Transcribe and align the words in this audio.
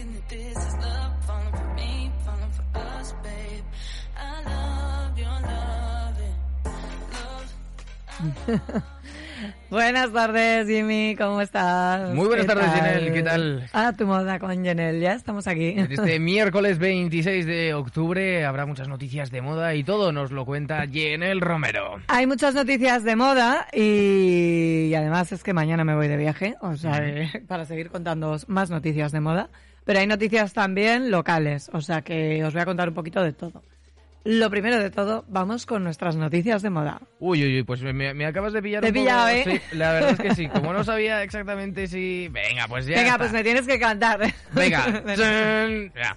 thinking 0.00 0.14
that 0.14 0.28
this 0.28 0.56
is 0.56 0.74
love, 0.78 1.12
falling 1.26 1.52
for 1.52 1.74
me, 1.74 2.10
falling 2.24 2.50
for 2.50 2.78
us, 2.78 3.14
babe. 3.22 3.64
I 4.16 4.42
love 4.44 5.18
your 5.18 5.40
loving, 5.40 6.36
love. 8.62 8.82
Buenas 9.70 10.12
tardes, 10.12 10.66
Jimmy, 10.66 11.16
¿cómo 11.16 11.40
estás? 11.40 12.12
Muy 12.12 12.26
buenas 12.26 12.44
¿Qué 12.44 12.52
tardes, 12.52 12.66
tal? 12.66 12.92
Jenel, 12.92 13.12
¿qué 13.14 13.22
tal? 13.22 13.70
Ah, 13.72 13.92
tu 13.96 14.06
moda 14.06 14.38
con 14.38 14.64
Jenel, 14.64 15.00
ya 15.00 15.14
estamos 15.14 15.46
aquí. 15.46 15.76
Este 15.78 16.18
miércoles 16.20 16.78
26 16.78 17.46
de 17.46 17.72
octubre 17.72 18.44
habrá 18.44 18.66
muchas 18.66 18.88
noticias 18.88 19.30
de 19.30 19.40
moda 19.40 19.74
y 19.74 19.84
todo 19.84 20.12
nos 20.12 20.32
lo 20.32 20.44
cuenta 20.44 20.86
Jenel 20.86 21.40
Romero. 21.40 22.00
Hay 22.08 22.26
muchas 22.26 22.54
noticias 22.54 23.04
de 23.04 23.16
moda 23.16 23.68
y, 23.72 24.88
y 24.90 24.94
además 24.94 25.32
es 25.32 25.42
que 25.42 25.54
mañana 25.54 25.84
me 25.84 25.94
voy 25.94 26.08
de 26.08 26.18
viaje, 26.18 26.56
o 26.60 26.76
sea, 26.76 26.98
eh, 27.06 27.42
para 27.48 27.64
seguir 27.64 27.88
contando 27.90 28.36
más 28.48 28.68
noticias 28.68 29.12
de 29.12 29.20
moda. 29.20 29.48
Pero 29.84 29.98
hay 29.98 30.06
noticias 30.06 30.52
también 30.52 31.10
locales, 31.10 31.70
o 31.72 31.80
sea 31.80 32.02
que 32.02 32.44
os 32.44 32.52
voy 32.52 32.62
a 32.62 32.66
contar 32.66 32.88
un 32.88 32.94
poquito 32.94 33.22
de 33.22 33.32
todo. 33.32 33.62
Lo 34.24 34.50
primero 34.50 34.78
de 34.78 34.90
todo, 34.90 35.24
vamos 35.28 35.64
con 35.64 35.82
nuestras 35.82 36.14
noticias 36.14 36.60
de 36.60 36.68
moda. 36.68 37.00
Uy, 37.20 37.42
uy, 37.42 37.56
uy, 37.56 37.62
pues 37.62 37.80
me, 37.82 38.12
me 38.12 38.26
acabas 38.26 38.52
de 38.52 38.60
pillar 38.60 38.82
Te 38.82 38.88
he 38.88 38.92
poco- 38.92 39.02
pillado, 39.04 39.28
¿eh? 39.28 39.42
Sí, 39.46 39.76
la 39.78 39.92
verdad 39.92 40.10
es 40.10 40.18
que 40.20 40.34
sí. 40.34 40.48
Como 40.52 40.74
no 40.74 40.84
sabía 40.84 41.22
exactamente 41.22 41.86
si... 41.86 42.28
Venga, 42.28 42.68
pues 42.68 42.84
ya 42.84 42.96
Venga, 42.96 43.06
está. 43.12 43.18
pues 43.18 43.32
me 43.32 43.42
tienes 43.42 43.66
que 43.66 43.78
cantar. 43.80 44.20
Venga. 44.52 45.02
Ya. 45.96 46.16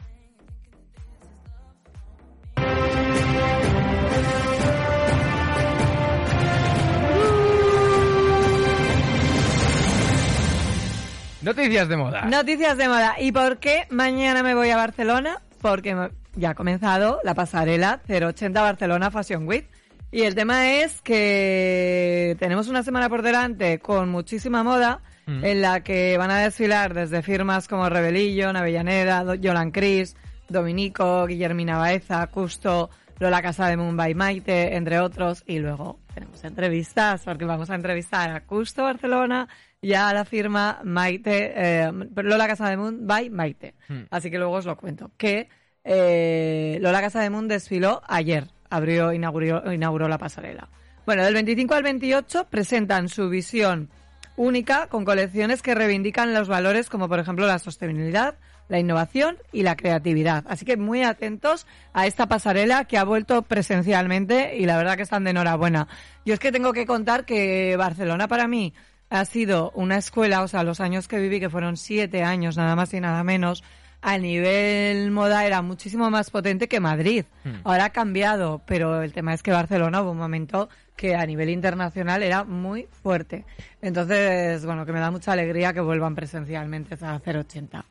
Noticias 11.44 11.88
de 11.90 11.98
moda. 11.98 12.26
Noticias 12.26 12.78
de 12.78 12.88
moda. 12.88 13.16
¿Y 13.20 13.32
por 13.32 13.58
qué 13.58 13.86
mañana 13.90 14.44
me 14.44 14.56
voy 14.56 14.70
a 14.70 14.78
Barcelona? 14.78 15.42
Porque 15.62 16.10
ya 16.36 16.52
ha 16.52 16.56
comenzado 16.56 17.20
la 17.24 17.34
pasarela 17.34 18.02
080 18.08 18.62
Barcelona 18.62 19.12
Fashion 19.12 19.48
Week. 19.48 19.68
Y 20.12 20.22
el 20.24 20.36
tema 20.36 20.72
es 20.74 21.02
que 21.02 22.36
tenemos 22.40 22.68
una 22.68 22.84
semana 22.84 23.10
por 23.10 23.22
delante 23.24 23.80
con 23.80 24.10
muchísima 24.10 24.64
moda, 24.64 25.02
Mm. 25.26 25.46
en 25.46 25.62
la 25.62 25.80
que 25.84 26.18
van 26.18 26.32
a 26.32 26.40
desfilar 26.40 26.94
desde 26.94 27.22
firmas 27.22 27.70
como 27.70 27.88
Rebelillo, 27.88 28.50
Avellaneda, 28.50 29.36
Yolan 29.36 29.72
Cris, 29.72 30.18
Dominico, 30.50 31.26
Guillermina 31.26 31.78
Baeza, 31.78 32.28
Custo, 32.28 32.90
Lola 33.20 33.42
Casa 33.42 33.68
de 33.70 33.78
Mumbai 33.78 34.16
Maite, 34.16 34.76
entre 34.76 35.00
otros. 35.00 35.44
Y 35.48 35.60
luego 35.60 35.98
tenemos 36.14 36.44
entrevistas, 36.44 37.22
porque 37.24 37.46
vamos 37.46 37.70
a 37.70 37.76
entrevistar 37.76 38.32
a 38.32 38.42
Custo 38.42 38.84
Barcelona 38.84 39.48
y 39.84 39.94
a 39.94 40.14
la 40.14 40.24
firma 40.24 40.80
Maite, 40.86 41.54
eh, 41.56 41.92
Lola 42.16 42.48
Casa 42.48 42.70
de 42.70 42.78
Moon 42.78 43.06
by 43.06 43.30
Maite. 43.30 43.76
Hmm. 43.90 44.04
Así 44.10 44.32
que 44.32 44.38
luego 44.38 44.54
os 44.54 44.66
lo 44.66 44.78
cuento. 44.78 45.12
Que 45.18 45.50
eh, 45.84 46.78
Lola 46.82 47.02
Casa 47.02 47.20
de 47.20 47.30
Moon 47.30 47.50
desfiló 47.50 48.02
ayer, 48.08 48.48
abrió, 48.70 49.12
inauguró, 49.12 49.74
inauguró 49.74 50.08
la 50.08 50.18
pasarela. 50.18 50.70
Bueno, 51.06 51.26
del 51.26 51.34
25 51.34 51.74
al 51.74 51.84
28 51.84 52.48
presentan 52.50 53.10
su 53.10 53.30
visión 53.30 53.90
única 54.38 54.88
con 54.88 55.04
colecciones 55.04 55.62
que 55.62 55.76
reivindican 55.76 56.34
los 56.34 56.48
valores 56.48 56.90
como 56.90 57.10
por 57.10 57.20
ejemplo 57.20 57.46
la 57.46 57.60
sostenibilidad, 57.60 58.36
la 58.70 58.80
innovación 58.80 59.38
y 59.52 59.64
la 59.64 59.76
creatividad. 59.76 60.46
Así 60.48 60.64
que 60.64 60.78
muy 60.78 61.04
atentos 61.04 61.68
a 61.92 62.08
esta 62.08 62.28
pasarela 62.28 62.86
que 62.86 62.98
ha 62.98 63.04
vuelto 63.04 63.42
presencialmente 63.42 64.56
y 64.56 64.66
la 64.66 64.78
verdad 64.78 64.96
que 64.96 65.04
están 65.04 65.26
de 65.26 65.32
enhorabuena. 65.32 65.90
Yo 66.26 66.34
es 66.34 66.40
que 66.40 66.54
tengo 66.54 66.72
que 66.72 66.86
contar 66.86 67.26
que 67.26 67.76
Barcelona 67.76 68.30
para 68.30 68.48
mí 68.48 68.74
ha 69.14 69.26
sido 69.26 69.72
una 69.76 69.98
escuela, 69.98 70.42
o 70.42 70.48
sea, 70.48 70.64
los 70.64 70.80
años 70.80 71.08
que 71.08 71.20
viví, 71.20 71.40
que 71.40 71.52
fueron 71.52 71.78
siete 71.78 72.24
años, 72.24 72.58
nada 72.58 72.76
más 72.76 72.96
y 72.96 73.00
nada 73.00 73.24
menos, 73.24 73.64
a 74.02 74.18
nivel 74.18 75.12
moda 75.12 75.46
era 75.46 75.62
muchísimo 75.62 76.10
más 76.10 76.32
potente 76.32 76.68
que 76.68 76.80
Madrid. 76.80 77.26
Hmm. 77.44 77.58
Ahora 77.64 77.86
ha 77.86 77.90
cambiado, 77.92 78.64
pero 78.66 79.04
el 79.04 79.14
tema 79.14 79.36
es 79.36 79.44
que 79.44 79.52
Barcelona 79.52 80.02
hubo 80.02 80.12
un 80.12 80.18
momento 80.18 80.68
que 80.96 81.16
a 81.16 81.28
nivel 81.28 81.52
internacional 81.52 82.24
era 82.24 82.44
muy 82.44 82.88
fuerte. 83.04 83.46
Entonces, 83.84 84.66
bueno, 84.66 84.84
que 84.84 84.92
me 84.92 85.00
da 85.00 85.12
mucha 85.12 85.34
alegría 85.34 85.74
que 85.74 85.82
vuelvan 85.82 86.16
presencialmente 86.16 86.98
a 87.06 87.14
hacer 87.14 87.38
80. 87.38 87.86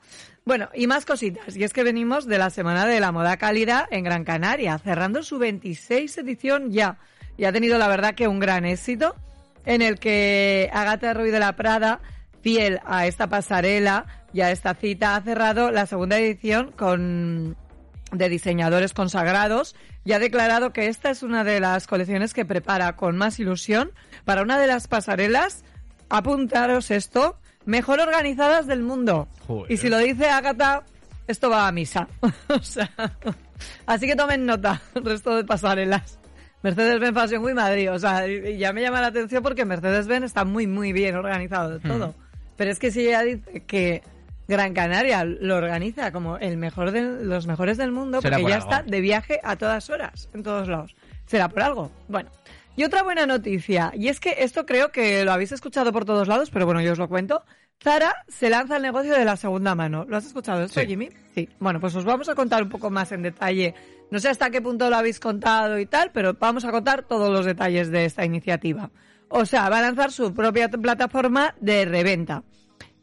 Bueno, 0.45 0.71
y 0.75 0.89
más 0.89 1.07
cositas. 1.07 1.57
Y 1.57 1.63
es 1.63 1.73
que 1.73 1.85
venimos 1.85 2.27
de 2.27 2.39
la 2.39 2.51
Semana 2.51 2.85
de 2.85 2.99
la 2.99 3.13
Moda 3.13 3.37
Cálida 3.37 3.87
en 3.93 4.03
Gran 4.03 4.25
Canaria, 4.25 4.77
cerrando 4.79 5.23
su 5.23 5.39
26 5.39 6.19
edición 6.19 6.73
ya. 6.73 6.99
Y 7.37 7.45
ha 7.45 7.53
tenido, 7.53 7.79
la 7.79 7.87
verdad, 7.87 8.17
que 8.17 8.27
un 8.27 8.41
gran 8.41 8.65
éxito 8.65 9.15
en 9.65 9.83
el 9.83 9.99
que 9.99 10.71
Agatha 10.73 11.15
Ruiz 11.15 11.33
de 11.33 11.39
la 11.39 11.57
Prada, 11.57 12.01
fiel 12.43 12.81
a 12.85 13.07
esta 13.07 13.29
pasarela 13.29 14.07
y 14.33 14.41
a 14.41 14.51
esta 14.51 14.75
cita, 14.75 15.17
ha 15.17 15.21
cerrado 15.23 15.71
la 15.71 15.87
segunda 15.87 16.19
edición 16.19 16.73
con 16.73 17.57
de 18.13 18.29
diseñadores 18.29 18.93
consagrados 18.93 19.75
y 20.05 20.13
ha 20.13 20.19
declarado 20.19 20.73
que 20.73 20.89
esta 20.89 21.11
es 21.11 21.23
una 21.23 21.45
de 21.45 21.61
las 21.61 21.87
colecciones 21.87 22.35
que 22.35 22.45
prepara 22.45 22.97
con 22.97 23.17
más 23.17 23.39
ilusión 23.39 23.93
para 24.25 24.43
una 24.43 24.59
de 24.59 24.67
las 24.67 24.87
pasarelas, 24.87 25.65
apuntaros 26.09 26.91
esto, 26.91 27.39
mejor 27.65 28.01
organizadas 28.01 28.67
del 28.67 28.83
mundo. 28.83 29.29
Joder. 29.47 29.73
Y 29.73 29.77
si 29.79 29.89
lo 29.89 29.99
dice 29.99 30.29
Agatha, 30.29 30.85
esto 31.27 31.51
va 31.51 31.69
a 31.69 31.73
misa. 31.73 32.09
o 32.49 32.63
sea, 32.63 32.91
así 33.87 34.07
que 34.07 34.17
tomen 34.17 34.45
nota, 34.45 34.83
el 34.95 35.05
resto 35.05 35.37
de 35.37 35.45
pasarelas. 35.45 36.19
Mercedes-Benz 36.63 37.15
Fashion 37.15 37.45
Week 37.45 37.55
Madrid, 37.55 37.91
o 37.93 37.99
sea, 37.99 38.27
ya 38.27 38.73
me 38.73 38.83
llama 38.83 39.01
la 39.01 39.09
atención 39.09 39.43
porque 39.43 39.65
Mercedes-Benz 39.65 40.27
está 40.27 40.45
muy, 40.45 40.67
muy 40.67 40.93
bien 40.93 41.17
organizado 41.17 41.79
de 41.79 41.81
todo. 41.81 42.15
Pero 42.57 42.71
es 42.71 42.79
que 42.79 42.91
si 42.91 43.07
ella 43.09 43.23
dice 43.23 43.65
que 43.67 44.03
Gran 44.47 44.75
Canaria 44.75 45.25
lo 45.25 45.57
organiza 45.57 46.13
como 46.13 46.37
el 46.39 46.57
mejor 46.57 46.91
de 46.93 47.25
los 47.25 47.47
mejores 47.47 47.79
del 47.79 47.91
mundo, 47.93 48.21
Será 48.21 48.37
porque 48.37 48.43
por 48.43 48.51
ya 48.51 48.57
algo. 48.57 48.71
está 48.71 48.83
de 48.83 49.01
viaje 49.01 49.41
a 49.43 49.57
todas 49.57 49.91
horas, 49.91 50.29
en 50.35 50.43
todos 50.43 50.69
lados. 50.69 50.95
¿Será 51.27 51.49
por 51.49 51.63
algo? 51.63 51.91
Bueno. 52.09 52.31
Y 52.75 52.85
otra 52.85 53.03
buena 53.03 53.27
noticia, 53.27 53.93
y 53.95 54.09
es 54.09 54.19
que 54.19 54.37
esto 54.39 54.65
creo 54.65 54.91
que 54.93 55.25
lo 55.27 55.33
habéis 55.33 55.53
escuchado 55.53 55.93
por 55.93 56.07
todos 56.07 56.27
lados, 56.27 56.49
pero 56.51 56.65
bueno, 56.65 56.81
yo 56.81 56.93
os 56.93 56.99
lo 56.99 57.07
cuento. 57.09 57.43
Zara 57.83 58.15
se 58.29 58.49
lanza 58.49 58.77
al 58.77 58.83
negocio 58.83 59.15
de 59.15 59.25
la 59.25 59.37
segunda 59.37 59.75
mano. 59.75 60.05
¿Lo 60.09 60.17
has 60.17 60.25
escuchado 60.27 60.63
esto, 60.63 60.81
Sí. 60.81 60.87
Jimmy? 60.87 61.11
Sí. 61.35 61.49
Bueno, 61.59 61.81
pues 61.81 61.95
os 61.97 62.05
vamos 62.05 62.29
a 62.29 62.35
contar 62.35 62.63
un 62.63 62.69
poco 62.69 62.91
más 62.91 63.11
en 63.13 63.23
detalle. 63.23 63.75
No 64.11 64.21
sé 64.21 64.29
hasta 64.29 64.51
qué 64.51 64.61
punto 64.63 64.89
lo 64.89 64.97
habéis 64.97 65.19
contado 65.19 65.79
y 65.79 65.87
tal, 65.87 66.13
pero 66.13 66.35
vamos 66.39 66.65
a 66.65 66.71
contar 66.71 67.03
todos 67.03 67.31
los 67.31 67.45
detalles 67.45 67.91
de 67.91 68.05
esta 68.05 68.25
iniciativa. 68.25 68.91
O 69.29 69.45
sea, 69.47 69.69
va 69.69 69.79
a 69.79 69.83
lanzar 69.83 70.13
su 70.13 70.33
propia 70.33 70.69
plataforma 70.69 71.55
de 71.61 71.85
reventa. 71.87 72.45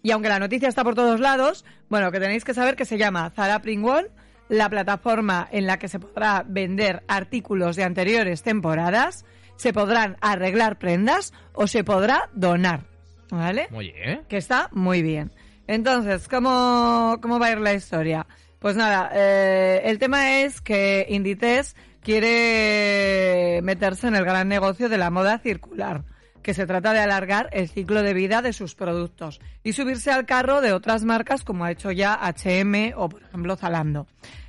Y 0.02 0.12
aunque 0.12 0.30
la 0.30 0.40
noticia 0.40 0.70
está 0.70 0.84
por 0.84 0.96
todos 0.96 1.20
lados, 1.20 1.66
bueno, 1.90 2.12
que 2.12 2.20
tenéis 2.20 2.46
que 2.46 2.54
saber 2.54 2.76
que 2.76 2.86
se 2.86 2.98
llama 2.98 3.32
Zara 3.32 3.62
Print 3.62 3.84
Wall, 3.84 4.12
la 4.48 4.70
plataforma 4.70 5.48
en 5.52 5.68
la 5.68 5.78
que 5.78 5.90
se 5.90 6.00
podrá 6.00 6.46
vender 6.48 7.04
artículos 7.08 7.76
de 7.76 7.84
anteriores 7.84 8.44
temporadas, 8.44 9.26
se 9.58 9.74
podrán 9.74 10.16
arreglar 10.22 10.78
prendas 10.80 11.34
o 11.54 11.68
se 11.68 11.84
podrá 11.84 12.30
donar. 12.34 12.89
¿Vale? 13.32 13.68
Oye, 13.74 13.94
¿eh? 13.96 14.22
que 14.28 14.38
está 14.38 14.70
muy 14.72 15.02
bien. 15.02 15.32
Entonces, 15.68 16.28
¿cómo, 16.28 17.18
cómo 17.22 17.40
va 17.40 17.48
a 17.48 17.52
ir 17.52 17.60
la 17.60 17.74
historia? 17.74 18.26
Pues 18.60 18.76
nada, 18.76 19.12
eh, 19.14 19.82
el 19.86 20.00
tema 20.00 20.42
es 20.42 20.62
que 20.62 21.06
Inditex 21.10 21.76
quiere 22.02 23.62
meterse 23.62 24.08
en 24.08 24.16
el 24.16 24.26
gran 24.26 24.48
negocio 24.48 24.90
de 24.90 24.98
la 24.98 25.12
moda 25.12 25.38
circular, 25.38 26.04
que 26.42 26.54
se 26.54 26.66
trata 26.66 26.92
de 26.92 27.00
alargar 27.00 27.50
el 27.54 27.70
ciclo 27.70 28.02
de 28.02 28.14
vida 28.14 28.42
de 28.42 28.52
sus 28.52 28.76
productos 28.76 29.40
y 29.64 29.74
subirse 29.74 30.12
al 30.12 30.26
carro 30.26 30.62
de 30.62 30.74
otras 30.74 31.04
marcas 31.04 31.44
como 31.44 31.66
ha 31.66 31.72
hecho 31.72 31.92
ya 31.92 32.14
H&M 32.16 32.94
o, 32.98 33.10
por 33.10 33.22
ejemplo, 33.22 33.56
Zalando. 33.56 34.08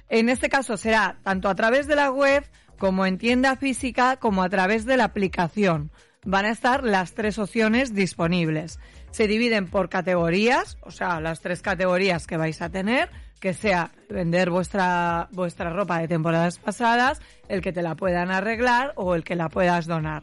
En 0.08 0.28
este 0.28 0.48
caso 0.48 0.76
será 0.76 1.18
tanto 1.22 1.48
a 1.48 1.54
través 1.54 1.86
de 1.86 1.96
la 1.96 2.10
web 2.10 2.44
como 2.78 3.06
en 3.06 3.18
tienda 3.18 3.56
física 3.56 4.16
como 4.16 4.42
a 4.42 4.48
través 4.48 4.86
de 4.86 4.96
la 4.96 5.04
aplicación 5.04 5.92
van 6.24 6.44
a 6.44 6.50
estar 6.50 6.84
las 6.84 7.14
tres 7.14 7.38
opciones 7.38 7.94
disponibles. 7.94 8.78
Se 9.10 9.26
dividen 9.26 9.68
por 9.68 9.88
categorías, 9.88 10.76
o 10.82 10.90
sea, 10.90 11.20
las 11.20 11.40
tres 11.40 11.62
categorías 11.62 12.26
que 12.26 12.36
vais 12.36 12.60
a 12.62 12.70
tener, 12.70 13.10
que 13.40 13.54
sea 13.54 13.90
vender 14.08 14.50
vuestra, 14.50 15.28
vuestra 15.32 15.70
ropa 15.70 15.98
de 15.98 16.08
temporadas 16.08 16.58
pasadas, 16.58 17.20
el 17.48 17.62
que 17.62 17.72
te 17.72 17.82
la 17.82 17.94
puedan 17.94 18.30
arreglar 18.30 18.92
o 18.96 19.14
el 19.14 19.24
que 19.24 19.34
la 19.34 19.48
puedas 19.48 19.86
donar. 19.86 20.22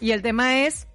Y 0.00 0.10
el 0.10 0.22
tema 0.22 0.66
es 0.66 0.88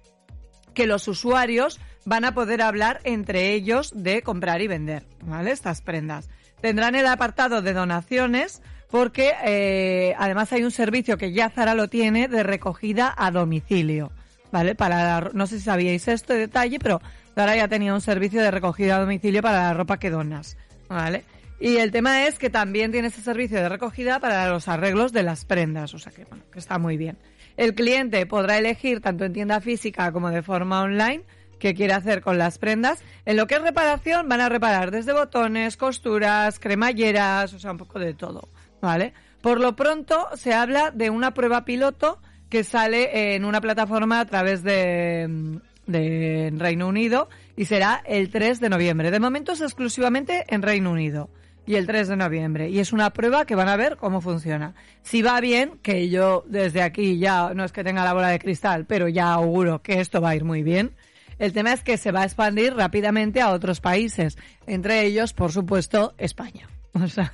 que 0.74 0.86
los 0.86 1.08
usuarios 1.08 1.80
van 2.04 2.24
a 2.24 2.34
poder 2.34 2.62
hablar 2.62 3.00
entre 3.04 3.52
ellos 3.52 3.92
de 3.94 4.22
comprar 4.22 4.60
y 4.62 4.68
vender, 4.68 5.06
¿vale? 5.22 5.50
Estas 5.50 5.80
prendas. 5.82 6.28
Tendrán 6.60 6.94
el 6.94 7.06
apartado 7.06 7.62
de 7.62 7.72
donaciones 7.72 8.62
porque 8.90 9.32
eh, 9.44 10.14
además 10.18 10.52
hay 10.52 10.64
un 10.64 10.70
servicio 10.70 11.16
que 11.16 11.32
ya 11.32 11.50
Zara 11.50 11.74
lo 11.74 11.88
tiene 11.88 12.28
de 12.28 12.42
recogida 12.42 13.12
a 13.16 13.30
domicilio, 13.30 14.12
¿vale? 14.52 14.74
Para 14.76 15.02
la- 15.20 15.30
no 15.32 15.46
sé 15.46 15.58
si 15.58 15.64
sabíais 15.64 16.06
esto 16.06 16.32
de 16.32 16.40
detalle, 16.40 16.78
pero 16.78 17.00
Zara 17.34 17.56
ya 17.56 17.66
tenía 17.66 17.94
un 17.94 18.00
servicio 18.00 18.40
de 18.42 18.50
recogida 18.50 18.96
a 18.96 19.00
domicilio 19.00 19.42
para 19.42 19.62
la 19.62 19.74
ropa 19.74 19.98
que 19.98 20.10
donas, 20.10 20.56
¿vale? 20.88 21.24
Y 21.58 21.76
el 21.76 21.90
tema 21.92 22.26
es 22.26 22.38
que 22.38 22.50
también 22.50 22.90
tiene 22.92 23.08
ese 23.08 23.22
servicio 23.22 23.58
de 23.58 23.68
recogida 23.68 24.18
para 24.20 24.48
los 24.48 24.68
arreglos 24.68 25.12
de 25.12 25.22
las 25.22 25.44
prendas, 25.44 25.94
o 25.94 25.98
sea 25.98 26.12
que, 26.12 26.24
bueno, 26.24 26.44
que 26.52 26.58
está 26.58 26.78
muy 26.78 26.96
bien. 26.96 27.16
El 27.56 27.74
cliente 27.74 28.26
podrá 28.26 28.58
elegir 28.58 29.00
tanto 29.00 29.24
en 29.24 29.32
tienda 29.32 29.60
física 29.60 30.10
como 30.12 30.30
de 30.30 30.42
forma 30.42 30.82
online 30.82 31.22
que 31.60 31.74
quiere 31.74 31.92
hacer 31.92 32.20
con 32.20 32.36
las 32.36 32.58
prendas. 32.58 32.98
En 33.24 33.36
lo 33.36 33.46
que 33.46 33.54
es 33.54 33.62
reparación, 33.62 34.28
van 34.28 34.40
a 34.40 34.48
reparar 34.48 34.90
desde 34.90 35.12
botones, 35.12 35.76
costuras, 35.76 36.58
cremalleras, 36.58 37.54
o 37.54 37.58
sea, 37.60 37.70
un 37.70 37.78
poco 37.78 38.00
de 38.00 38.14
todo, 38.14 38.48
¿vale? 38.80 39.14
Por 39.40 39.60
lo 39.60 39.76
pronto, 39.76 40.28
se 40.34 40.54
habla 40.54 40.90
de 40.90 41.10
una 41.10 41.32
prueba 41.34 41.64
piloto 41.64 42.20
que 42.52 42.64
sale 42.64 43.34
en 43.34 43.46
una 43.46 43.62
plataforma 43.62 44.20
a 44.20 44.26
través 44.26 44.62
de, 44.62 45.58
Reino 45.86 46.86
Unido 46.86 47.30
y 47.56 47.64
será 47.64 48.02
el 48.04 48.28
3 48.28 48.60
de 48.60 48.68
noviembre. 48.68 49.10
De 49.10 49.20
momento 49.20 49.52
es 49.52 49.62
exclusivamente 49.62 50.44
en 50.48 50.60
Reino 50.60 50.90
Unido 50.90 51.30
y 51.64 51.76
el 51.76 51.86
3 51.86 52.08
de 52.08 52.16
noviembre. 52.16 52.68
Y 52.68 52.78
es 52.78 52.92
una 52.92 53.08
prueba 53.08 53.46
que 53.46 53.54
van 53.54 53.70
a 53.70 53.76
ver 53.76 53.96
cómo 53.96 54.20
funciona. 54.20 54.74
Si 55.00 55.22
va 55.22 55.40
bien, 55.40 55.78
que 55.82 56.10
yo 56.10 56.44
desde 56.46 56.82
aquí 56.82 57.18
ya 57.18 57.54
no 57.54 57.64
es 57.64 57.72
que 57.72 57.84
tenga 57.84 58.04
la 58.04 58.12
bola 58.12 58.28
de 58.28 58.38
cristal, 58.38 58.84
pero 58.84 59.08
ya 59.08 59.32
auguro 59.32 59.80
que 59.80 60.00
esto 60.00 60.20
va 60.20 60.28
a 60.28 60.36
ir 60.36 60.44
muy 60.44 60.62
bien. 60.62 60.90
El 61.38 61.54
tema 61.54 61.72
es 61.72 61.82
que 61.82 61.96
se 61.96 62.12
va 62.12 62.20
a 62.20 62.24
expandir 62.24 62.74
rápidamente 62.74 63.40
a 63.40 63.50
otros 63.52 63.80
países, 63.80 64.36
entre 64.66 65.06
ellos, 65.06 65.32
por 65.32 65.52
supuesto, 65.52 66.12
España. 66.18 66.68
O 66.92 67.08
sea, 67.08 67.32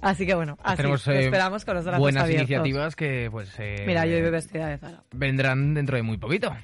así 0.00 0.26
que 0.26 0.34
bueno, 0.34 0.58
así 0.62 0.76
Tenemos, 0.78 1.06
eh, 1.08 1.24
esperamos 1.24 1.64
con 1.64 1.74
los 1.74 1.84
brazos 1.84 2.00
buenas 2.00 2.24
abiertos. 2.24 2.48
iniciativas 2.50 2.96
que 2.96 3.28
pues 3.30 3.52
eh, 3.58 3.84
Mira, 3.86 4.06
yo 4.06 4.16
iba 4.16 4.30
vestida 4.30 4.68
de 4.68 4.78
Zara. 4.78 5.02
vendrán 5.12 5.74
dentro 5.74 5.96
de 5.96 6.02
muy 6.02 6.16
poquito. 6.18 6.54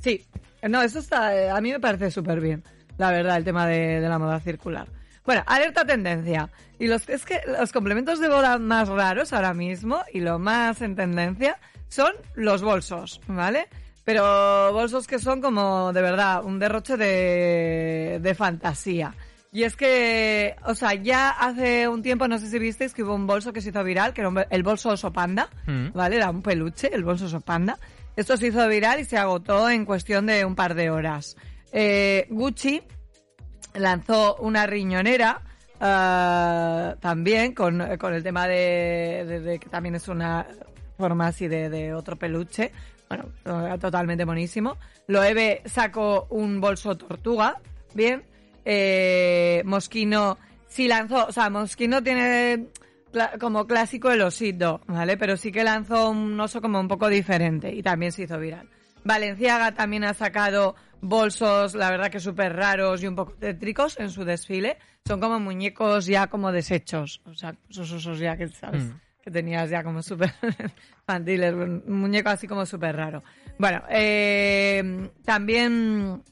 Sí, 0.00 0.24
no, 0.68 0.82
esto 0.82 0.98
está, 0.98 1.36
eh, 1.36 1.50
a 1.50 1.60
mí 1.60 1.70
me 1.70 1.80
parece 1.80 2.10
súper 2.10 2.40
bien, 2.40 2.62
la 2.98 3.10
verdad, 3.10 3.36
el 3.36 3.44
tema 3.44 3.66
de, 3.66 4.00
de 4.00 4.08
la 4.08 4.18
moda 4.18 4.40
circular. 4.40 4.88
Bueno, 5.24 5.42
alerta 5.46 5.84
tendencia. 5.84 6.50
Y 6.80 6.88
los, 6.88 7.08
es 7.08 7.24
que 7.24 7.40
los 7.46 7.70
complementos 7.72 8.18
de 8.18 8.28
boda 8.28 8.58
más 8.58 8.88
raros 8.88 9.32
ahora 9.32 9.54
mismo 9.54 10.02
y 10.12 10.18
lo 10.20 10.40
más 10.40 10.82
en 10.82 10.96
tendencia 10.96 11.58
son 11.88 12.12
los 12.34 12.62
bolsos, 12.62 13.20
¿vale? 13.28 13.68
Pero 14.04 14.72
bolsos 14.72 15.06
que 15.06 15.20
son 15.20 15.40
como, 15.40 15.92
de 15.92 16.02
verdad, 16.02 16.42
un 16.44 16.58
derroche 16.58 16.96
de, 16.96 18.18
de 18.20 18.34
fantasía. 18.34 19.14
Y 19.54 19.64
es 19.64 19.76
que, 19.76 20.56
o 20.64 20.74
sea, 20.74 20.94
ya 20.94 21.28
hace 21.28 21.86
un 21.86 22.02
tiempo, 22.02 22.26
no 22.26 22.38
sé 22.38 22.48
si 22.48 22.58
visteis, 22.58 22.94
que 22.94 23.02
hubo 23.02 23.14
un 23.14 23.26
bolso 23.26 23.52
que 23.52 23.60
se 23.60 23.68
hizo 23.68 23.84
viral, 23.84 24.14
que 24.14 24.22
era 24.22 24.46
el 24.48 24.62
bolso 24.62 24.88
oso 24.90 25.12
panda, 25.12 25.50
Mm. 25.66 25.88
¿vale? 25.92 26.16
Era 26.16 26.30
un 26.30 26.40
peluche, 26.40 26.88
el 26.94 27.04
bolso 27.04 27.26
oso 27.26 27.40
panda. 27.42 27.78
Esto 28.16 28.36
se 28.38 28.46
hizo 28.46 28.66
viral 28.66 29.00
y 29.00 29.04
se 29.04 29.18
agotó 29.18 29.68
en 29.68 29.84
cuestión 29.84 30.24
de 30.24 30.44
un 30.46 30.54
par 30.54 30.74
de 30.74 30.88
horas. 30.90 31.36
Eh, 31.70 32.26
Gucci 32.30 32.82
lanzó 33.74 34.36
una 34.36 34.66
riñonera 34.66 35.42
ah, 35.80 36.94
también 37.00 37.54
con, 37.54 37.82
con 37.98 38.14
el 38.14 38.22
tema 38.22 38.46
de, 38.48 39.24
de- 39.26 39.40
de 39.40 39.58
que 39.58 39.68
también 39.68 39.94
es 39.94 40.08
una 40.08 40.46
forma 40.96 41.26
así 41.26 41.46
de, 41.48 41.68
de 41.68 41.92
otro 41.94 42.16
peluche. 42.16 42.72
Bueno, 43.08 43.26
eh, 43.44 43.76
totalmente 43.78 44.24
monísimo. 44.24 44.78
Loewe 45.08 45.60
sacó 45.66 46.26
un 46.30 46.58
bolso 46.60 46.96
tortuga, 46.96 47.58
bien. 47.94 48.22
Eh, 48.64 49.62
Mosquino 49.64 50.38
sí 50.68 50.88
lanzó, 50.88 51.26
o 51.26 51.32
sea, 51.32 51.50
Mosquino 51.50 52.02
tiene 52.02 52.68
como 53.38 53.66
clásico 53.66 54.10
el 54.10 54.22
osito, 54.22 54.80
¿vale? 54.86 55.16
Pero 55.16 55.36
sí 55.36 55.52
que 55.52 55.64
lanzó 55.64 56.10
un 56.10 56.38
oso 56.40 56.60
como 56.60 56.80
un 56.80 56.88
poco 56.88 57.08
diferente 57.08 57.72
y 57.72 57.82
también 57.82 58.12
se 58.12 58.22
hizo 58.22 58.38
viral. 58.38 58.68
Valenciaga 59.04 59.72
también 59.72 60.04
ha 60.04 60.14
sacado 60.14 60.74
bolsos, 61.00 61.74
la 61.74 61.90
verdad 61.90 62.10
que 62.10 62.20
súper 62.20 62.54
raros 62.54 63.02
y 63.02 63.06
un 63.06 63.16
poco 63.16 63.32
tétricos 63.32 63.98
en 63.98 64.10
su 64.10 64.24
desfile. 64.24 64.78
Son 65.04 65.20
como 65.20 65.40
muñecos 65.40 66.06
ya 66.06 66.28
como 66.28 66.52
deshechos, 66.52 67.20
o 67.24 67.34
sea, 67.34 67.54
esos 67.68 67.92
osos 67.92 68.18
ya 68.18 68.36
que, 68.36 68.48
¿sabes? 68.48 68.84
Mm. 68.84 68.92
Que 69.22 69.30
tenías 69.30 69.70
ya 69.70 69.82
como 69.82 70.02
súper 70.02 70.32
infantiles, 71.00 71.54
un 71.54 71.82
muñeco 71.86 72.30
así 72.30 72.46
como 72.46 72.64
súper 72.64 72.96
raro. 72.96 73.22
Bueno, 73.58 73.82
eh, 73.90 75.10
también 75.24 76.22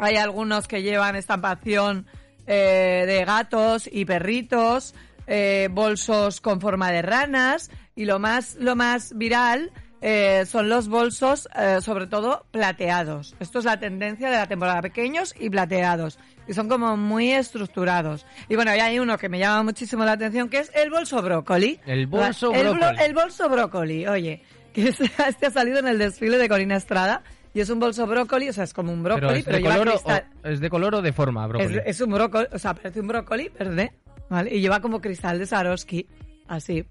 hay 0.00 0.16
algunos 0.16 0.66
que 0.68 0.82
llevan 0.82 1.14
estampación 1.16 2.06
eh, 2.46 3.04
de 3.06 3.24
gatos 3.24 3.88
y 3.90 4.04
perritos, 4.04 4.94
eh, 5.26 5.68
bolsos 5.70 6.40
con 6.40 6.60
forma 6.60 6.90
de 6.90 7.02
ranas 7.02 7.70
y 7.94 8.04
lo 8.06 8.18
más, 8.18 8.56
lo 8.58 8.74
más 8.76 9.16
viral 9.16 9.70
eh, 10.02 10.44
son 10.46 10.68
los 10.70 10.88
bolsos, 10.88 11.46
eh, 11.54 11.78
sobre 11.82 12.06
todo 12.06 12.46
plateados. 12.50 13.36
Esto 13.38 13.58
es 13.58 13.66
la 13.66 13.78
tendencia 13.78 14.30
de 14.30 14.36
la 14.38 14.46
temporada, 14.48 14.80
pequeños 14.80 15.34
y 15.38 15.50
plateados. 15.50 16.18
Y 16.48 16.54
son 16.54 16.68
como 16.68 16.96
muy 16.96 17.30
estructurados. 17.32 18.24
Y 18.48 18.56
bueno, 18.56 18.74
y 18.74 18.78
hay 18.80 18.98
uno 18.98 19.18
que 19.18 19.28
me 19.28 19.38
llama 19.38 19.62
muchísimo 19.62 20.04
la 20.04 20.12
atención, 20.12 20.48
que 20.48 20.58
es 20.60 20.72
el 20.74 20.90
bolso 20.90 21.20
brócoli. 21.22 21.78
El 21.86 22.06
bolso 22.06 22.50
brócoli. 22.50 22.98
el 23.04 23.14
bolso 23.14 23.48
brócoli, 23.48 24.06
oye, 24.06 24.42
que 24.72 24.88
es- 24.88 24.98
este 25.28 25.46
ha 25.46 25.50
salido 25.50 25.78
en 25.78 25.86
el 25.88 25.98
desfile 25.98 26.38
de 26.38 26.48
Corina 26.48 26.76
Estrada. 26.76 27.22
Y 27.52 27.60
es 27.60 27.68
un 27.70 27.80
bolso 27.80 28.06
brócoli, 28.06 28.48
o 28.48 28.52
sea, 28.52 28.64
es 28.64 28.72
como 28.72 28.92
un 28.92 29.02
Pero 29.02 29.16
brócoli, 29.16 29.42
pero, 29.42 29.56
de, 29.56 29.62
lleva 29.62 29.74
color 29.74 29.88
o, 29.88 29.90
cristal. 29.92 30.24
o- 30.44 30.48
es 30.48 30.60
de 30.60 30.70
color 30.70 30.94
o 30.96 31.02
de 31.02 31.12
forma, 31.12 31.46
brócoli. 31.48 31.76
Es, 31.78 31.82
es 31.86 32.00
un 32.00 32.10
brócoli, 32.12 32.46
o 32.52 32.58
sea, 32.58 32.74
parece 32.74 33.00
un 33.00 33.08
brócoli 33.08 33.48
verde, 33.58 33.92
¿vale? 34.28 34.54
Y 34.54 34.60
lleva 34.60 34.80
como 34.80 35.00
cristal 35.00 35.38
de 35.38 35.46
Swarovski, 35.46 36.06
así. 36.46 36.84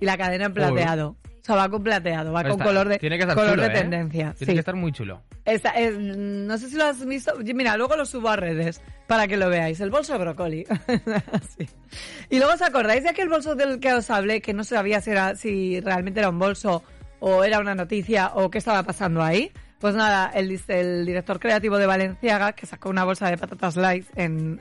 Y 0.00 0.04
la 0.06 0.16
cadena 0.16 0.46
en 0.46 0.54
plateado. 0.54 1.16
O 1.26 1.42
sea, 1.42 1.56
va 1.56 1.68
con 1.68 1.82
plateado, 1.82 2.32
va 2.32 2.42
con 2.42 2.52
Está- 2.52 2.64
color 2.64 2.88
de, 2.88 2.98
tiene 2.98 3.16
que 3.16 3.22
estar 3.22 3.34
color 3.36 3.50
chulo, 3.52 3.62
de 3.62 3.68
¿eh? 3.68 3.72
tendencia. 3.72 4.34
Tiene 4.38 4.50
sí. 4.52 4.54
que 4.54 4.58
estar 4.60 4.74
muy 4.76 4.92
chulo. 4.92 5.22
Esta- 5.44 5.70
es- 5.70 5.98
no 5.98 6.56
sé 6.58 6.68
si 6.70 6.76
lo 6.76 6.84
has 6.84 7.04
visto. 7.04 7.32
Mira, 7.54 7.76
luego 7.76 7.96
lo 7.96 8.04
subo 8.06 8.28
a 8.28 8.36
redes 8.36 8.80
para 9.06 9.26
que 9.28 9.36
lo 9.36 9.48
veáis. 9.48 9.80
El 9.80 9.90
bolso 9.90 10.12
de 10.14 10.18
brócoli. 10.18 10.64
Y 12.30 12.38
luego 12.38 12.52
os 12.54 12.62
acordáis 12.62 13.02
de 13.02 13.08
aquel 13.10 13.28
bolso 13.28 13.54
del 13.54 13.80
que 13.80 13.92
os 13.92 14.08
hablé, 14.10 14.40
que 14.40 14.52
no 14.54 14.64
sabía 14.64 15.00
si, 15.00 15.10
era, 15.10 15.34
si 15.34 15.80
realmente 15.80 16.20
era 16.20 16.28
un 16.28 16.38
bolso 16.38 16.82
o 17.18 17.42
era 17.44 17.58
una 17.58 17.74
noticia 17.74 18.30
o 18.34 18.50
qué 18.50 18.58
estaba 18.58 18.82
pasando 18.84 19.22
ahí. 19.22 19.50
Pues 19.80 19.94
nada, 19.94 20.30
el, 20.34 21.06
director 21.06 21.40
creativo 21.40 21.78
de 21.78 21.86
Valenciaga, 21.86 22.52
que 22.52 22.66
sacó 22.66 22.90
una 22.90 23.04
bolsa 23.04 23.30
de 23.30 23.38
patatas 23.38 23.76
light 23.76 24.06
en, 24.14 24.60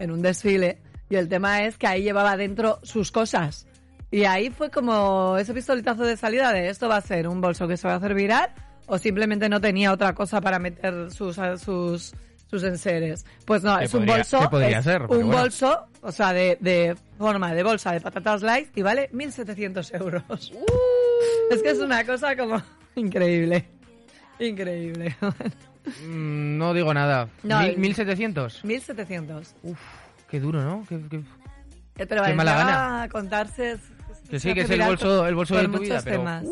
en 0.00 0.10
un 0.10 0.20
desfile, 0.20 0.78
y 1.08 1.16
el 1.16 1.28
tema 1.28 1.62
es 1.62 1.78
que 1.78 1.86
ahí 1.86 2.02
llevaba 2.02 2.36
dentro 2.36 2.80
sus 2.82 3.12
cosas. 3.12 3.66
Y 4.10 4.24
ahí 4.24 4.50
fue 4.50 4.70
como 4.70 5.36
ese 5.38 5.54
pistoletazo 5.54 6.02
de 6.02 6.16
salida 6.16 6.52
de 6.52 6.70
esto 6.70 6.88
va 6.88 6.96
a 6.96 7.00
ser 7.00 7.28
un 7.28 7.40
bolso 7.40 7.68
que 7.68 7.76
se 7.76 7.86
va 7.86 7.94
a 7.94 7.96
hacer 7.98 8.14
viral 8.14 8.50
o 8.86 8.98
simplemente 8.98 9.48
no 9.48 9.60
tenía 9.60 9.92
otra 9.92 10.14
cosa 10.14 10.40
para 10.40 10.58
meter 10.58 11.10
sus 11.10 11.36
sus 11.62 12.14
sus 12.50 12.62
enseres. 12.62 13.26
Pues 13.44 13.62
no, 13.62 13.78
¿Qué 13.78 13.84
es 13.84 13.94
un 13.94 14.06
bolso, 14.06 14.40
qué 14.40 14.48
podría 14.48 14.78
es 14.78 14.84
ser? 14.84 15.02
Un 15.02 15.08
bueno. 15.08 15.26
bolso, 15.26 15.86
o 16.00 16.10
sea, 16.10 16.32
de, 16.32 16.56
de 16.60 16.96
forma 17.18 17.54
de 17.54 17.62
bolsa 17.62 17.92
de 17.92 18.00
patatas 18.00 18.42
light 18.42 18.76
y 18.76 18.82
vale 18.82 19.10
1.700 19.12 20.00
euros. 20.00 20.52
Uh. 20.54 21.54
Es 21.54 21.62
que 21.62 21.70
es 21.70 21.78
una 21.78 22.04
cosa 22.04 22.36
como 22.36 22.62
increíble. 22.96 23.68
Increíble. 24.40 25.16
Mm, 26.04 26.58
no 26.58 26.74
digo 26.74 26.92
nada. 26.92 27.28
No, 27.42 27.60
Mil- 27.60 27.70
el- 27.70 27.78
1700. 27.78 28.64
1.700. 28.64 29.54
Uf, 29.62 29.78
qué 30.30 30.38
duro, 30.40 30.62
¿no? 30.62 30.84
Qué- 30.88 31.00
qué- 31.08 31.22
Eh, 31.96 32.06
Pero 32.06 32.22
Qué 32.24 32.32
mala 32.34 32.54
gana. 32.54 33.08
contarse 33.10 33.72
es- 33.72 33.80
Que 34.30 34.38
sí, 34.38 34.54
que 34.54 34.60
es 34.60 34.70
el 34.70 34.82
bolso, 34.82 35.26
el 35.26 35.34
bolso 35.34 35.56
de 35.56 35.66
tu 35.68 35.78
vida, 35.80 36.00
pero... 36.04 36.18
temas. 36.18 36.44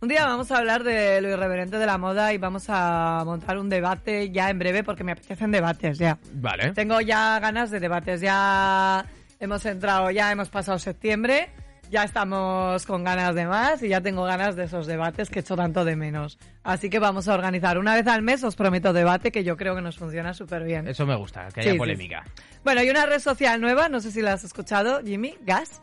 Un 0.00 0.08
día 0.08 0.24
vamos 0.26 0.50
a 0.50 0.58
hablar 0.58 0.82
de 0.82 1.20
lo 1.20 1.28
irreverente 1.28 1.76
de 1.78 1.86
la 1.86 1.96
moda 1.98 2.32
y 2.32 2.38
vamos 2.38 2.64
a 2.68 3.22
montar 3.24 3.58
un 3.58 3.68
debate 3.68 4.30
ya 4.32 4.50
en 4.50 4.58
breve 4.58 4.82
porque 4.82 5.04
me 5.04 5.12
apetecen 5.12 5.52
debates 5.52 5.98
ya. 5.98 6.18
Vale. 6.34 6.72
Tengo 6.72 7.00
ya 7.00 7.38
ganas 7.38 7.70
de 7.70 7.78
debates, 7.78 8.20
ya 8.20 9.04
hemos 9.38 9.64
entrado, 9.66 10.10
ya 10.10 10.32
hemos 10.32 10.48
pasado 10.48 10.78
septiembre, 10.80 11.50
ya 11.92 12.04
estamos 12.04 12.86
con 12.86 13.04
ganas 13.04 13.34
de 13.34 13.46
más 13.46 13.82
y 13.82 13.88
ya 13.88 14.00
tengo 14.00 14.24
ganas 14.24 14.56
de 14.56 14.64
esos 14.64 14.86
debates 14.86 15.28
que 15.28 15.40
echo 15.40 15.56
tanto 15.56 15.84
de 15.84 15.94
menos. 15.94 16.38
Así 16.64 16.88
que 16.88 16.98
vamos 16.98 17.28
a 17.28 17.34
organizar 17.34 17.76
una 17.76 17.94
vez 17.94 18.06
al 18.06 18.22
mes, 18.22 18.42
os 18.44 18.56
prometo 18.56 18.94
debate 18.94 19.30
que 19.30 19.44
yo 19.44 19.58
creo 19.58 19.76
que 19.76 19.82
nos 19.82 19.98
funciona 19.98 20.32
súper 20.32 20.64
bien. 20.64 20.88
Eso 20.88 21.04
me 21.04 21.14
gusta, 21.14 21.48
que 21.52 21.60
haya 21.60 21.72
sí, 21.72 21.78
polémica. 21.78 22.24
Bueno, 22.64 22.82
y 22.82 22.88
una 22.88 23.04
red 23.04 23.18
social 23.18 23.60
nueva, 23.60 23.90
no 23.90 24.00
sé 24.00 24.10
si 24.10 24.22
la 24.22 24.32
has 24.32 24.42
escuchado, 24.42 25.02
Jimmy, 25.04 25.34
Gas. 25.42 25.82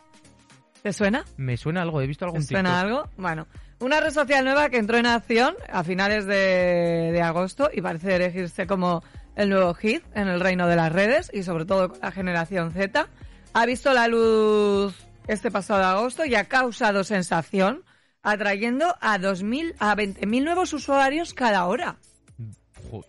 ¿Te 0.82 0.94
suena? 0.94 1.26
Me 1.38 1.58
suena 1.58 1.84
algo, 1.84 2.02
he 2.02 2.08
visto 2.08 2.26
algún 2.26 2.42
¿Te 2.42 2.48
suena 2.48 2.82
TikTok. 2.82 2.86
algo? 2.86 3.10
Bueno, 3.18 3.46
una 3.80 4.00
red 4.00 4.12
social 4.12 4.44
nueva 4.44 4.70
que 4.70 4.78
entró 4.78 4.98
en 4.98 5.06
acción 5.06 5.54
a 5.72 5.84
finales 5.84 6.26
de, 6.26 7.12
de 7.14 7.22
agosto 7.22 7.70
y 7.72 7.82
parece 7.82 8.16
elegirse 8.16 8.66
como 8.66 9.04
el 9.36 9.50
nuevo 9.52 9.76
hit 9.76 10.04
en 10.16 10.28
el 10.28 10.40
reino 10.40 10.66
de 10.66 10.76
las 10.76 10.92
redes 10.92 11.30
y 11.32 11.44
sobre 11.44 11.66
todo 11.66 11.94
la 12.02 12.12
generación 12.12 12.72
Z. 12.72 13.08
Ha 13.54 13.66
visto 13.68 13.94
la 13.94 14.08
luz 14.08 15.09
este 15.30 15.52
pasado 15.52 15.84
agosto 15.84 16.26
y 16.26 16.36
ha 16.36 16.46
causado 16.46 17.04
sensación 17.04 17.84
atrayendo 18.22 18.96
a 19.00 19.18
2000 19.18 19.76
a 19.80 19.96
20.000 19.96 20.44
nuevos 20.44 20.74
usuarios 20.74 21.34
cada 21.34 21.66
hora. 21.68 21.98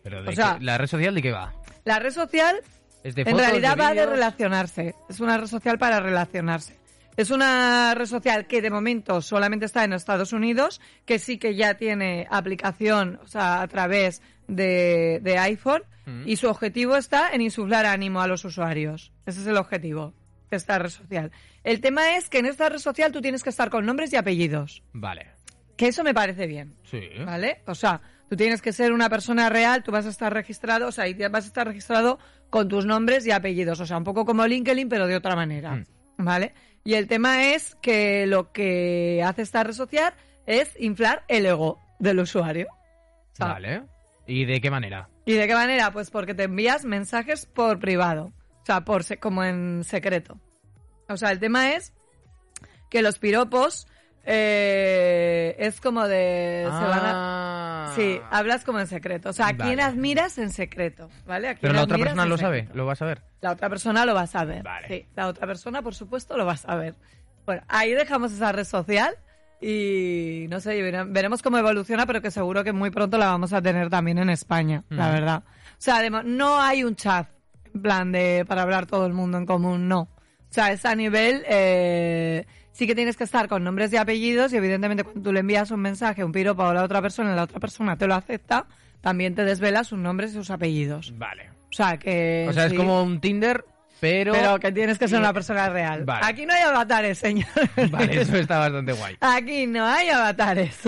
Pero 0.03 0.23
de 0.23 0.29
O 0.29 0.33
sea- 0.33 0.57
qué- 0.59 0.65
¿La 0.65 0.79
red 0.79 0.87
social 0.87 1.15
de 1.15 1.23
qué 1.23 1.33
va? 1.33 1.53
La 1.85 1.99
red 1.99 2.11
social 2.13 2.57
¿Es 3.03 3.15
de 3.15 3.23
en 3.23 3.39
realidad 3.39 3.77
va 3.79 3.95
de 3.95 4.05
relacionarse. 4.07 4.95
Es 5.09 5.21
una 5.21 5.39
red 5.39 5.47
social 5.47 5.79
para 5.79 6.01
relacionarse. 6.01 6.79
Es 7.17 7.31
una 7.31 7.95
red 7.95 8.07
social 8.07 8.47
que 8.47 8.63
de 8.63 8.71
momento 8.71 9.21
solamente 9.23 9.67
está 9.67 9.85
en 9.85 9.93
Estados 9.93 10.33
Unidos, 10.33 10.81
que 11.07 11.19
sí 11.19 11.39
que 11.39 11.55
ya 11.55 11.75
tiene 11.75 12.27
aplicación, 12.31 13.19
o 13.23 13.27
sea, 13.27 13.63
a 13.63 13.69
través 13.69 14.23
de, 14.49 15.21
de 15.23 15.39
iPhone, 15.39 15.83
Mm. 16.07 16.23
y 16.27 16.37
su 16.37 16.49
objetivo 16.49 16.97
está 16.97 17.31
en 17.31 17.43
insuflar 17.43 17.85
ánimo 17.85 18.23
a 18.23 18.27
los 18.27 18.45
usuarios. 18.47 19.13
Ese 19.27 19.43
es 19.43 19.47
el 19.47 19.59
objetivo 19.59 20.15
de 20.51 20.57
esta 20.57 20.79
red 20.79 20.89
social. 20.89 21.31
El 21.65 21.81
tema 21.81 22.17
es 22.17 22.29
que 22.31 22.39
en 22.39 22.47
esta 22.47 22.69
red 22.69 22.79
social 22.79 23.13
tú 23.13 23.21
tienes 23.21 23.43
que 23.43 23.51
estar 23.51 23.71
con 23.71 23.85
nombres 23.87 24.13
y 24.13 24.17
apellidos. 24.17 24.83
Vale. 24.93 25.29
Que 25.77 25.89
eso 25.89 26.03
me 26.05 26.15
parece 26.15 26.47
bien. 26.47 26.75
Sí. 26.85 27.01
¿Vale? 27.25 27.63
O 27.67 27.75
sea, 27.75 28.01
Tú 28.31 28.37
tienes 28.37 28.63
que 28.63 28.73
ser 28.73 28.93
una 28.93 29.09
persona 29.11 29.49
real, 29.49 29.83
tú 29.83 29.91
vas 29.91 30.07
a 30.07 30.09
estar 30.09 30.33
registrado, 30.33 30.87
o 30.87 30.93
sea, 30.93 31.09
y 31.09 31.15
vas 31.15 31.43
a 31.47 31.49
estar 31.49 31.67
registrado 31.67 32.21
con 32.49 32.69
tus 32.69 32.87
nombres 32.87 33.27
y 33.27 33.33
apellidos, 33.33 33.81
o 33.81 33.87
sea, 33.87 33.97
un 33.97 34.05
poco 34.05 34.25
como 34.25 34.47
LinkedIn, 34.47 34.89
pero 34.89 35.09
de 35.09 35.17
otra 35.17 35.35
manera, 35.35 35.73
Mm. 35.75 35.85
¿vale? 36.19 36.55
Y 36.85 36.95
el 36.95 37.09
tema 37.09 37.47
es 37.55 37.75
que 37.83 38.29
lo 38.29 38.53
que 38.53 39.21
hace 39.27 39.43
esta 39.43 39.65
red 39.65 39.73
social 39.73 40.15
es 40.47 40.73
inflar 40.79 41.25
el 41.27 41.45
ego 41.45 41.81
del 41.99 42.21
usuario. 42.21 42.69
O 43.33 43.35
sea, 43.35 43.47
Vale. 43.49 43.83
¿Y 44.29 44.45
de 44.45 44.61
qué 44.61 44.71
manera? 44.71 45.09
¿Y 45.27 45.33
de 45.33 45.49
qué 45.49 45.55
manera? 45.55 45.91
Pues 45.93 46.13
porque 46.13 46.33
te 46.33 46.45
envías 46.45 46.85
mensajes 46.85 47.47
por 47.47 47.81
privado, 47.81 48.33
o 48.63 48.65
sea, 48.65 48.83
por 48.85 49.03
se- 49.03 49.19
como 49.19 49.43
en 49.43 49.83
secreto. 49.83 50.39
O 51.13 51.17
sea, 51.17 51.31
el 51.31 51.39
tema 51.41 51.73
es 51.75 51.93
que 52.89 53.03
los 53.03 53.19
piropos 53.19 53.87
eh, 54.25 55.57
es 55.59 55.81
como 55.81 56.07
de... 56.07 56.65
se 56.65 56.69
van 56.85 57.05
a- 57.05 57.41
Ah. 57.83 57.93
Sí, 57.97 58.21
hablas 58.31 58.65
como 58.65 58.79
en 58.79 58.87
secreto. 58.87 59.31
O 59.31 59.33
sea, 59.33 59.49
¿a 59.49 59.57
quién 59.57 59.81
admiras 59.81 60.39
en 60.39 60.51
secreto? 60.51 61.09
¿Vale? 61.27 61.49
¿A 61.49 61.53
quién 61.55 61.63
Pero 61.63 61.75
la 61.75 61.83
otra 61.83 61.99
persona 61.99 62.25
lo 62.27 62.39
sabe, 62.39 62.69
lo 62.73 62.87
va 62.87 62.93
a 62.93 62.97
saber. 62.97 63.23
La 63.41 63.51
otra 63.53 63.69
persona 63.69 64.07
lo 64.07 64.15
va 64.15 64.21
a 64.23 64.27
saber. 64.29 64.63
Vale. 64.63 64.87
Sí, 64.87 65.07
la 65.17 65.27
otra 65.27 65.47
persona, 65.47 65.83
por 65.83 65.95
supuesto, 65.95 66.37
lo 66.37 66.47
va 66.47 66.53
a 66.53 66.57
saber. 66.57 66.95
Bueno, 67.47 67.63
ahí 67.69 67.93
dejamos 67.93 68.33
esa 68.33 68.53
red 68.53 68.65
social 68.65 69.15
y 69.61 70.47
no 70.51 70.61
sé, 70.61 70.81
vere- 70.83 71.07
veremos 71.11 71.43
cómo 71.43 71.59
evoluciona, 71.59 72.07
pero 72.07 72.23
que 72.23 72.31
seguro 72.31 72.63
que 72.63 72.73
muy 72.73 72.91
pronto 72.91 73.19
la 73.19 73.27
vamos 73.27 73.53
a 73.53 73.61
tener 73.61 73.91
también 73.91 74.19
en 74.19 74.31
España, 74.31 74.85
la 74.89 75.07
Ujú. 75.07 75.13
verdad. 75.15 75.43
O 75.47 75.75
sea, 75.79 75.97
además, 75.97 76.25
no 76.27 76.61
hay 76.61 76.85
un 76.85 76.95
chat 76.95 77.29
en 77.75 77.83
plan 77.83 78.13
de 78.13 78.45
para 78.47 78.63
hablar 78.63 78.87
todo 78.87 79.07
el 79.07 79.15
mundo 79.15 79.37
en 79.39 79.47
común, 79.47 79.89
no. 79.89 80.09
O 80.51 80.53
sea, 80.53 80.73
es 80.73 80.85
a 80.85 80.95
nivel, 80.97 81.45
eh, 81.49 82.45
sí 82.73 82.87
que 82.89 82.95
tienes 82.97 83.17
que 83.17 83.23
estar 83.25 83.47
con 83.49 83.63
nombres 83.63 83.93
y 83.93 83.97
apellidos 83.97 84.53
y 84.53 84.57
evidentemente 84.57 85.05
cuando 85.05 85.23
tú 85.23 85.33
le 85.33 85.41
envías 85.41 85.71
un 85.71 85.81
mensaje, 85.81 86.25
un 86.25 86.33
piropo 86.33 86.65
a 86.65 86.75
la 86.75 86.83
otra 86.83 87.01
persona 87.01 87.33
y 87.33 87.37
la 87.37 87.45
otra 87.45 87.61
persona 87.61 87.97
te 87.97 88.07
lo 88.09 88.15
acepta, 88.15 88.67
también 89.01 89.35
te 89.37 89.45
desvela 89.45 89.85
sus 89.85 89.99
nombres 89.99 90.33
y 90.33 90.35
sus 90.35 90.51
apellidos. 90.51 91.15
Vale. 91.17 91.51
O 91.71 91.73
sea, 91.73 91.97
que... 91.99 92.47
O 92.49 92.53
sea, 92.53 92.67
es 92.67 92.75
como 92.75 93.01
un 93.05 93.21
Tinder, 93.21 93.65
pero... 94.01 94.33
Pero 94.33 94.59
que 94.59 94.73
tienes 94.73 94.99
que 94.99 95.07
ser 95.07 95.21
una 95.21 95.33
persona 95.33 95.69
real. 95.69 96.05
Vale. 96.05 96.27
Aquí 96.27 96.45
no 96.45 96.53
hay 96.53 96.63
avatares, 96.63 97.19
señor. 97.19 97.47
Vale, 97.93 98.21
eso 98.23 98.37
está 98.37 98.59
bastante 98.59 98.93
guay. 98.93 99.17
Aquí 99.21 99.69
no 99.69 99.87
hay 99.87 100.09
avatares. 100.09 100.81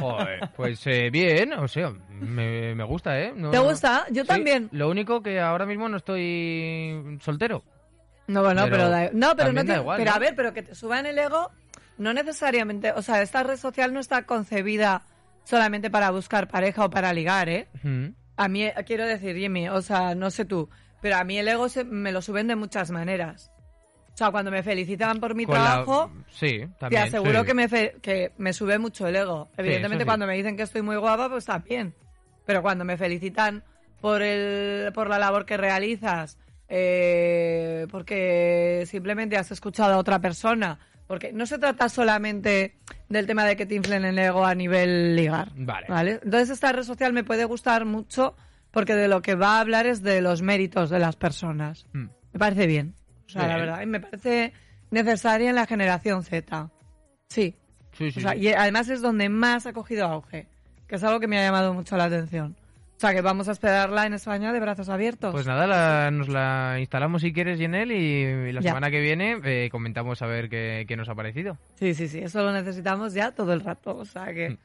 Joder, 0.00 0.50
pues 0.56 0.86
eh, 0.86 1.10
bien, 1.10 1.52
o 1.54 1.66
sea, 1.66 1.92
me, 2.10 2.76
me 2.76 2.84
gusta, 2.84 3.20
¿eh? 3.20 3.32
No- 3.34 3.50
¿Te 3.50 3.58
gusta? 3.58 4.06
Yo 4.12 4.22
Sí, 4.22 4.28
también. 4.28 4.68
Lo 4.70 4.88
único 4.88 5.20
que 5.20 5.40
ahora 5.40 5.66
mismo 5.66 5.88
no 5.88 5.96
estoy 5.96 7.18
soltero. 7.20 7.64
No, 8.26 8.42
bueno, 8.42 8.62
Pero 8.64 8.76
pero, 8.76 8.88
da- 8.90 9.10
no, 9.12 9.36
pero 9.36 9.52
no 9.52 9.64
da 9.64 9.74
te- 9.74 9.80
igual, 9.80 9.98
pero 9.98 10.10
¿no? 10.10 10.16
a 10.16 10.18
ver, 10.18 10.34
pero 10.34 10.52
que 10.54 10.62
te 10.62 10.74
suban 10.74 11.04
el 11.06 11.18
ego, 11.18 11.50
no 11.98 12.12
necesariamente, 12.14 12.92
o 12.92 13.02
sea, 13.02 13.20
esta 13.22 13.42
red 13.42 13.56
social 13.56 13.92
no 13.92 14.00
está 14.00 14.22
concebida 14.24 15.02
solamente 15.44 15.90
para 15.90 16.10
buscar 16.10 16.48
pareja 16.48 16.84
o 16.86 16.90
para 16.90 17.12
ligar, 17.12 17.48
¿eh? 17.48 17.68
A 18.36 18.48
mí, 18.48 18.68
quiero 18.86 19.06
decir, 19.06 19.36
Jimmy, 19.36 19.68
o 19.68 19.82
sea, 19.82 20.14
no 20.14 20.30
sé 20.30 20.44
tú, 20.44 20.70
pero 21.02 21.16
a 21.16 21.24
mí 21.24 21.38
el 21.38 21.46
ego 21.48 21.68
se- 21.68 21.84
me 21.84 22.12
lo 22.12 22.22
suben 22.22 22.46
de 22.48 22.56
muchas 22.56 22.90
maneras. 22.90 23.50
O 24.14 24.16
sea, 24.16 24.30
cuando 24.30 24.50
me 24.50 24.62
felicitan 24.62 25.18
por 25.20 25.34
mi 25.34 25.44
Con 25.44 25.56
la- 25.56 25.64
trabajo, 25.64 26.10
Sí, 26.30 26.60
te 26.60 26.68
también. 26.78 27.02
aseguro 27.02 27.40
sí. 27.40 27.46
que, 27.46 27.54
me 27.54 27.68
fe- 27.68 27.96
que 28.00 28.32
me 28.38 28.52
sube 28.52 28.78
mucho 28.78 29.06
el 29.08 29.16
ego. 29.16 29.50
Evidentemente, 29.56 30.04
sí. 30.04 30.06
cuando 30.06 30.26
me 30.26 30.34
dicen 30.34 30.56
que 30.56 30.62
estoy 30.62 30.82
muy 30.82 30.96
guapa, 30.96 31.28
pues 31.28 31.44
también. 31.44 31.94
Pero 32.46 32.62
cuando 32.62 32.84
me 32.84 32.96
felicitan 32.96 33.64
por, 34.00 34.22
el, 34.22 34.92
por 34.92 35.08
la 35.10 35.18
labor 35.18 35.44
que 35.46 35.56
realizas, 35.56 36.38
eh, 36.68 37.86
porque 37.90 38.84
simplemente 38.86 39.36
has 39.36 39.50
escuchado 39.50 39.94
a 39.94 39.98
otra 39.98 40.18
persona, 40.20 40.78
porque 41.06 41.32
no 41.32 41.46
se 41.46 41.58
trata 41.58 41.88
solamente 41.88 42.76
del 43.08 43.26
tema 43.26 43.44
de 43.44 43.56
que 43.56 43.66
te 43.66 43.74
inflen 43.74 44.04
el 44.04 44.18
ego 44.18 44.44
a 44.44 44.54
nivel 44.54 45.14
ligar. 45.16 45.52
Vale. 45.56 46.20
Entonces, 46.22 46.50
esta 46.50 46.72
red 46.72 46.82
social 46.82 47.12
me 47.12 47.24
puede 47.24 47.44
gustar 47.44 47.84
mucho 47.84 48.34
porque 48.70 48.94
de 48.94 49.08
lo 49.08 49.22
que 49.22 49.34
va 49.34 49.56
a 49.56 49.60
hablar 49.60 49.86
es 49.86 50.02
de 50.02 50.20
los 50.20 50.42
méritos 50.42 50.90
de 50.90 50.98
las 50.98 51.16
personas. 51.16 51.86
Mm. 51.92 52.06
Me 52.32 52.38
parece 52.38 52.66
bien. 52.66 52.94
O 53.26 53.28
sea, 53.28 53.46
la 53.46 53.56
verdad. 53.56 53.82
Y 53.82 53.86
me 53.86 54.00
parece 54.00 54.52
necesaria 54.90 55.50
en 55.50 55.54
la 55.56 55.66
generación 55.66 56.24
Z. 56.24 56.70
Sí. 57.28 57.56
Sí, 57.92 58.10
sí, 58.10 58.18
O 58.18 58.22
sea, 58.22 58.32
sí. 58.32 58.40
y 58.40 58.48
además 58.48 58.88
es 58.88 59.00
donde 59.00 59.28
más 59.28 59.66
ha 59.66 59.72
cogido 59.72 60.06
auge. 60.06 60.48
Que 60.88 60.96
es 60.96 61.04
algo 61.04 61.20
que 61.20 61.28
me 61.28 61.38
ha 61.38 61.44
llamado 61.44 61.72
mucho 61.72 61.96
la 61.96 62.04
atención. 62.04 62.56
O 63.04 63.06
sea, 63.06 63.14
que 63.14 63.20
vamos 63.20 63.48
a 63.48 63.52
esperarla 63.52 64.06
en 64.06 64.14
España 64.14 64.50
de 64.50 64.60
brazos 64.60 64.88
abiertos. 64.88 65.30
Pues 65.32 65.46
nada, 65.46 65.66
la- 65.66 66.10
nos 66.10 66.26
la 66.26 66.76
instalamos 66.80 67.20
si 67.20 67.34
quieres, 67.34 67.58
Yenel, 67.58 67.92
y 67.92 68.50
la 68.50 68.62
Ya. 68.62 68.70
semana 68.70 68.90
que 68.90 68.98
viene 69.02 69.38
eh, 69.44 69.68
comentamos 69.70 70.22
a 70.22 70.26
ver 70.26 70.48
qué, 70.48 70.86
qué 70.88 70.96
nos 70.96 71.10
ha 71.10 71.14
parecido. 71.14 71.58
Sí, 71.78 71.92
sí, 71.92 72.08
sí. 72.08 72.20
Eso 72.20 72.42
lo 72.42 72.50
necesitamos 72.50 73.12
ya 73.12 73.32
todo 73.32 73.52
el 73.52 73.60
rato. 73.60 73.94
O 73.94 74.06
sea 74.06 74.22
Mm. 74.22 74.34
que... 74.34 74.58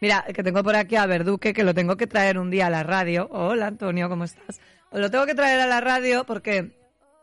Mira, 0.00 0.24
que 0.34 0.42
tengo 0.42 0.64
por 0.64 0.74
aquí 0.74 0.96
a 0.96 1.06
Verduque, 1.06 1.52
que 1.54 1.62
lo 1.62 1.72
tengo 1.72 1.96
que 1.96 2.08
traer 2.08 2.36
un 2.36 2.50
día 2.50 2.66
a 2.66 2.70
la 2.70 2.82
radio. 2.82 3.28
Hola, 3.30 3.68
Antonio, 3.68 4.08
¿cómo 4.08 4.24
estás? 4.24 4.60
Os 4.90 4.98
lo 5.00 5.08
tengo 5.08 5.24
que 5.24 5.36
traer 5.36 5.60
a 5.60 5.68
la 5.68 5.80
radio 5.80 6.24
porque 6.24 6.72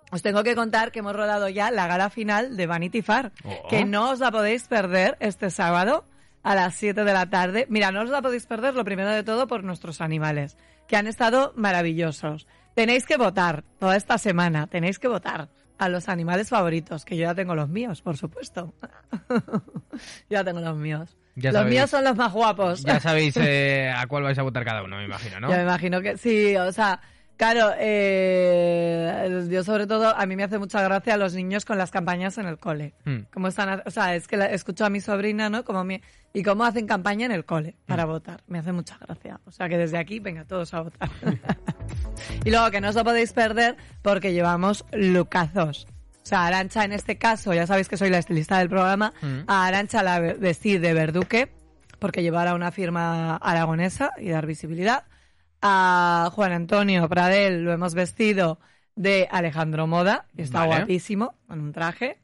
os 0.09 0.21
tengo 0.21 0.41
que 0.41 0.55
contar 0.55 0.93
que 0.93 0.99
hemos 0.99 1.13
rodado 1.13 1.49
ya 1.49 1.69
la 1.69 1.85
gala 1.87 2.09
final 2.09 2.55
de 2.55 2.65
Vanity 2.65 3.01
Fair. 3.01 3.33
Oh. 3.43 3.67
Que 3.67 3.83
no 3.83 4.11
os 4.11 4.19
la 4.19 4.31
podéis 4.31 4.69
perder 4.69 5.17
este 5.19 5.49
sábado 5.49 6.05
a 6.43 6.55
las 6.55 6.75
7 6.75 7.03
de 7.03 7.13
la 7.13 7.29
tarde. 7.29 7.67
Mira, 7.69 7.91
no 7.91 8.01
os 8.01 8.09
la 8.09 8.21
podéis 8.21 8.45
perder, 8.45 8.73
lo 8.73 8.83
primero 8.83 9.09
de 9.09 9.23
todo, 9.23 9.47
por 9.47 9.63
nuestros 9.63 10.01
animales, 10.01 10.57
que 10.87 10.95
han 10.95 11.07
estado 11.07 11.53
maravillosos. 11.55 12.47
Tenéis 12.75 13.05
que 13.05 13.17
votar 13.17 13.63
toda 13.79 13.95
esta 13.95 14.17
semana, 14.17 14.67
tenéis 14.67 14.99
que 14.99 15.07
votar 15.07 15.49
a 15.77 15.89
los 15.89 16.09
animales 16.09 16.49
favoritos, 16.49 17.05
que 17.05 17.17
yo 17.17 17.23
ya 17.23 17.35
tengo 17.35 17.55
los 17.55 17.67
míos, 17.67 18.01
por 18.01 18.15
supuesto. 18.15 18.73
ya 20.29 20.43
tengo 20.43 20.61
los 20.61 20.77
míos. 20.77 21.17
Ya 21.35 21.51
los 21.51 21.59
sabéis. 21.61 21.75
míos 21.75 21.89
son 21.89 22.03
los 22.03 22.15
más 22.15 22.31
guapos. 22.31 22.83
Ya 22.83 22.99
sabéis 22.99 23.35
eh, 23.39 23.91
a 23.95 24.05
cuál 24.07 24.23
vais 24.23 24.37
a 24.37 24.43
votar 24.43 24.63
cada 24.63 24.83
uno, 24.83 24.97
me 24.97 25.05
imagino, 25.05 25.39
¿no? 25.39 25.49
Ya 25.49 25.57
me 25.57 25.63
imagino 25.63 26.01
que 26.01 26.17
sí, 26.17 26.55
o 26.55 26.71
sea, 26.71 27.01
claro, 27.41 27.71
eh, 27.79 29.47
yo 29.49 29.63
sobre 29.63 29.87
todo, 29.87 30.15
a 30.15 30.25
mí 30.27 30.35
me 30.35 30.43
hace 30.43 30.59
mucha 30.59 30.79
gracia 30.83 31.17
los 31.17 31.33
niños 31.33 31.65
con 31.65 31.77
las 31.79 31.89
campañas 31.89 32.37
en 32.37 32.45
el 32.45 32.59
cole. 32.59 32.93
Mm. 33.05 33.17
Cómo 33.33 33.47
están, 33.47 33.81
o 33.83 33.89
sea, 33.91 34.13
es 34.15 34.27
que 34.27 34.37
la- 34.37 34.45
escucho 34.51 34.85
a 34.85 34.89
mi 34.91 35.01
sobrina, 35.01 35.49
¿no? 35.49 35.63
Como 35.65 35.83
mi, 35.83 36.01
y 36.33 36.43
cómo 36.43 36.63
hacen 36.65 36.85
campaña 36.85 37.25
en 37.25 37.31
el 37.31 37.43
cole 37.45 37.75
para 37.87 38.05
votar. 38.05 38.41
Me 38.47 38.59
hace 38.59 38.71
mucha 38.71 38.95
gracia. 38.99 39.39
O 39.45 39.51
sea, 39.51 39.67
que 39.69 39.77
desde 39.77 39.97
aquí, 39.97 40.19
venga, 40.19 40.45
todos 40.45 40.71
a 40.75 40.81
votar. 40.81 41.09
y 42.45 42.51
luego 42.51 42.69
que 42.69 42.79
no 42.79 42.89
os 42.89 42.95
lo 42.95 43.03
podéis 43.03 43.33
perder 43.33 43.75
porque 44.03 44.33
llevamos 44.33 44.85
lucazos. 44.93 45.87
O 46.23 46.25
sea, 46.25 46.45
Arancha 46.45 46.83
en 46.85 46.91
este 46.91 47.17
caso, 47.17 47.53
ya 47.55 47.65
sabéis 47.65 47.87
que 47.89 47.97
soy 47.97 48.11
la 48.11 48.19
estilista 48.19 48.59
del 48.59 48.69
programa, 48.69 49.13
Mm. 49.21 49.39
a 49.47 49.65
Arancha 49.65 50.03
la 50.03 50.19
ve- 50.19 50.33
vestí 50.35 50.77
de 50.77 50.93
verduque 50.93 51.51
porque 51.97 52.21
llevará 52.21 52.53
una 52.53 52.71
firma 52.71 53.37
aragonesa 53.37 54.11
y 54.19 54.29
dar 54.29 54.45
visibilidad. 54.45 55.03
A 55.61 56.29
Juan 56.33 56.51
Antonio 56.53 57.07
Pradel 57.07 57.63
lo 57.63 57.71
hemos 57.71 57.93
vestido 57.93 58.59
de 58.95 59.27
Alejandro 59.31 59.87
Moda, 59.87 60.25
y 60.35 60.41
está 60.41 60.59
Vale. 60.59 60.75
guapísimo, 60.77 61.35
con 61.47 61.61
un 61.61 61.71
traje. 61.71 62.17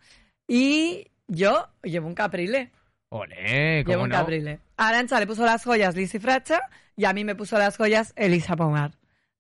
Y 0.48 1.08
yo 1.28 1.68
llevo 1.84 2.08
un 2.08 2.16
caprile. 2.16 2.72
Olé, 3.10 3.84
Llevo 3.84 3.94
¿cómo 3.94 4.04
un 4.04 4.10
no? 4.10 4.16
caprile. 4.16 4.60
A 4.76 4.90
Arancha 4.90 5.20
le 5.20 5.28
puso 5.28 5.46
las 5.46 5.64
joyas 5.64 5.96
Lizzy 5.96 6.20
Fracha 6.20 6.62
y 6.96 7.06
a 7.06 7.14
mí 7.14 7.24
me 7.24 7.36
puso 7.36 7.58
las 7.58 7.78
joyas 7.78 8.12
Elisa 8.16 8.56
Pomar. 8.56 8.92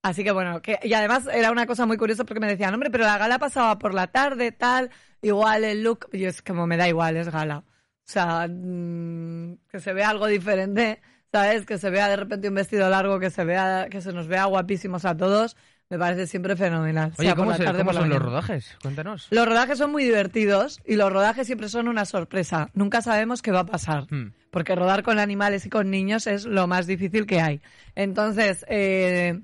Así 0.03 0.23
que 0.23 0.31
bueno, 0.31 0.61
que, 0.61 0.79
y 0.83 0.93
además 0.93 1.27
era 1.33 1.51
una 1.51 1.65
cosa 1.65 1.85
muy 1.85 1.97
curiosa 1.97 2.23
porque 2.23 2.39
me 2.39 2.47
decían, 2.47 2.73
hombre, 2.73 2.89
pero 2.89 3.03
la 3.03 3.17
gala 3.17 3.39
pasaba 3.39 3.77
por 3.77 3.93
la 3.93 4.07
tarde, 4.07 4.51
tal, 4.53 4.89
igual 5.21 5.63
el 5.65 5.83
look, 5.83 6.07
y 6.13 6.23
es 6.25 6.41
como 6.41 6.65
me 6.65 6.77
da 6.77 6.87
igual, 6.87 7.17
es 7.17 7.29
gala. 7.29 7.57
O 7.57 8.09
sea, 8.09 8.47
mm, 8.47 9.57
que 9.69 9.79
se 9.81 9.91
vea 9.91 10.09
algo 10.09 10.27
diferente, 10.27 11.01
¿sabes? 11.31 11.65
Que 11.65 11.77
se 11.77 11.89
vea 11.89 12.07
de 12.09 12.15
repente 12.15 12.49
un 12.49 12.55
vestido 12.55 12.89
largo, 12.89 13.19
que 13.19 13.29
se 13.29 13.43
vea, 13.43 13.87
que 13.89 14.01
se 14.01 14.11
nos 14.13 14.27
vea 14.27 14.45
guapísimos 14.45 15.05
a 15.05 15.15
todos, 15.15 15.55
me 15.89 15.97
parece 15.97 16.27
siempre 16.27 16.55
fenomenal. 16.55 17.13
Oye, 17.17 17.27
sea 17.27 17.35
por 17.35 17.43
¿cómo, 17.45 17.51
la 17.51 17.57
se- 17.57 17.63
tarde, 17.63 17.79
cómo 17.79 17.87
por 17.87 17.95
la 17.95 18.01
son 18.01 18.09
los 18.09 18.21
rodajes? 18.21 18.77
Cuéntanos. 18.81 19.27
Los 19.31 19.47
rodajes 19.47 19.77
son 19.77 19.91
muy 19.91 20.03
divertidos 20.03 20.81
y 20.85 20.95
los 20.95 21.11
rodajes 21.11 21.45
siempre 21.47 21.69
son 21.69 21.87
una 21.87 22.05
sorpresa. 22.05 22.69
Nunca 22.73 23.01
sabemos 23.01 23.41
qué 23.41 23.51
va 23.51 23.61
a 23.61 23.65
pasar. 23.65 24.05
Hmm. 24.13 24.33
Porque 24.51 24.75
rodar 24.75 25.03
con 25.03 25.19
animales 25.19 25.65
y 25.65 25.69
con 25.69 25.89
niños 25.91 26.27
es 26.27 26.45
lo 26.45 26.67
más 26.67 26.87
difícil 26.87 27.25
que 27.25 27.39
hay. 27.41 27.61
Entonces, 27.95 28.65
eh, 28.69 29.39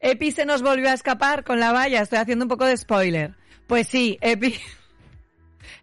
Epi 0.00 0.30
se 0.30 0.44
nos 0.46 0.62
volvió 0.62 0.90
a 0.90 0.94
escapar 0.94 1.44
con 1.44 1.58
la 1.60 1.72
valla. 1.72 2.02
Estoy 2.02 2.18
haciendo 2.18 2.44
un 2.44 2.48
poco 2.50 2.64
de 2.66 2.76
spoiler. 2.76 3.34
Pues 3.66 3.86
sí, 3.88 4.18
Epi. 4.20 4.54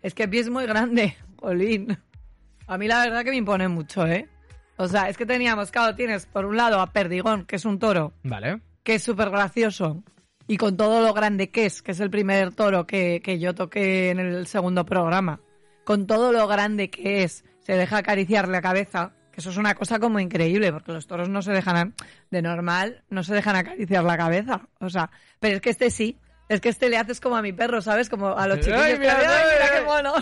Es 0.01 0.13
que 0.13 0.24
Epi 0.24 0.39
es 0.39 0.50
muy 0.50 0.65
grande, 0.65 1.15
Jolín. 1.38 1.98
A 2.67 2.77
mí 2.77 2.88
la 2.88 3.00
verdad 3.03 3.24
que 3.24 3.32
me 3.32 3.38
impone 3.38 3.67
mucho, 3.67 4.05
¿eh? 4.05 4.27
O 4.77 4.88
sea, 4.88 5.10
es 5.10 5.18
que 5.18 5.25
teníamos, 5.25 5.72
claro, 5.72 5.96
tienes 5.96 6.25
por 6.25 6.46
un 6.46 6.58
lado 6.58 6.80
a 6.82 6.92
Perdigón, 6.92 7.46
que 7.46 7.58
es 7.58 7.65
un 7.65 7.80
toro, 7.80 8.13
Vale. 8.24 8.62
que 8.84 8.96
es 8.96 9.03
súper 9.03 9.30
gracioso 9.30 10.03
y 10.48 10.58
con 10.58 10.75
todo 10.77 11.01
lo 11.01 11.13
grande 11.13 11.50
que 11.51 11.65
es, 11.65 11.82
que 11.82 11.92
es 11.92 12.00
el 12.00 12.10
primer 12.10 12.53
toro 12.53 12.86
que, 12.86 13.22
que 13.24 13.39
yo 13.39 13.53
toqué 13.56 14.10
en 14.10 14.20
el 14.20 14.48
segundo 14.48 14.86
programa, 14.86 15.39
con 15.84 16.08
todo 16.08 16.32
lo 16.32 16.48
grande 16.48 16.89
que 16.89 17.24
es, 17.24 17.46
se 17.60 17.74
deja 17.74 17.98
acariciar 17.98 18.48
la 18.48 18.62
cabeza, 18.62 19.13
que 19.32 19.42
eso 19.42 19.51
es 19.51 19.58
una 19.58 19.75
cosa 19.75 20.00
como 20.00 20.20
increíble, 20.20 20.72
porque 20.74 20.92
los 20.92 21.08
toros 21.08 21.30
no 21.30 21.42
se 21.42 21.51
dejan, 21.53 21.94
de 22.30 22.42
normal, 22.42 23.03
no 23.10 23.24
se 23.24 23.34
dejan 23.34 23.56
acariciar 23.56 24.03
la 24.03 24.18
cabeza, 24.18 24.68
o 24.80 24.89
sea, 24.89 25.12
pero 25.39 25.56
es 25.56 25.62
que 25.62 25.70
este 25.70 25.89
sí, 25.92 26.18
es 26.50 26.60
que 26.62 26.70
este 26.70 26.89
le 26.89 26.98
haces 26.98 27.22
como 27.22 27.38
a 27.38 27.42
mi 27.42 27.53
perro, 27.53 27.82
¿sabes? 27.82 28.10
Como 28.10 28.36
a 28.36 28.48
los 28.48 28.58
Ay, 28.58 28.63
chiquillos. 28.63 28.86
que, 28.88 29.00
mira, 29.00 29.18
¡ay, 29.18 29.25
mira 29.25 29.65
ay, 29.65 29.70
qué 29.72 29.77
ay! 29.77 29.86
mono! 29.86 30.13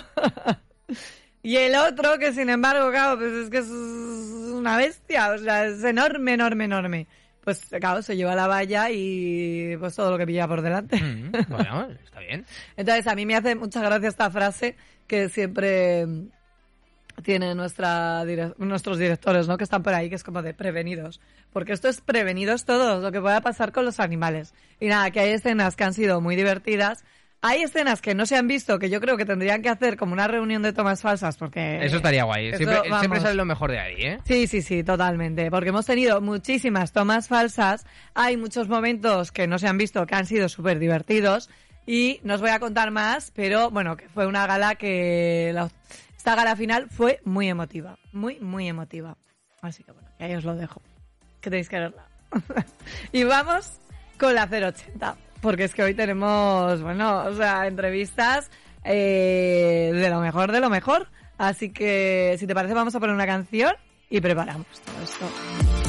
Y 1.44 1.58
el 1.58 1.76
otro, 1.76 2.18
que 2.20 2.34
sin 2.34 2.50
embargo, 2.50 2.90
claro, 2.92 3.18
pues 3.18 3.32
es 3.34 3.50
que 3.50 3.58
es 3.60 3.68
una 3.70 4.78
bestia, 4.78 5.32
o 5.32 5.38
sea, 5.38 5.66
es 5.66 5.84
enorme, 5.84 6.34
enorme, 6.34 6.66
enorme. 6.66 7.08
Pues 7.44 7.60
claro, 7.80 8.04
se 8.04 8.16
lleva 8.16 8.36
la 8.36 8.46
valla 8.46 8.92
y 8.92 9.76
pues 9.78 9.96
todo 9.96 10.12
lo 10.12 10.18
que 10.20 10.28
pilla 10.28 10.48
por 10.48 10.62
delante. 10.62 11.02
Mm, 11.02 11.32
bueno, 11.50 11.88
está 12.04 12.20
bien. 12.20 12.46
Entonces, 12.78 13.08
a 13.08 13.16
mí 13.16 13.26
me 13.26 13.36
hace 13.36 13.56
mucha 13.56 13.82
gracia 13.82 14.10
esta 14.10 14.30
frase 14.30 14.76
que 15.08 15.28
siempre 15.30 16.06
tiene 17.24 17.54
nuestra 17.56 18.24
dire- 18.26 18.54
nuestros 18.58 18.98
directores, 18.98 19.48
¿no? 19.48 19.58
Que 19.58 19.64
están 19.64 19.84
por 19.84 19.94
ahí, 19.94 20.10
que 20.10 20.16
es 20.16 20.24
como 20.24 20.42
de 20.42 20.54
prevenidos. 20.54 21.20
Porque 21.52 21.74
esto 21.74 21.88
es 21.90 22.02
prevenidos 22.02 22.66
todos, 22.66 23.04
lo 23.04 23.12
que 23.12 23.20
pueda 23.22 23.42
pasar 23.42 23.72
con 23.72 23.86
los 23.86 24.00
animales. 24.00 24.54
Y 24.80 24.88
nada, 24.88 25.12
que 25.12 25.20
hay 25.20 25.32
escenas 25.32 25.76
que 25.76 25.84
han 25.84 25.94
sido 25.94 26.22
muy 26.22 26.36
divertidas. 26.36 27.04
Hay 27.44 27.64
escenas 27.64 28.02
que 28.02 28.14
no 28.14 28.28
se 28.28 28.36
han 28.36 28.48
visto, 28.48 28.78
que 28.78 28.90
yo 28.90 29.02
creo 29.02 29.18
que 29.18 29.26
tendrían 29.26 29.64
que 29.64 29.70
hacer 29.70 29.98
como 29.98 30.14
una 30.14 30.28
reunión 30.28 30.62
de 30.62 30.74
tomas 30.74 31.02
falsas, 31.02 31.38
porque... 31.38 31.84
Eso 31.84 31.98
estaría 31.98 32.24
guay. 32.24 32.50
eso, 32.50 32.58
Siempre, 32.58 32.82
siempre 33.00 33.20
sale 33.20 33.34
lo 33.34 33.46
mejor 33.46 33.72
de 33.72 33.80
ahí, 33.80 33.96
¿eh? 34.00 34.20
Sí, 34.26 34.46
sí, 34.46 34.62
sí, 34.62 34.84
totalmente. 34.84 35.50
Porque 35.50 35.70
hemos 35.70 35.86
tenido 35.88 36.22
muchísimas 36.22 36.92
tomas 36.92 37.28
falsas. 37.28 37.86
Hay 38.14 38.38
muchos 38.38 38.68
momentos 38.70 39.32
que 39.32 39.48
no 39.48 39.58
se 39.58 39.68
han 39.68 39.78
visto 39.80 40.06
que 40.06 40.14
han 40.14 40.28
sido 40.28 40.50
súper 40.50 40.78
divertidos. 40.78 41.50
Y 41.88 42.20
no 42.24 42.36
os 42.36 42.42
voy 42.42 42.52
a 42.52 42.60
contar 42.60 42.92
más, 42.92 43.32
pero 43.36 43.72
bueno, 43.72 43.98
que 43.98 44.08
fue 44.08 44.28
una 44.28 44.46
gala 44.46 44.76
que. 44.76 45.50
la- 45.52 45.72
esta 46.16 46.36
gala 46.36 46.56
final 46.56 46.88
fue 46.92 47.22
muy 47.26 47.50
emotiva. 47.50 47.98
Muy, 48.14 48.40
muy 48.40 48.68
emotiva. 48.68 49.18
Así 49.64 49.84
que 49.84 49.92
bueno, 49.92 50.08
que 50.20 50.26
ahí 50.26 50.36
os 50.36 50.44
lo 50.44 50.56
dejo. 50.56 50.80
Que 51.42 51.50
tenéis 51.50 51.70
que 51.70 51.80
verla. 51.80 52.06
y 53.12 53.24
vamos 53.24 53.80
con 54.20 54.36
la 54.36 54.46
080. 54.46 55.18
Porque 55.42 55.64
es 55.64 55.74
que 55.74 55.84
hoy 55.84 55.94
tenemos, 55.94 56.82
bueno, 56.82 57.24
o 57.26 57.34
sea, 57.34 57.68
entrevistas 57.68 58.52
eh, 58.84 59.92
de 59.94 60.10
lo 60.10 60.20
mejor 60.20 60.52
de 60.52 60.60
lo 60.60 60.70
mejor. 60.70 61.08
Así 61.38 61.72
que, 61.72 62.36
si 62.40 62.46
te 62.46 62.54
parece, 62.54 62.74
vamos 62.74 62.94
a 62.96 63.00
poner 63.00 63.16
una 63.16 63.26
canción 63.26 63.74
y 64.10 64.22
preparamos 64.22 64.68
todo 64.86 65.04
esto. 65.04 65.81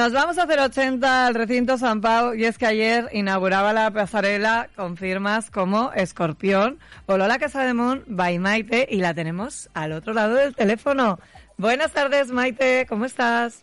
Nos 0.00 0.14
vamos 0.14 0.38
a 0.38 0.46
080 0.46 1.26
al 1.26 1.34
recinto 1.34 1.76
San 1.76 2.00
Pau 2.00 2.32
y 2.32 2.46
es 2.46 2.56
que 2.56 2.64
ayer 2.64 3.10
inauguraba 3.12 3.74
la 3.74 3.90
pasarela 3.90 4.70
con 4.74 4.96
firmas 4.96 5.50
como 5.50 5.92
Escorpión 5.92 6.78
o 7.04 7.18
Lola 7.18 7.38
Casademón 7.38 8.04
by 8.06 8.38
Maite 8.38 8.88
y 8.90 8.96
la 8.96 9.12
tenemos 9.12 9.68
al 9.74 9.92
otro 9.92 10.14
lado 10.14 10.36
del 10.36 10.54
teléfono. 10.54 11.18
Buenas 11.58 11.92
tardes 11.92 12.30
Maite, 12.30 12.86
¿cómo 12.88 13.04
estás? 13.04 13.62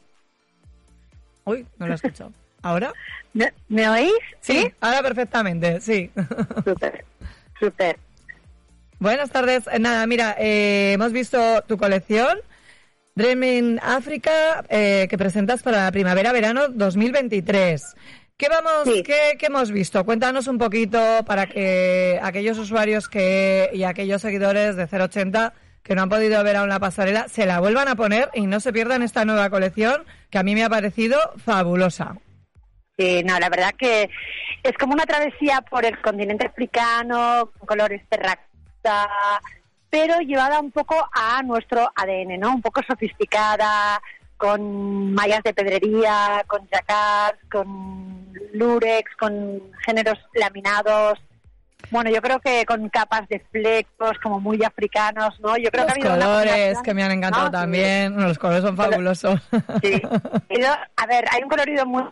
Uy, 1.44 1.66
no 1.80 1.88
lo 1.88 1.96
escucho. 1.96 2.32
¿Ahora? 2.62 2.94
¿Me, 3.34 3.52
me 3.68 3.90
oís? 3.90 4.14
Sí, 4.40 4.72
ahora 4.80 5.02
perfectamente, 5.02 5.82
sí. 5.82 6.12
Súper, 6.64 7.04
súper. 7.60 7.98
Buenas 9.00 9.32
tardes. 9.32 9.64
Nada, 9.80 10.06
mira, 10.06 10.36
eh, 10.38 10.92
hemos 10.94 11.14
visto 11.14 11.64
tu 11.64 11.80
colección 11.80 12.38
Dreaming 13.18 13.80
África 13.82 14.64
eh, 14.70 15.08
que 15.10 15.18
presentas 15.18 15.64
para 15.64 15.86
la 15.86 15.92
primavera-verano 15.92 16.68
2023. 16.70 17.96
¿Qué 18.38 18.48
vamos, 18.48 18.84
Sí. 18.86 19.02
qué, 19.02 19.36
qué 19.40 19.48
hemos 19.48 19.72
visto? 19.72 20.06
Cuéntanos 20.06 20.48
un 20.48 20.60
poquito 20.60 21.00
para 21.26 21.48
que 21.48 22.20
aquellos 22.22 22.60
usuarios 22.60 23.10
que 23.10 23.72
y 23.74 23.84
aquellos 23.84 24.22
seguidores 24.22 24.76
de 24.76 24.84
080 24.86 25.54
que 25.82 25.96
no 25.96 26.04
han 26.04 26.10
podido 26.10 26.44
ver 26.44 26.58
aún 26.58 26.70
la 26.70 26.80
pasarela 26.80 27.28
se 27.28 27.48
la 27.48 27.60
vuelvan 27.60 27.88
a 27.88 27.96
poner 27.96 28.30
y 28.36 28.46
no 28.46 28.60
se 28.60 28.72
pierdan 28.72 29.02
esta 29.02 29.26
nueva 29.26 29.50
colección 29.50 30.04
que 30.30 30.38
a 30.38 30.44
mí 30.44 30.54
me 30.54 30.64
ha 30.64 30.70
parecido 30.70 31.18
fabulosa. 31.44 32.16
Sí, 33.00 33.24
no, 33.24 33.40
la 33.40 33.50
verdad 33.50 33.74
que 33.76 34.10
es 34.62 34.78
como 34.78 34.94
una 34.94 35.06
travesía 35.08 35.62
por 35.62 35.86
el 35.86 36.00
continente 36.02 36.46
africano, 36.46 37.50
con 37.58 37.66
colores 37.68 38.02
terracota, 38.10 39.10
pero 39.90 40.20
llevada 40.20 40.60
un 40.60 40.72
poco 40.72 40.96
a 41.14 41.42
nuestro 41.44 41.92
ADN, 41.96 42.40
¿no? 42.40 42.56
Un 42.56 42.62
poco 42.62 42.82
sofisticada, 42.88 44.02
con 44.38 45.14
mallas 45.14 45.44
de 45.44 45.54
pedrería, 45.54 46.44
con 46.48 46.68
jacquard, 46.68 47.38
con 47.52 48.34
lurex, 48.54 49.16
con 49.18 49.62
géneros 49.86 50.20
laminados. 50.34 51.20
bueno, 51.90 52.10
yo 52.10 52.22
creo 52.22 52.40
que 52.40 52.66
con 52.66 52.90
capas 52.90 53.28
de 53.30 53.40
flecos 53.52 54.18
como 54.22 54.40
muy 54.40 54.64
africanos, 54.64 55.40
¿no? 55.40 55.58
Yo 55.58 55.72
creo 55.72 55.86
Los 55.86 55.94
que 55.94 56.08
ha 56.08 56.12
colores 56.12 56.78
que 56.84 56.94
me 56.94 57.04
han 57.04 57.12
encantado 57.12 57.46
¿no? 57.46 57.52
también. 57.52 58.16
Los 58.22 58.38
colores 58.38 58.64
son 58.64 58.78
fabulosos. 58.78 59.42
Sí. 59.82 60.02
A 60.96 61.06
ver, 61.08 61.26
hay 61.32 61.44
un 61.44 61.50
colorido 61.50 61.86
muy 61.86 62.04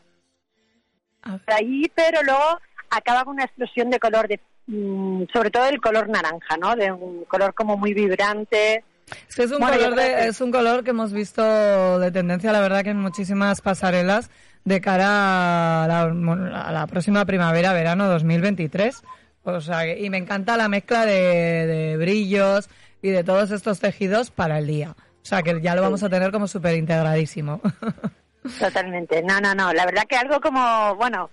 ahí, 1.48 1.92
pero 1.96 2.24
luego 2.24 2.60
acaba 2.89 3.24
con 3.26 3.36
una 3.36 3.43
explosión 3.45 3.89
de 3.89 4.00
color, 4.00 4.28
de 4.28 4.39
mm, 4.67 5.24
sobre 5.34 5.52
todo 5.52 5.65
el 5.67 5.80
color 5.82 6.10
naranja, 6.10 6.58
¿no? 6.58 6.76
De 6.76 6.91
un 6.91 7.26
color 7.26 7.54
como 7.54 7.78
muy 7.78 7.93
vibrante. 7.93 8.84
Es 9.30 9.36
que 9.36 9.43
es 9.43 9.52
un, 9.52 9.60
Bueno, 9.60 9.78
color 9.78 9.95
de- 9.95 10.02
que- 10.15 10.28
es 10.28 10.41
un 10.41 10.52
color 10.52 10.84
que 10.84 10.89
hemos 10.89 11.13
visto 11.13 12.00
de 12.00 12.12
tendencia, 12.12 12.52
la 12.52 12.60
verdad, 12.62 12.84
que 12.84 12.89
en 12.89 13.00
muchísimas 13.00 13.62
pasarelas 13.62 14.30
de 14.63 14.82
cara 14.82 15.84
a 15.84 15.88
la, 15.88 16.02
a 16.04 16.71
la 16.71 16.88
próxima 16.88 17.24
primavera-verano 17.26 18.08
2023. 18.08 19.04
O 19.43 19.62
sea, 19.62 19.88
y 19.95 20.10
me 20.10 20.17
encanta 20.17 20.58
la 20.58 20.67
mezcla 20.67 21.06
de, 21.06 21.67
de 21.67 21.98
brillos 21.98 22.67
y 23.04 23.12
de 23.12 23.24
todos 23.24 23.52
estos 23.52 23.80
tejidos 23.80 24.32
para 24.32 24.58
el 24.58 24.65
día. 24.65 24.95
O 24.98 25.26
sea, 25.28 25.43
que 25.43 25.62
ya 25.62 25.76
lo 25.76 25.84
vamos 25.84 26.02
a 26.02 26.10
tener 26.10 26.32
como 26.32 26.48
súper 26.48 26.76
integradísimo. 26.76 27.62
Totalmente. 28.60 29.21
No, 29.24 29.39
no, 29.39 29.54
no. 29.56 29.74
La 29.74 29.86
verdad 29.86 30.04
que 30.08 30.15
algo 30.15 30.39
como, 30.39 30.95
bueno, 30.95 31.30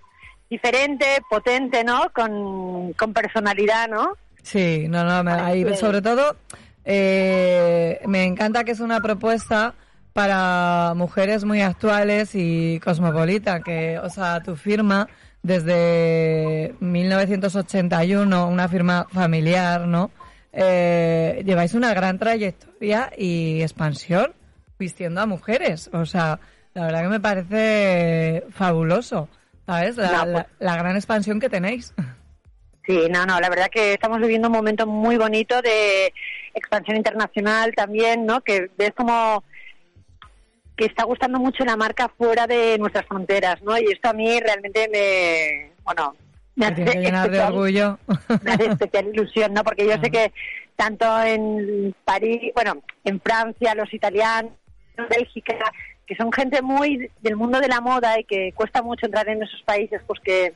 diferente, 0.53 1.05
potente, 1.29 1.83
¿no? 1.83 2.11
Con, 2.13 2.93
con 2.93 3.11
personalidad, 3.13 3.87
¿no? 3.89 4.13
Sí, 4.41 4.85
no, 4.89 5.03
no, 5.03 5.23
me- 5.23 5.31
ahí, 5.33 5.65
sobre 5.75 6.01
todo 6.01 6.35
eh, 6.85 7.99
me 8.05 8.23
encanta 8.25 8.63
que 8.63 8.71
es 8.71 8.79
una 8.79 8.99
propuesta 9.01 9.73
para 10.13 10.93
mujeres 10.95 11.43
muy 11.43 11.61
actuales 11.61 12.31
y 12.35 12.79
cosmopolita, 12.83 13.61
que, 13.61 13.97
o 13.99 14.09
sea, 14.09 14.41
tu 14.41 14.55
firma 14.55 15.07
desde 15.41 16.75
1981, 16.79 18.47
una 18.47 18.67
firma 18.67 19.07
familiar, 19.11 19.87
¿no? 19.87 20.11
Eh, 20.51 21.41
lleváis 21.45 21.73
una 21.73 21.93
gran 21.95 22.19
trayectoria 22.19 23.11
y 23.17 23.61
expansión 23.61 24.33
vistiendo 24.77 25.21
a 25.21 25.25
mujeres, 25.25 25.89
o 25.93 26.05
sea, 26.05 26.39
la 26.75 26.85
verdad 26.85 27.01
que 27.03 27.07
me 27.09 27.19
parece 27.19 28.43
fabuloso, 28.51 29.29
¿sabes? 29.65 29.97
La, 29.97 30.11
No, 30.11 30.21
pues- 30.23 30.33
la- 30.33 30.47
la 30.59 30.75
gran 30.77 30.95
expansión 30.95 31.39
que 31.39 31.49
tenéis. 31.49 31.93
Sí, 32.85 33.07
no, 33.09 33.25
no, 33.25 33.39
la 33.39 33.47
verdad 33.49 33.69
que 33.71 33.93
estamos 33.93 34.19
viviendo 34.19 34.49
un 34.49 34.53
momento 34.53 34.85
muy 34.85 35.15
bonito 35.15 35.61
de 35.61 36.11
expansión 36.53 36.97
internacional 36.97 37.73
también, 37.73 38.25
¿no? 38.25 38.41
Que 38.41 38.69
ves 38.77 38.91
como 38.93 39.41
que 40.75 40.83
está 40.87 41.05
gustando 41.05 41.39
mucho 41.39 41.63
la 41.63 41.77
marca 41.77 42.09
fuera 42.17 42.45
de 42.45 42.77
nuestras 42.79 43.05
fronteras, 43.05 43.61
¿no? 43.63 43.77
Y 43.77 43.85
esto 43.85 44.09
a 44.09 44.13
mí 44.13 44.37
realmente 44.37 44.89
me, 44.91 45.71
bueno, 45.85 46.13
me 46.57 46.71
llenar 46.71 47.31
de 47.31 47.39
orgullo. 47.39 47.99
me 48.41 48.51
hace 48.51 48.65
especial 48.65 49.07
ilusión, 49.13 49.53
¿no? 49.53 49.63
Porque 49.63 49.85
yo 49.87 49.93
sé 50.03 50.11
que 50.11 50.33
tanto 50.75 51.05
en 51.21 51.95
París, 52.03 52.51
bueno, 52.53 52.83
en 53.05 53.21
Francia, 53.21 53.75
los 53.75 53.93
italianos, 53.93 54.51
en 54.97 55.07
Bélgica, 55.07 55.55
que 56.07 56.15
son 56.15 56.31
gente 56.31 56.61
muy 56.61 57.09
del 57.21 57.35
mundo 57.35 57.59
de 57.59 57.67
la 57.67 57.81
moda 57.81 58.19
y 58.19 58.23
que 58.23 58.51
cuesta 58.53 58.81
mucho 58.81 59.05
entrar 59.05 59.27
en 59.29 59.43
esos 59.43 59.61
países, 59.63 60.01
pues 60.05 60.19
que, 60.19 60.53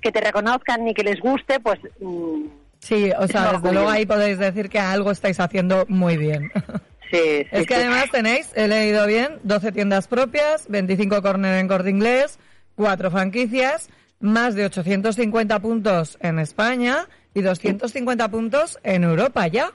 que 0.00 0.12
te 0.12 0.20
reconozcan 0.20 0.86
y 0.86 0.94
que 0.94 1.02
les 1.02 1.20
guste, 1.20 1.60
pues 1.60 1.78
mm, 2.00 2.46
Sí, 2.82 3.12
o 3.16 3.28
sea, 3.28 3.52
desde 3.52 3.72
luego 3.72 3.88
ahí 3.88 4.06
podéis 4.06 4.38
decir 4.38 4.68
que 4.68 4.80
algo 4.80 5.12
estáis 5.12 5.38
haciendo 5.38 5.84
muy 5.88 6.16
bien. 6.16 6.50
sí, 7.12 7.18
sí, 7.20 7.46
es 7.52 7.66
que 7.66 7.74
sí. 7.74 7.80
además 7.80 8.10
tenéis, 8.10 8.50
he 8.56 8.66
leído 8.66 9.06
bien, 9.06 9.38
12 9.44 9.70
tiendas 9.70 10.08
propias, 10.08 10.66
25 10.68 11.22
corner 11.22 11.60
en 11.60 11.68
corte 11.68 11.90
inglés, 11.90 12.40
4 12.74 13.12
franquicias, 13.12 13.88
más 14.18 14.56
de 14.56 14.64
850 14.64 15.60
puntos 15.60 16.18
en 16.20 16.40
España 16.40 17.08
y 17.34 17.42
250 17.42 18.28
puntos 18.28 18.80
en 18.82 19.04
Europa 19.04 19.46
ya. 19.46 19.70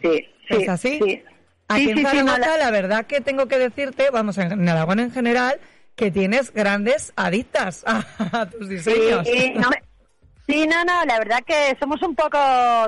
sí, 0.00 0.26
sí, 0.48 0.56
¿Es 0.62 0.68
así? 0.70 0.98
sí. 1.04 1.22
Aquí 1.70 1.84
Sí, 1.84 1.90
en 1.90 1.96
sí, 1.98 2.06
sí, 2.10 2.22
la- 2.24 2.56
la 2.58 2.70
verdad 2.70 3.06
que 3.06 3.20
tengo 3.20 3.46
que 3.46 3.58
decirte, 3.58 4.10
vamos, 4.10 4.36
en, 4.38 4.68
Aragón 4.68 4.98
en 5.00 5.12
general, 5.12 5.60
que 5.94 6.10
tienes 6.10 6.52
grandes 6.52 7.12
adictas 7.16 7.84
a, 7.86 8.02
tus 8.50 8.68
diseños. 8.68 9.26
Sí, 9.26 9.52
no, 9.54 9.70
sí, 10.48 10.66
no, 10.66 10.84
no, 10.84 11.04
la 11.04 11.18
verdad 11.18 11.42
que 11.46 11.76
somos 11.78 12.02
un 12.02 12.14
poco 12.16 12.38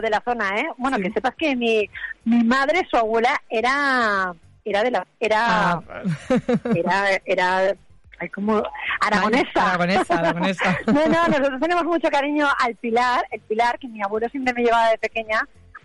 de 0.01 0.11
la 0.11 0.21
zona, 0.25 0.59
¿eh? 0.59 0.67
Bueno, 0.79 0.99
que 0.99 1.11
sepas 1.13 1.35
que 1.37 1.55
mi, 1.55 1.89
mi 2.25 2.43
madre, 2.43 2.87
su 2.91 2.97
abuela, 2.97 3.41
era 3.49 4.33
era 4.65 4.83
de 4.85 4.91
la 4.93 5.07
era 5.21 5.73
Ah, 5.73 5.83
era 6.75 7.05
era 7.25 7.75
ay, 8.19 8.29
como 8.31 8.63
aragonesa. 9.01 9.69
Aragonesa, 9.75 10.19
aragonesa. 10.19 10.77
no, 10.87 11.07
no, 11.07 11.29
nosotros 11.29 11.61
tenemos 11.61 11.85
mucho 11.85 12.09
cariño 12.11 12.49
al 12.59 12.75
Pilar, 12.77 13.25
el 13.31 13.41
Pilar 13.43 13.79
que 13.79 13.89
mi 13.89 14.03
abuelo 14.03 14.29
siempre 14.29 14.55
me 14.55 14.63
llevaba 14.63 14.91
de 14.91 14.99
pequeña 14.99 15.41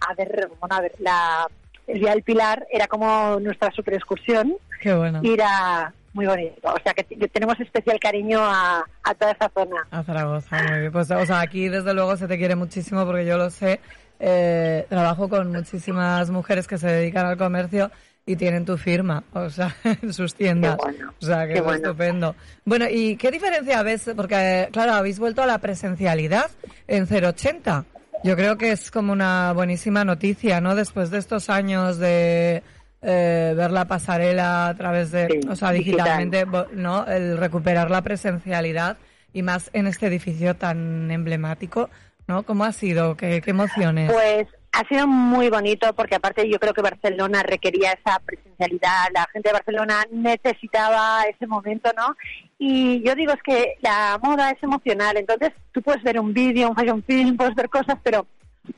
a 0.07 0.13
ver, 0.13 0.49
bueno, 0.59 0.75
a 0.75 0.81
ver 0.81 0.93
la 0.99 1.47
el 1.87 1.99
día 1.99 2.11
del 2.11 2.23
Pilar 2.23 2.67
era 2.71 2.87
como 2.87 3.39
nuestra 3.39 3.71
super 3.71 3.93
excursión 3.95 4.55
Qué 4.81 4.93
bueno. 4.93 5.19
y 5.23 5.33
era 5.33 5.93
muy 6.13 6.25
bonito. 6.25 6.67
O 6.73 6.77
sea 6.83 6.93
que 6.93 7.03
tenemos 7.29 7.59
especial 7.59 7.99
cariño 7.99 8.39
a, 8.41 8.83
a 9.03 9.13
toda 9.15 9.31
esa 9.31 9.49
zona. 9.53 9.87
A 9.91 10.03
Zaragoza, 10.03 10.63
muy 10.69 10.79
bien. 10.79 10.91
Pues, 10.91 11.09
o 11.11 11.25
sea, 11.25 11.41
aquí 11.41 11.67
desde 11.69 11.93
luego 11.93 12.15
se 12.17 12.27
te 12.27 12.37
quiere 12.37 12.55
muchísimo 12.55 13.05
porque 13.05 13.25
yo 13.25 13.37
lo 13.37 13.49
sé. 13.49 13.79
Eh, 14.19 14.85
trabajo 14.89 15.29
con 15.29 15.51
muchísimas 15.51 16.29
mujeres 16.31 16.67
que 16.67 16.77
se 16.79 16.87
dedican 16.87 17.25
al 17.27 17.37
comercio 17.37 17.91
y 18.25 18.35
tienen 18.35 18.65
tu 18.65 18.75
firma, 18.77 19.23
o 19.31 19.49
sea, 19.49 19.73
en 20.01 20.11
sus 20.11 20.33
tiendas. 20.35 20.75
Qué 20.77 20.83
bueno, 20.91 21.13
O 21.21 21.25
sea, 21.25 21.47
que 21.47 21.53
es 21.53 21.63
bueno. 21.63 21.77
estupendo. 21.77 22.35
Bueno, 22.65 22.85
¿y 22.89 23.15
qué 23.15 23.29
diferencia 23.31 23.81
ves? 23.83 24.09
Porque, 24.15 24.67
claro, 24.73 24.93
habéis 24.93 25.19
vuelto 25.19 25.43
a 25.43 25.45
la 25.45 25.59
presencialidad 25.59 26.49
en 26.87 27.05
080. 27.05 27.85
Yo 28.23 28.35
creo 28.35 28.57
que 28.57 28.71
es 28.71 28.91
como 28.91 29.13
una 29.13 29.53
buenísima 29.53 30.03
noticia, 30.03 30.59
¿no? 30.61 30.75
Después 30.75 31.11
de 31.11 31.19
estos 31.19 31.49
años 31.49 31.97
de 31.97 32.63
eh, 33.01 33.53
ver 33.55 33.71
la 33.71 33.85
pasarela 33.85 34.67
a 34.67 34.75
través 34.75 35.11
de, 35.11 35.27
Sí, 35.29 35.47
o 35.49 35.55
sea, 35.55 35.71
digital. 35.71 36.27
digitalmente, 36.27 36.45
¿no? 36.73 37.05
El 37.05 37.37
recuperar 37.37 37.91
la 37.91 38.01
presencialidad 38.01 38.97
y 39.33 39.43
más 39.43 39.69
en 39.73 39.87
este 39.87 40.07
edificio 40.07 40.55
tan 40.55 41.11
emblemático, 41.11 41.89
¿no? 42.27 42.43
¿Cómo 42.43 42.65
ha 42.65 42.71
sido? 42.71 43.15
¿Qué, 43.15 43.41
qué 43.41 43.51
emociones? 43.51 44.11
Pues 44.11 44.47
ha 44.71 44.87
sido 44.87 45.07
muy 45.07 45.49
bonito 45.49 45.93
porque 45.93 46.15
aparte 46.15 46.49
yo 46.49 46.59
creo 46.59 46.73
que 46.73 46.81
Barcelona 46.81 47.43
requería 47.43 47.93
esa 47.93 48.19
presencialidad, 48.19 49.05
la 49.13 49.25
gente 49.31 49.49
de 49.49 49.53
Barcelona 49.53 50.05
necesitaba 50.11 51.23
ese 51.23 51.47
momento, 51.47 51.91
¿no? 51.95 52.15
Y 52.59 53.03
yo 53.03 53.13
digo 53.13 53.33
es 53.33 53.43
que 53.43 53.75
la 53.81 54.19
moda 54.21 54.51
es 54.51 54.61
emocional, 54.63 55.15
entonces 55.17 55.51
tú 55.71 55.81
puedes 55.81 56.01
ver 56.03 56.19
un 56.19 56.33
vídeo, 56.33 56.69
un 56.69 56.75
fashion 56.75 57.03
film, 57.03 57.37
puedes 57.37 57.55
ver 57.55 57.69
cosas, 57.69 57.97
pero 58.03 58.25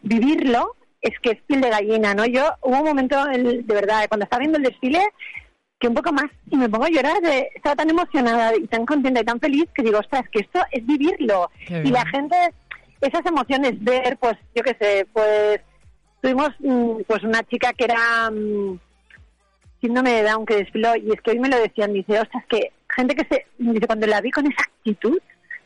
vivirlo 0.01 0.75
es 1.01 1.17
que 1.19 1.31
es 1.31 1.41
piel 1.43 1.61
de 1.61 1.69
gallina, 1.69 2.13
¿no? 2.13 2.25
Yo 2.25 2.45
hubo 2.61 2.77
un 2.77 2.85
momento, 2.85 3.23
de 3.25 3.63
verdad, 3.67 4.05
cuando 4.09 4.25
estaba 4.25 4.41
viendo 4.41 4.57
el 4.57 4.65
desfile, 4.65 5.01
que 5.79 5.87
un 5.87 5.93
poco 5.93 6.11
más 6.11 6.25
y 6.49 6.57
me 6.57 6.67
pongo 6.67 6.85
a 6.85 6.89
llorar, 6.89 7.21
de, 7.21 7.49
estaba 7.55 7.77
tan 7.77 7.89
emocionada 7.89 8.53
y 8.55 8.67
tan 8.67 8.85
contenta 8.85 9.21
y 9.21 9.25
tan 9.25 9.39
feliz 9.39 9.65
que 9.73 9.83
digo, 9.83 9.99
ostras, 9.99 10.25
que 10.29 10.39
esto 10.39 10.59
es 10.71 10.85
vivirlo. 10.85 11.49
Y 11.69 11.89
la 11.89 12.05
gente, 12.07 12.35
esas 12.99 13.25
emociones, 13.25 13.81
ver, 13.81 14.17
pues, 14.17 14.37
yo 14.53 14.61
qué 14.61 14.75
sé, 14.77 15.07
pues, 15.13 15.61
tuvimos 16.21 16.49
mm, 16.59 17.03
pues 17.07 17.23
una 17.23 17.43
chica 17.43 17.71
que 17.71 17.85
era 17.85 18.29
mm, 18.29 18.77
síndrome 19.79 20.11
de 20.11 20.23
Down 20.23 20.45
que 20.45 20.57
desfiló 20.57 20.97
y 20.97 21.11
es 21.11 21.21
que 21.21 21.31
hoy 21.31 21.39
me 21.39 21.47
lo 21.47 21.57
decían, 21.57 21.93
dice, 21.93 22.19
ostras, 22.19 22.43
que 22.49 22.73
gente 22.99 23.15
que 23.15 23.25
se, 23.25 23.45
dice, 23.57 23.87
cuando 23.87 24.07
la 24.07 24.21
vi 24.21 24.31
con 24.31 24.45
esa 24.45 24.63
actitud, 24.63 25.19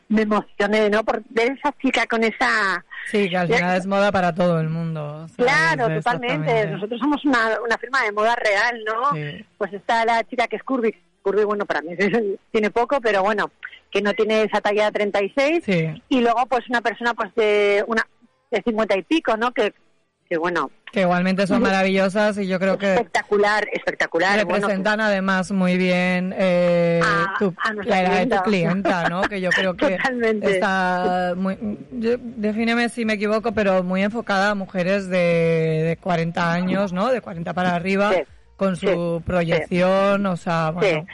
me 0.08 0.22
emocioné, 0.22 0.90
¿no? 0.90 1.04
Por 1.04 1.22
ver 1.30 1.52
esa 1.52 1.74
chica 1.80 2.06
con 2.06 2.24
esa... 2.24 2.84
Sí, 3.06 3.28
que 3.28 3.36
al 3.36 3.48
final 3.48 3.76
es 3.76 3.86
moda 3.86 4.12
para 4.12 4.34
todo 4.34 4.60
el 4.60 4.68
mundo. 4.68 5.26
Claro, 5.36 5.94
totalmente. 5.94 6.66
Nosotros 6.66 7.00
somos 7.00 7.24
una, 7.24 7.58
una 7.64 7.78
firma 7.78 8.02
de 8.02 8.12
moda 8.12 8.36
real, 8.36 8.82
¿no? 8.84 9.12
Sí. 9.14 9.44
Pues 9.58 9.72
está 9.72 10.04
la 10.04 10.22
chica 10.24 10.46
que 10.46 10.56
es 10.56 10.62
curvy. 10.62 10.94
Curvy, 11.22 11.44
bueno, 11.44 11.64
para 11.66 11.80
mí 11.82 11.96
tiene 12.52 12.70
poco, 12.70 13.00
pero 13.00 13.22
bueno, 13.22 13.50
que 13.90 14.02
no 14.02 14.12
tiene 14.12 14.42
esa 14.42 14.60
talla 14.60 14.90
36. 14.90 15.64
Sí, 15.64 16.02
Y 16.08 16.20
luego, 16.20 16.46
pues 16.46 16.68
una 16.68 16.80
persona 16.80 17.14
pues 17.14 17.34
de 17.34 17.84
una 17.86 18.06
de 18.50 18.62
50 18.62 18.96
y 18.98 19.02
pico, 19.02 19.36
¿no? 19.36 19.52
Que, 19.52 19.72
que 20.28 20.36
bueno, 20.36 20.70
que 20.94 21.00
igualmente 21.00 21.44
son 21.48 21.60
maravillosas 21.60 22.38
y 22.38 22.46
yo 22.46 22.60
creo 22.60 22.78
que 22.78 22.94
espectacular, 22.94 23.66
espectacular. 23.72 24.44
Bueno, 24.44 24.60
representan 24.60 25.00
además 25.00 25.50
muy 25.50 25.76
bien 25.76 26.32
eh, 26.38 27.00
A- 27.04 27.34
tu- 27.36 27.52
a 27.60 27.72
la 27.72 28.00
edad 28.00 28.26
de 28.26 28.36
tu 28.36 28.42
clienta. 28.44 29.08
¿no? 29.08 29.22
Que 29.22 29.40
yo 29.40 29.50
creo 29.50 29.74
que 29.74 29.96
Totalmente. 29.96 30.52
está 30.54 31.34
muy, 31.36 31.58
yo- 31.90 32.16
defíneme 32.18 32.88
si 32.90 33.04
me 33.04 33.14
equivoco, 33.14 33.50
pero 33.50 33.82
muy 33.82 34.04
enfocada 34.04 34.50
a 34.50 34.54
mujeres 34.54 35.08
de, 35.08 35.82
de 35.84 35.98
40 36.00 36.52
años, 36.52 36.92
¿no? 36.92 37.08
De 37.08 37.20
40 37.20 37.52
para 37.54 37.74
arriba, 37.74 38.12
Sí, 38.12 38.22
con 38.56 38.76
sí, 38.76 38.86
su 38.86 39.20
proyección, 39.26 40.24
o 40.26 40.36
sea, 40.36 40.70
bueno. 40.70 41.04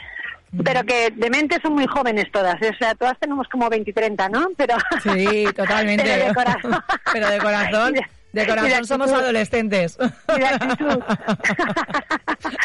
Sí. 0.53 0.59
Pero 0.63 0.83
que 0.83 1.09
de 1.15 1.29
mente 1.31 1.57
son 1.63 1.73
muy 1.73 1.87
jóvenes 1.87 2.25
todas, 2.31 2.61
¿eh? 2.61 2.69
o 2.71 2.77
sea, 2.77 2.93
todas 2.93 3.17
tenemos 3.17 3.47
como 3.47 3.67
20 3.69 3.89
y 3.89 3.93
30, 3.93 4.29
¿no? 4.29 4.49
Pero 4.57 4.75
Sí, 5.01 5.45
totalmente. 5.55 6.03
Pero 6.03 6.27
de 6.27 6.33
corazón. 6.35 6.71
Pero 7.13 7.29
de 7.29 7.37
corazón, 7.39 7.93
de- 8.33 8.47
corazón 8.47 8.85
somos 8.85 9.11
adolescentes. 9.11 9.97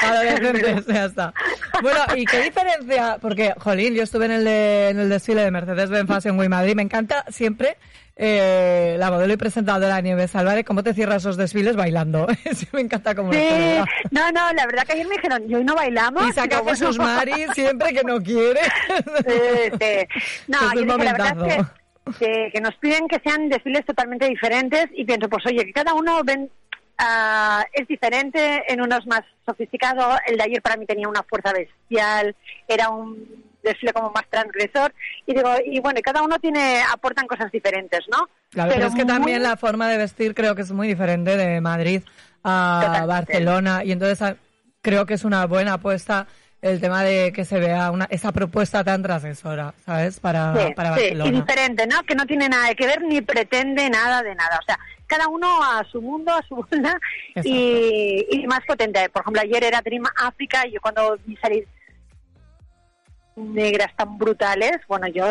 Adolescentes, 0.03 0.87
ya 0.87 1.05
está. 1.07 1.35
Bueno, 1.83 2.01
¿y 2.17 2.25
qué 2.25 2.41
diferencia? 2.43 3.19
Porque, 3.21 3.53
jolín, 3.59 3.95
yo 3.95 4.03
estuve 4.03 4.27
en 4.27 4.33
el, 4.33 4.45
de- 4.45 4.89
en 4.91 4.99
el 5.01 5.09
desfile 5.09 5.43
de 5.43 5.51
Mercedes-Benz 5.51 6.09
Fashion 6.09 6.39
Week 6.39 6.49
Madrid. 6.49 6.75
Me 6.75 6.83
encanta 6.83 7.25
siempre 7.29 7.77
eh, 8.17 8.97
la 8.99 9.11
modelo 9.11 9.33
y 9.35 9.37
presentadora 9.37 10.01
Nieves 10.01 10.35
Álvarez, 10.35 10.65
cómo 10.65 10.83
te 10.83 10.95
cierra 10.95 11.17
esos 11.17 11.37
desfiles 11.37 11.77
bailando. 11.77 12.27
Sí, 12.57 12.67
me 12.73 12.81
encanta 12.81 13.15
cómo 13.15 13.33
Sí, 13.33 13.39
no, 14.11 14.33
no, 14.33 14.53
la 14.53 14.67
verdad 14.67 14.85
que 14.85 14.93
ayer 14.95 15.07
me 15.07 15.17
dijeron, 15.17 15.43
¿y 15.51 15.55
hoy 15.55 15.65
no 15.65 15.75
bailamos? 15.75 16.27
Y 16.29 16.33
saca 16.33 16.63
Jesús 16.65 16.97
bueno. 16.97 17.15
Mari 17.15 17.47
siempre 17.55 17.93
que 17.93 18.03
no 18.05 18.23
quiere. 18.23 18.61
Sí, 19.27 19.73
sí. 19.79 20.09
No, 20.49 20.59
Es 20.59 20.81
un 20.81 20.87
yo 20.89 20.97
dije, 20.97 21.05
la 21.05 21.13
verdad 21.13 21.37
es 21.49 21.57
que, 21.57 21.65
que, 22.19 22.51
que 22.53 22.61
nos 22.61 22.75
piden 22.77 23.09
que 23.09 23.21
sean 23.21 23.49
desfiles 23.49 23.85
totalmente 23.85 24.29
diferentes 24.29 24.87
y 24.95 25.05
pienso, 25.05 25.29
pues 25.29 25.45
oye, 25.47 25.65
que 25.65 25.73
cada 25.73 25.95
uno 25.95 26.23
ven, 26.25 26.51
ah, 26.99 27.65
es 27.73 27.87
diferente, 27.89 28.63
en 28.73 28.81
uno 28.81 28.97
es 28.97 29.07
más 29.07 29.23
sofisticado, 29.45 30.17
el 30.27 30.37
de 30.37 30.45
ayer 30.45 30.63
para 30.63 30.77
mí 30.77 30.87
tenía 30.87 31.09
una 31.09 31.23
fuerza 31.25 31.53
bestial, 31.53 32.35
era 32.69 32.91
un 32.91 33.45
desfile 33.63 33.93
como 33.93 34.11
más 34.13 34.25
transgresor 34.31 34.95
y 35.27 35.35
digo, 35.35 35.51
y 35.65 35.81
bueno, 35.81 36.01
cada 36.03 36.23
uno 36.23 36.39
tiene, 36.39 36.81
aportan 36.93 37.27
cosas 37.27 37.51
diferentes, 37.51 38.01
¿no? 38.11 38.29
Claro, 38.51 38.71
pero, 38.73 38.87
es 38.87 38.95
que 38.95 39.05
muy- 39.05 39.13
también 39.13 39.43
la 39.43 39.57
forma 39.57 39.89
de 39.89 39.99
vestir 39.99 40.35
creo 40.35 40.55
que 40.55 40.63
es 40.63 40.71
muy 40.71 40.87
diferente 40.87 41.37
de 41.37 41.61
Madrid 41.61 42.03
a 42.45 42.81
Totalmente. 42.85 43.07
Barcelona 43.13 43.85
y 43.85 43.91
entonces 43.91 44.23
ah, 44.23 44.37
creo 44.81 45.05
que 45.05 45.15
es 45.15 45.25
una 45.25 45.47
buena 45.47 45.75
apuesta 45.75 46.29
el 46.67 46.81
tema 46.81 47.03
de 47.03 47.33
que 47.33 47.45
se 47.45 47.59
vea 47.59 47.91
una 47.91 48.07
esa 48.11 48.33
propuesta 48.33 48.85
tan 48.85 49.03
transgresora, 49.03 49.75
¿sabes? 49.85 50.21
Para, 50.21 50.55
Sí, 50.55 50.75
para 50.75 50.97
sí, 50.97 51.13
y 51.13 51.31
diferente, 51.31 51.87
¿no? 51.87 52.03
Que 52.03 52.15
no 52.15 52.27
tiene 52.27 52.49
nada 52.49 52.75
que 52.75 52.87
ver 52.87 53.03
ni 53.03 53.21
pretende 53.21 53.89
nada 53.91 54.23
de 54.23 54.35
nada. 54.35 54.59
O 54.61 54.65
sea, 54.65 54.79
cada 55.07 55.29
uno 55.29 55.63
a 55.63 55.85
su 55.91 56.03
mundo, 56.03 56.33
a 56.33 56.43
su 56.43 56.57
bola 56.57 56.99
y, 57.43 58.27
y 58.31 58.47
más 58.47 58.61
potente. 58.67 59.09
Por 59.09 59.23
ejemplo, 59.23 59.43
ayer 59.43 59.65
era 59.65 59.81
Dream 59.81 60.05
África 60.17 60.67
y 60.67 60.73
yo 60.73 60.81
cuando 60.81 61.19
vi 61.25 61.37
salir 61.37 61.67
negras 63.37 63.95
tan 63.97 64.17
brutales, 64.17 64.79
bueno, 64.89 65.07
yo 65.09 65.27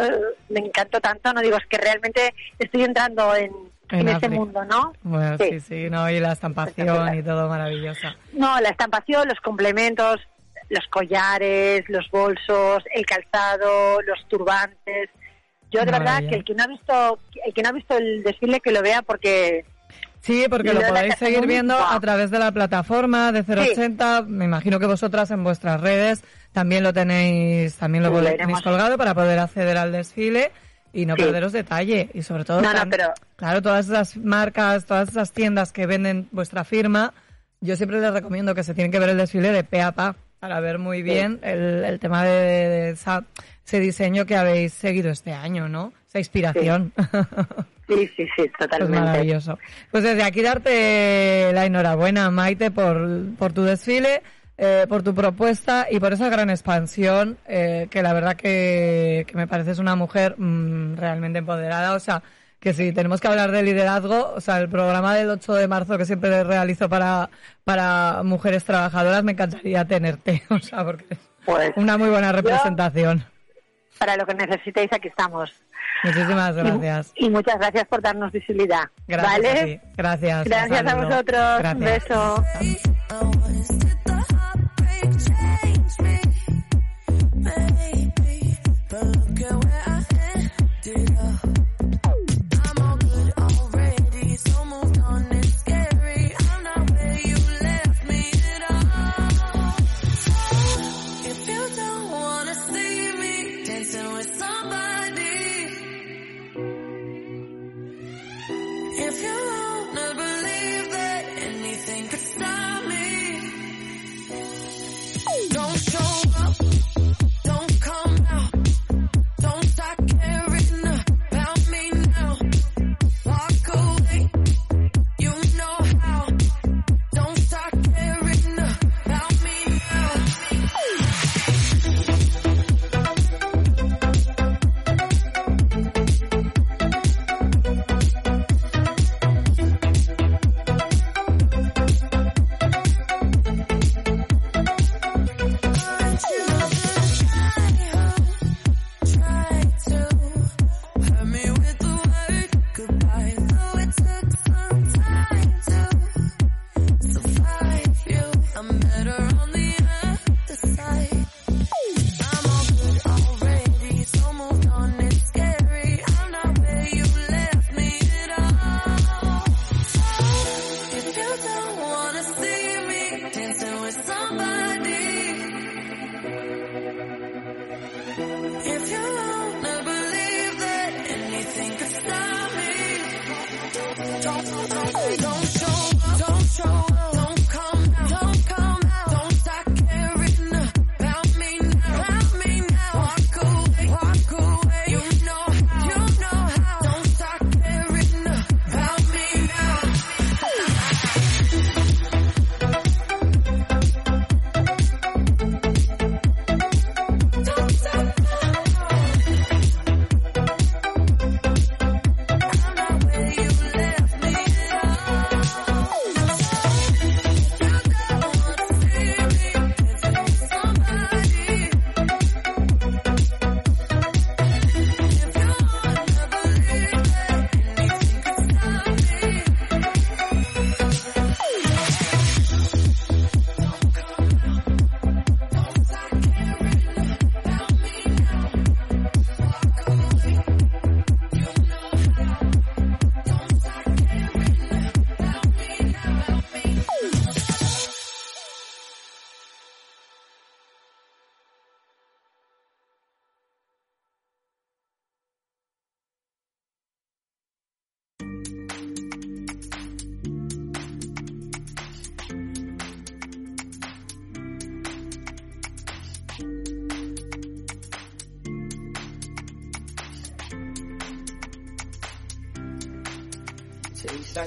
me 0.49 0.59
encantó 0.59 1.01
tanto, 1.01 1.33
no 1.33 1.41
digo, 1.41 1.57
es 1.57 1.65
que 1.65 1.77
realmente 1.77 2.33
estoy 2.59 2.83
entrando 2.83 3.35
en, 3.35 3.51
En 3.89 4.07
este 4.07 4.29
mundo, 4.29 4.63
¿no? 4.63 4.93
Bueno, 5.01 5.37
sí, 5.37 5.59
sí, 5.59 5.89
no, 5.89 6.09
y 6.09 6.19
la 6.19 6.33
estampación 6.33 7.15
y 7.17 7.23
todo 7.23 7.49
maravillosa. 7.49 8.15
No, 8.33 8.59
la 8.61 8.69
estampación, 8.69 9.27
los 9.27 9.39
complementos, 9.41 10.21
los 10.69 10.85
collares, 10.89 11.83
los 11.89 12.09
bolsos, 12.11 12.83
el 12.93 13.05
calzado, 13.05 14.01
los 14.01 14.27
turbantes. 14.27 15.09
Yo 15.71 15.83
de 15.83 15.91
verdad 15.91 16.19
que 16.29 16.35
el 16.35 16.43
que 16.43 16.53
no 16.55 16.63
ha 16.63 16.67
visto, 16.67 17.19
el 17.45 17.53
que 17.53 17.61
no 17.61 17.69
ha 17.69 17.73
visto 17.73 17.97
el 17.97 18.23
desfile 18.23 18.59
que 18.59 18.71
lo 18.71 18.81
vea 18.81 19.01
porque 19.01 19.65
Sí, 20.21 20.45
porque 20.49 20.73
lo 20.73 20.81
podéis 20.81 21.13
Casa 21.13 21.25
seguir 21.27 21.45
viendo 21.45 21.77
a 21.77 21.99
través 21.99 22.31
de 22.31 22.39
la 22.39 22.51
plataforma 22.51 23.31
de 23.31 23.43
080. 23.43 24.23
Me 24.23 24.45
imagino 24.45 24.79
que 24.79 24.87
vosotras 24.87 25.29
en 25.29 25.43
vuestras 25.43 25.79
redes 25.81 26.23
también 26.51 26.83
lo 26.83 26.93
tenéis, 26.93 27.75
también 27.75 28.03
lo 28.03 28.09
Sí, 28.09 28.23
lo 28.25 28.35
tenéis 28.35 28.61
colgado 28.61 28.97
para 28.97 29.13
poder 29.13 29.37
acceder 29.37 29.77
al 29.77 29.91
desfile 29.91 30.51
y 30.93 31.05
no 31.05 31.15
Sí. 31.15 31.21
perderos 31.23 31.51
detalle. 31.51 32.09
Y 32.13 32.23
sobre 32.23 32.43
todo, 32.43 32.61
No, 32.61 32.69
no, 32.73 32.79
tan- 32.79 32.89
pero- 32.89 33.13
claro, 33.35 33.61
todas 33.61 33.85
esas 33.87 34.17
marcas, 34.17 34.85
todas 34.85 35.09
esas 35.09 35.31
tiendas 35.31 35.71
que 35.71 35.85
venden 35.85 36.27
vuestra 36.31 36.63
firma, 36.63 37.13
yo 37.61 37.75
siempre 37.75 37.99
les 38.01 38.11
recomiendo 38.11 38.55
que 38.55 38.63
se 38.63 38.73
tienen 38.73 38.91
que 38.91 38.99
ver 38.99 39.09
el 39.09 39.17
desfile 39.17 39.51
de 39.51 39.63
pe 39.63 39.81
a 39.83 39.91
pa 39.91 40.15
para 40.47 40.59
ver 40.59 40.77
muy 40.77 41.01
bien 41.01 41.39
el, 41.41 41.83
el 41.83 41.99
tema 41.99 42.23
de, 42.23 42.29
de 42.69 42.89
esa- 42.91 43.23
ese 43.65 43.79
diseño 43.79 44.27
que 44.27 44.35
habéis 44.35 44.73
seguido 44.73 45.09
este 45.09 45.33
año, 45.33 45.67
¿no? 45.67 45.91
Esa 46.07 46.19
inspiración. 46.19 46.93
sí, 47.87 48.07
sí, 48.15 48.27
sí, 48.27 48.27
Pues 48.35 48.51
totalmente. 48.59 48.99
maravilloso. 48.99 49.57
Pues 49.89 50.03
desde 50.03 50.21
aquí 50.23 50.43
darte 50.43 51.49
la 51.51 51.65
enhorabuena, 51.65 52.29
Maite, 52.29 52.69
por, 52.69 53.07
por 53.39 53.53
tu 53.53 53.63
desfile, 53.63 54.21
eh, 54.59 54.85
por 54.87 55.01
tu 55.01 55.15
propuesta 55.15 55.87
y 55.89 55.99
por 55.99 56.13
esa 56.13 56.29
gran 56.29 56.51
expansión, 56.51 57.39
eh, 57.47 57.87
que 57.89 58.03
la 58.03 58.13
verdad 58.13 58.35
que, 58.35 59.25
que 59.27 59.35
me 59.35 59.47
pareces 59.47 59.79
una 59.79 59.95
mujer 59.95 60.35
mm, 60.37 60.95
realmente 60.95 61.39
empoderada. 61.39 61.95
O 61.95 61.99
sea, 61.99 62.21
que 62.59 62.73
si 62.73 62.91
tenemos 62.93 63.21
que 63.21 63.27
hablar 63.27 63.51
de 63.51 63.61
liderazgo, 63.63 64.33
o 64.35 64.41
sea, 64.41 64.59
el 64.59 64.69
programa 64.69 65.13
del 65.15 65.29
8 65.29 65.53
de 65.53 65.67
marzo 65.67 65.97
que 65.97 66.05
siempre 66.05 66.43
realizo 66.43 66.89
para, 66.89 67.29
para 67.63 68.21
mujeres 68.23 68.63
trabajadoras, 68.63 69.23
me 69.23 69.33
encantaría 69.33 69.85
tenerte. 69.85 70.41
O 70.49 70.59
sea, 70.59 70.83
porque 70.83 71.05
es 71.11 71.19
Pues 71.45 71.73
una 71.75 71.97
muy 71.97 72.09
buena 72.09 72.31
representación. 72.31 73.23
para 73.99 74.17
lo 74.17 74.25
que 74.25 74.33
necesitéis 74.33 74.91
aquí 74.93 75.07
estamos. 75.09 75.51
Muchísimas 76.03 76.55
gracias. 76.55 77.11
Y, 77.15 77.29
muchas 77.29 77.57
gracias 77.57 77.85
por 77.87 78.01
darnos 78.01 78.31
visibilidad. 78.31 78.83
Gracias 79.07 79.31
¿Vale? 79.33 79.49
a 79.59 79.65
ti. 79.65 79.79
Gracias. 79.95 80.45
Gracias 80.45 80.87
a 80.87 80.95
vosotros. 80.95 81.59
Gracias. 81.59 81.75
Un 81.75 81.79
beso. 81.79 83.41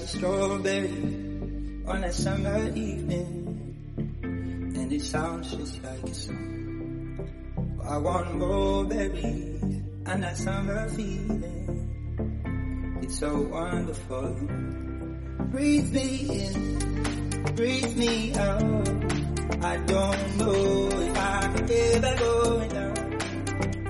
Strawberry 0.08 0.88
on 1.86 2.02
a 2.02 2.12
summer 2.12 2.68
evening, 2.74 4.72
and 4.74 4.90
it 4.90 5.02
sounds 5.02 5.54
just 5.54 5.82
like 5.82 6.02
a 6.02 6.14
song. 6.14 7.28
I 7.84 7.98
want 7.98 8.34
more 8.36 8.86
berries 8.86 9.62
and 10.06 10.22
that 10.22 10.38
summer 10.38 10.88
feeling. 10.88 12.98
It's 13.02 13.18
so 13.18 13.42
wonderful. 13.42 14.34
Breathe 15.52 15.92
me 15.92 16.46
in, 16.46 16.78
breathe 17.54 17.94
me 17.96 18.32
out. 18.34 18.88
I 19.62 19.76
don't 19.76 20.36
know 20.38 20.88
if 20.88 21.18
I 21.18 21.52
can 21.54 21.70
ever 21.70 22.16
go 22.18 22.66
down. 22.68 23.18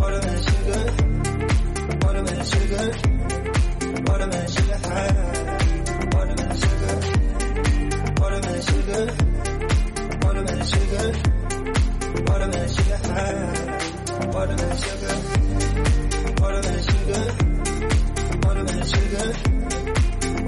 watermelon 0.00 0.42
sugar, 0.42 0.82
watermelon 2.02 2.44
sugar, 2.44 2.86
watermelon 4.02 4.48
sugar 4.50 4.78
high. 4.82 5.14
Watermelon 6.12 6.56
sugar, 6.58 6.94
watermelon 8.18 8.62
sugar, 8.66 9.02
watermelon 10.22 10.66
sugar, 10.66 11.06
watermelon 12.26 12.68
sugar 12.74 12.98
high. 13.06 13.44
Watermelon 14.34 14.76
sugar, 14.82 15.14
watermelon 16.40 16.82
sugar, 16.82 17.24
watermelon 18.42 18.84
sugar, 18.92 19.26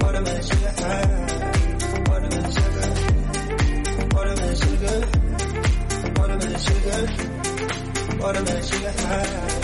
watermelon 0.01 0.41
sugar 0.43 0.73
high. 0.79 1.28
Watermelon 8.19 8.63
sugar 8.63 8.91
high. 8.91 9.55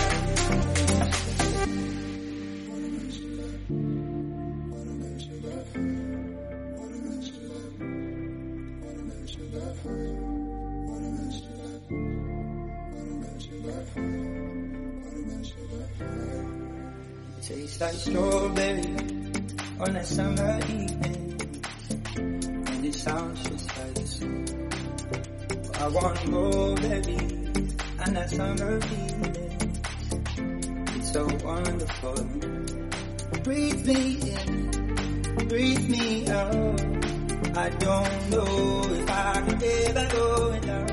Tastes 17.41 17.79
like 17.79 17.93
strawberry 17.93 18.83
on 19.79 19.95
a 19.95 20.03
summer 20.03 20.57
evening, 20.61 21.51
and 22.15 22.85
it 22.85 22.95
sounds 22.95 23.43
just 23.47 23.77
like 23.77 23.97
a 23.97 24.07
song. 24.07 24.47
I 25.75 25.87
want 25.89 26.27
more 26.31 26.75
baby, 26.75 27.44
that 28.15 28.29
summer 28.29 28.79
feeling, 28.79 29.35
it's 30.95 31.11
so 31.11 31.27
wonderful. 31.43 32.15
Breathe 33.43 33.85
me 33.85 34.01
in, 34.31 35.47
breathe 35.49 35.89
me 35.89 36.27
out. 36.29 36.81
I 37.57 37.69
don't 37.69 38.29
know 38.29 38.83
if 38.99 39.09
I 39.09 39.33
can 39.45 39.63
ever 39.63 40.07
go 40.15 40.59
down. 40.59 40.89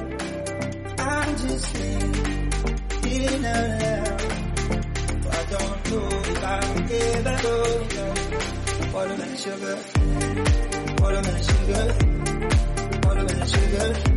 I'm 0.98 1.37
just 1.37 1.66
thinking 1.76 3.44
aloud. 3.44 4.22
I 5.30 5.42
don't 5.54 5.80
know 5.90 6.08
if 6.32 6.44
I 6.44 6.61
can 6.61 6.90
ever 6.90 7.37
go 7.42 7.56
down. 7.96 8.16
Watermelon 8.92 9.37
sugar, 9.37 9.78
watermelon 11.00 11.42
sugar, 11.50 11.87
watermelon 13.04 13.46
sugar, 13.46 14.12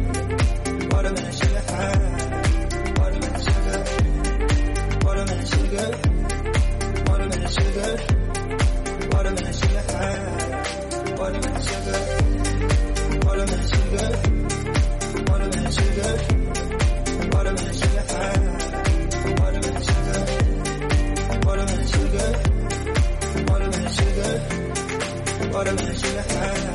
sugar, 5.76 5.92
watermelon 7.08 7.48
sugar, 7.50 7.98
watermelon 9.12 9.54
sugar 9.54 9.84
high. 9.92 10.20
Watermelon 11.20 11.62
sugar, 11.68 12.00
watermelon 13.26 13.68
sugar, 13.72 14.10
watermelon 15.28 15.72
sugar, 15.72 16.14
watermelon 17.34 17.74
sugar. 17.74 18.24
Watermelon 19.36 19.82
sugar, 19.88 20.22
watermelon 21.46 21.88
sugar, 21.92 22.30
watermelon 23.48 23.90
sugar, 23.98 24.34
watermelon 25.52 25.96
sugar 25.96 26.26
high. 26.30 26.75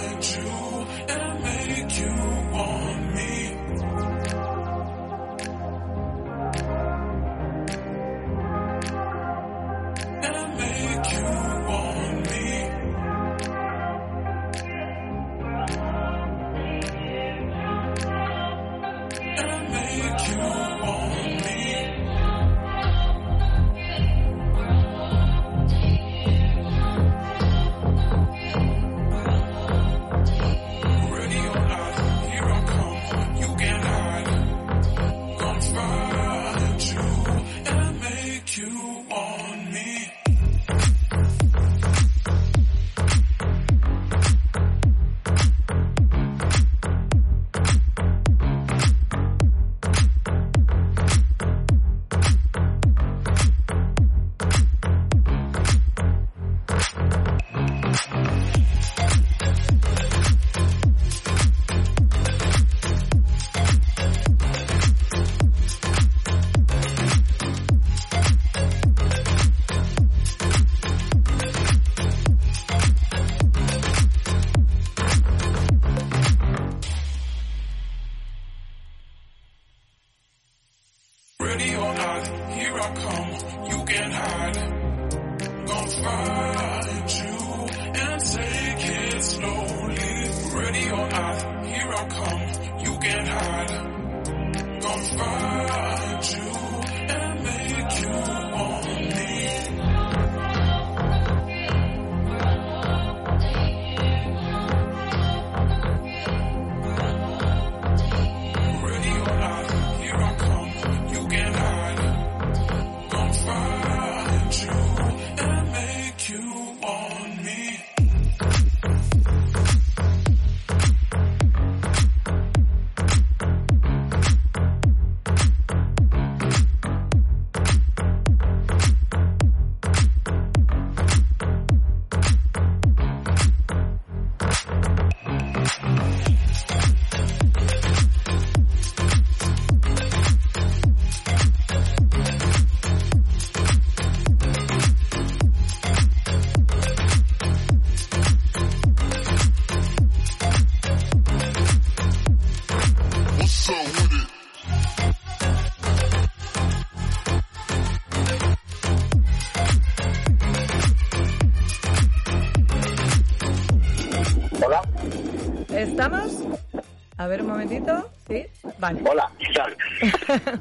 ver 167.31 167.41
un 167.41 167.47
momentito. 167.47 168.09
¿Sí? 168.27 168.45
Vale. 168.77 168.99
Hola, 169.09 169.29
¿qué 169.39 169.47
tal? 169.55 170.59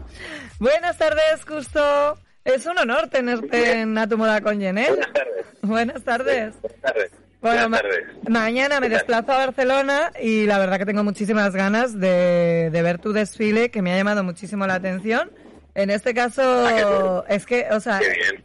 Buenas 0.58 0.96
tardes, 0.96 1.44
Justo. 1.46 2.18
Es 2.44 2.64
un 2.66 2.78
honor 2.78 3.08
tenerte 3.08 3.80
en 3.80 3.96
A 3.98 4.08
tu 4.08 4.16
moda 4.16 4.40
con 4.40 4.58
Jenel. 4.58 4.94
Buenas 4.94 5.12
tardes. 5.12 5.44
Buenas 5.62 6.02
tardes. 6.04 6.54
Buenas 6.62 6.80
tardes. 6.80 7.10
Bueno, 7.42 7.68
Buenas 7.68 7.82
ma- 8.24 8.30
mañana 8.40 8.80
me 8.80 8.88
desplazo 8.88 9.32
a 9.32 9.38
Barcelona 9.46 10.10
y 10.20 10.46
la 10.46 10.58
verdad 10.58 10.78
que 10.78 10.86
tengo 10.86 11.04
muchísimas 11.04 11.54
ganas 11.54 11.98
de, 11.98 12.70
de 12.72 12.82
ver 12.82 12.98
tu 12.98 13.12
desfile 13.12 13.70
que 13.70 13.82
me 13.82 13.92
ha 13.92 13.96
llamado 13.96 14.22
muchísimo 14.24 14.66
la 14.66 14.74
atención. 14.74 15.30
En 15.74 15.90
este 15.90 16.14
caso, 16.14 16.42
Ah, 16.66 17.24
es 17.28 17.46
que, 17.46 17.66
o 17.70 17.80
sea, 17.80 18.00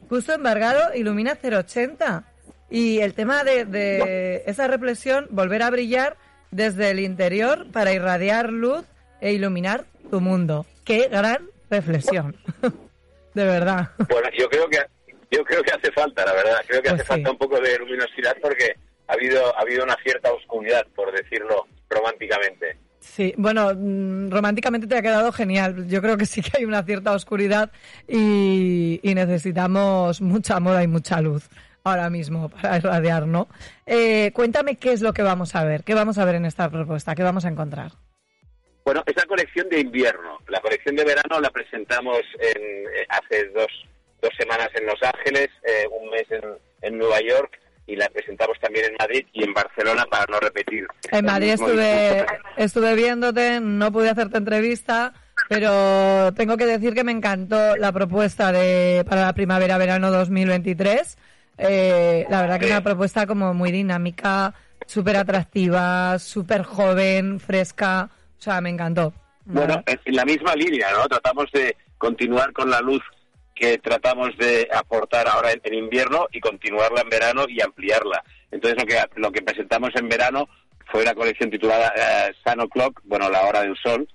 justo 0.10 0.34
embargado 0.34 0.94
ilumina 0.94 1.38
080 1.42 2.24
y 2.70 3.00
el 3.00 3.14
tema 3.14 3.44
de, 3.44 3.66
de 3.66 4.44
esa 4.46 4.68
reflexión, 4.68 5.28
volver 5.30 5.62
a 5.64 5.70
brillar 5.70 6.18
desde 6.52 6.92
el 6.92 7.00
interior 7.00 7.68
para 7.72 7.94
irradiar 7.94 8.52
luz 8.52 8.84
e 9.22 9.34
iluminar 9.34 9.86
tu 10.12 10.22
mundo. 10.22 10.66
Qué 10.84 11.08
gran 11.10 11.48
reflexión. 11.70 12.36
de 13.34 13.44
verdad. 13.46 13.90
Bueno, 14.10 14.30
yo 14.38 14.48
creo 14.50 14.68
que 14.70 14.78
yo 15.32 15.44
creo 15.44 15.62
que 15.64 15.72
hace 15.72 15.92
falta, 15.92 16.26
la 16.26 16.34
verdad. 16.34 16.58
Creo 16.68 16.82
que 16.82 16.90
Pues 16.90 17.02
hace 17.02 17.04
sí. 17.04 17.08
falta 17.10 17.32
un 17.32 17.38
poco 17.38 17.60
de 17.60 17.78
luminosidad 17.80 18.36
porque 18.42 18.76
ha 19.08 19.14
habido 19.14 19.56
ha 19.58 19.62
habido 19.62 19.84
una 19.84 19.96
cierta 20.04 20.32
oscuridad, 20.32 20.86
por 20.96 21.12
decirlo 21.12 21.66
románticamente. 21.90 22.78
Sí, 23.00 23.34
bueno, 23.38 23.72
mm, 23.76 24.30
románticamente 24.32 24.88
te 24.88 24.98
ha 24.98 25.02
quedado 25.02 25.32
genial. 25.32 25.88
Yo 25.88 26.02
creo 26.02 26.18
que 26.18 26.26
sí 26.26 26.42
que 26.42 26.58
hay 26.58 26.66
una 26.66 26.84
cierta 26.84 27.12
oscuridad 27.12 27.72
y, 28.08 29.00
y 29.04 29.14
necesitamos 29.16 30.22
mucha 30.22 30.60
moda 30.60 30.82
y 30.84 30.88
mucha 30.88 31.22
luz 31.22 31.48
ahora 31.86 32.10
mismo 32.10 32.50
para 32.50 32.78
irradiar, 32.78 33.28
¿no? 33.28 33.48
Eh, 33.86 34.32
cuéntame 34.34 34.76
qué 34.76 34.92
es 34.92 35.02
lo 35.02 35.14
que 35.14 35.22
vamos 35.22 35.56
a 35.56 35.64
ver, 35.64 35.84
qué 35.84 35.94
vamos 35.94 36.18
a 36.18 36.26
ver 36.26 36.36
en 36.36 36.46
esta 36.46 36.70
propuesta, 36.70 37.16
qué 37.16 37.24
vamos 37.24 37.46
a 37.46 37.50
encontrar. 37.50 37.92
Bueno, 38.84 39.04
es 39.06 39.16
la 39.16 39.26
colección 39.26 39.70
de 39.70 39.80
invierno. 39.80 40.40
La 40.48 40.60
colección 40.62 40.96
de 40.96 41.06
verano 41.06 41.40
la 41.40 41.50
presentamos 41.50 42.22
en, 42.40 42.62
eh, 42.62 43.08
hace 43.10 43.50
dos, 43.50 43.68
dos 44.22 44.32
semanas 44.38 44.70
en 44.76 44.86
Los 44.86 45.02
Ángeles, 45.02 45.50
eh, 45.64 45.88
un 46.00 46.10
mes 46.10 46.26
en, 46.30 46.44
en 46.82 46.98
Nueva 46.98 47.22
York 47.22 47.60
y 47.88 47.96
la 47.96 48.10
presentamos 48.10 48.60
también 48.60 48.86
en 48.86 48.96
Madrid 49.00 49.26
y 49.34 49.44
en 49.44 49.54
Barcelona 49.54 50.06
para 50.10 50.26
no 50.30 50.40
repetir. 50.40 50.88
En 51.12 51.20
el 51.20 51.24
Madrid 51.24 51.52
estuve, 51.52 52.26
estuve 52.58 52.96
viéndote, 52.96 53.60
no 53.62 53.92
pude 53.92 54.10
hacerte 54.10 54.38
entrevista, 54.38 55.14
pero 55.50 56.34
tengo 56.34 56.58
que 56.58 56.66
decir 56.66 56.96
que 56.96 57.04
me 57.04 57.12
encantó 57.12 57.76
la 57.78 57.92
propuesta 57.92 58.52
de 58.52 59.06
para 59.08 59.22
la 59.22 59.34
primavera-verano 59.34 60.10
2023. 60.10 61.18
Eh, 61.58 62.26
la 62.30 62.42
verdad 62.42 62.60
que 62.60 62.66
es 62.66 62.72
una 62.72 62.84
propuesta 62.84 63.26
como 63.26 63.54
muy 63.54 63.72
dinámica, 63.72 64.54
súper 64.86 65.18
atractiva, 65.18 66.20
súper 66.20 66.64
joven, 66.64 67.40
fresca. 67.40 68.10
O 68.38 68.42
sea, 68.42 68.62
me 68.62 68.70
encantó. 68.70 69.14
Bueno, 69.46 69.84
en 69.88 70.16
la 70.16 70.26
misma 70.26 70.56
línea, 70.56 70.92
¿no? 70.92 71.08
Tratamos 71.08 71.46
de 71.54 71.78
continuar 71.98 72.52
con 72.52 72.70
la 72.70 72.82
luz 72.82 73.02
que 73.54 73.78
tratamos 73.78 74.36
de 74.38 74.68
aportar 74.74 75.28
ahora 75.28 75.52
en, 75.52 75.74
invierno 75.74 76.28
y 76.32 76.40
continuarla 76.40 77.02
en 77.02 77.10
verano 77.10 77.46
y 77.48 77.62
ampliarla. 77.62 78.24
Entonces 78.52 78.78
lo 78.80 78.86
que 78.86 79.20
lo 79.20 79.32
que 79.32 79.42
presentamos 79.42 79.92
en 79.96 80.10
verano 80.10 80.50
fue 80.92 81.06
la 81.06 81.16
colección 81.16 81.50
titulada 81.50 81.94
eh, 81.96 82.34
Sun 82.44 82.60
O'Clock, 82.62 83.02
bueno, 83.06 83.30
la 83.30 83.44
hora 83.46 83.62
del 83.62 83.76
sol, 83.78 84.08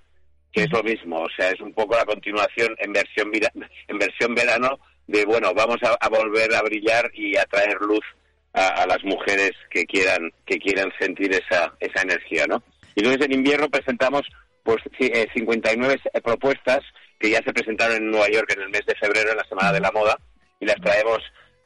que 0.53 0.65
es 0.65 0.71
lo 0.71 0.83
mismo, 0.83 1.21
o 1.21 1.29
sea, 1.37 1.51
es 1.51 1.61
un 1.61 1.73
poco 1.73 1.97
la 1.97 2.05
continuación 2.05 2.75
en 2.79 2.93
versión 2.93 3.31
en 3.89 3.99
versión 3.99 4.35
verano 4.35 4.79
de 5.11 5.25
bueno, 5.25 5.53
vamos 5.55 5.79
a, 5.83 5.97
a 6.01 6.09
volver 6.09 6.55
a 6.55 6.63
brillar 6.63 7.11
y 7.15 7.37
a 7.37 7.45
traer 7.45 7.77
luz 7.81 8.05
a, 8.53 8.83
a 8.83 8.87
las 8.87 9.03
mujeres 9.05 9.53
que 9.71 9.85
quieran 9.87 10.33
que 10.47 10.59
quieran 10.59 10.91
sentir 10.99 11.33
esa 11.33 11.73
esa 11.81 12.03
energía, 12.03 12.47
¿no? 12.47 12.63
Y 12.95 13.01
entonces 13.01 13.27
en 13.27 13.33
invierno 13.35 13.69
presentamos 13.69 14.23
pues 14.63 14.79
ci- 14.99 15.11
eh, 15.15 15.29
59 15.35 15.95
s- 15.95 16.21
propuestas 16.23 16.81
que 17.19 17.31
ya 17.31 17.41
se 17.45 17.53
presentaron 17.53 17.97
en 17.97 18.11
Nueva 18.11 18.29
York 18.29 18.53
en 18.57 18.63
el 18.63 18.69
mes 18.71 18.83
de 18.87 18.95
febrero, 18.97 19.31
en 19.31 19.37
la 19.37 19.45
Semana 19.45 19.73
de 19.73 19.81
la 19.81 19.93
Moda, 19.93 20.17
y 20.61 20.67
las 20.67 20.77
traemos 20.81 21.19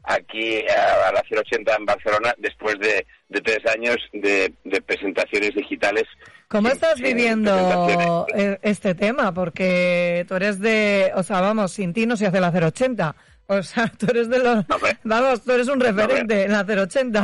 aquí 0.04 0.56
eh, 0.56 0.66
a, 0.70 1.08
a 1.08 1.12
la 1.12 1.22
080 1.30 1.76
en 1.76 1.84
Barcelona 1.86 2.34
después 2.38 2.78
de, 2.78 3.06
de 3.28 3.40
tres 3.40 3.60
años 3.74 3.96
de, 4.12 4.52
de 4.64 4.80
presentaciones 4.82 5.54
digitales. 5.54 6.04
¿Cómo 6.48 6.68
sin- 6.68 6.74
estás 6.76 6.94
sin 6.96 7.04
viviendo 7.04 8.26
eh, 8.34 8.58
este 8.62 8.94
tema? 8.94 9.32
Porque 9.32 10.24
tú 10.28 10.34
eres 10.36 10.60
de, 10.60 11.10
o 11.14 11.22
sea, 11.22 11.40
vamos, 11.40 11.72
sin 11.72 11.92
ti 11.94 12.04
no 12.06 12.16
se 12.16 12.26
hace 12.26 12.40
la 12.40 12.50
080. 12.50 13.14
O 13.46 13.62
sea, 13.62 13.88
tú 13.98 14.06
eres 14.08 14.28
de 14.28 14.38
los, 14.38 14.68
No, 14.68 14.76
vamos, 15.04 15.42
tú 15.44 15.52
eres 15.52 15.68
un 15.68 15.80
referente 15.80 16.44
en 16.44 16.52
la 16.52 16.64
080. 16.64 17.20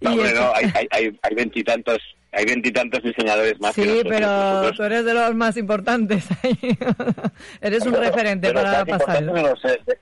No, 0.00 0.10
Y 0.10 0.12
hombre, 0.14 0.32
eso- 0.32 0.40
no, 0.40 0.52
hay, 0.54 0.64
hay, 0.74 0.86
hay, 0.90 1.18
hay 1.22 1.34
veintitantos 1.34 1.98
hay 2.32 2.44
veintitantos 2.44 3.02
diseñadores 3.02 3.60
más 3.60 3.74
que 3.74 3.82
Sí, 3.82 3.88
nosotros. 3.88 4.12
pero 4.14 4.26
Nosotros- 4.28 4.76
tú 4.76 4.82
eres 4.84 5.04
de 5.04 5.14
los 5.14 5.34
más 5.34 5.56
importantes 5.56 6.24
ahí. 6.44 6.56
eres 7.60 7.84
un 7.86 7.94
referente 7.94 8.52
para. 8.52 8.84
De 8.84 9.42
los, 9.42 9.64
eh, 9.64 9.80
de- 9.86 9.98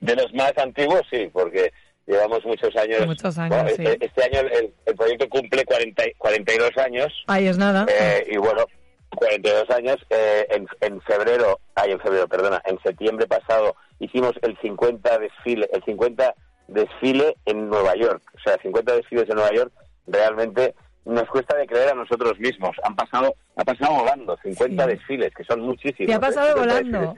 de 0.00 0.14
los 0.14 0.32
más 0.34 0.52
antiguos, 0.58 1.00
sí, 1.10 1.28
porque 1.32 1.72
llevamos 2.06 2.44
muchos 2.44 2.74
años. 2.76 3.04
Muchos 3.06 3.36
años, 3.38 3.62
Bueno, 3.62 3.76
sí. 3.76 3.82
este, 3.84 4.06
este 4.06 4.22
año 4.24 4.40
el, 4.48 4.72
el 4.86 4.94
proyecto 4.94 5.28
cumple 5.28 5.64
40, 5.64 6.06
y- 6.06 6.12
42 6.14 6.70
años. 6.78 7.12
Ahí 7.26 7.48
es 7.48 7.58
nada. 7.58 7.84
eh, 7.88 8.26
y 8.30 8.36
bueno, 8.36 8.64
42 9.14 9.70
años. 9.70 9.96
eh, 10.10 10.46
en, 10.50 10.66
en 10.80 11.00
febrero, 11.02 11.60
ay, 11.74 11.92
en 11.92 12.00
febrero, 12.00 12.28
perdona, 12.28 12.60
en 12.64 12.78
septiembre 12.82 13.26
pasado 13.26 13.76
hicimos 13.98 14.32
el 14.42 14.58
50 14.60 15.18
desfile, 15.18 15.68
el 15.72 15.82
50 15.84 16.34
desfile 16.68 17.36
en 17.46 17.68
Nueva 17.68 17.94
York. 17.94 18.22
O 18.34 18.38
sea, 18.40 18.58
50 18.60 18.94
desfiles 18.94 19.28
en 19.28 19.36
Nueva 19.36 19.52
York 19.52 19.72
realmente 20.06 20.74
nos 21.04 21.28
cuesta 21.28 21.56
de 21.56 21.66
creer 21.66 21.90
a 21.90 21.94
nosotros 21.94 22.38
mismos. 22.40 22.76
Han 22.82 22.96
pasado, 22.96 23.34
ha 23.56 23.64
pasado 23.64 23.94
volando 23.94 24.36
50 24.42 24.84
Sí. 24.84 24.90
desfiles, 24.90 25.32
que 25.34 25.44
son 25.44 25.60
muchísimos. 25.60 26.06
Te 26.08 26.12
ha 26.12 26.16
¿eh? 26.16 26.20
pasado 26.20 26.48
50 26.64 26.98
volando. 26.98 27.16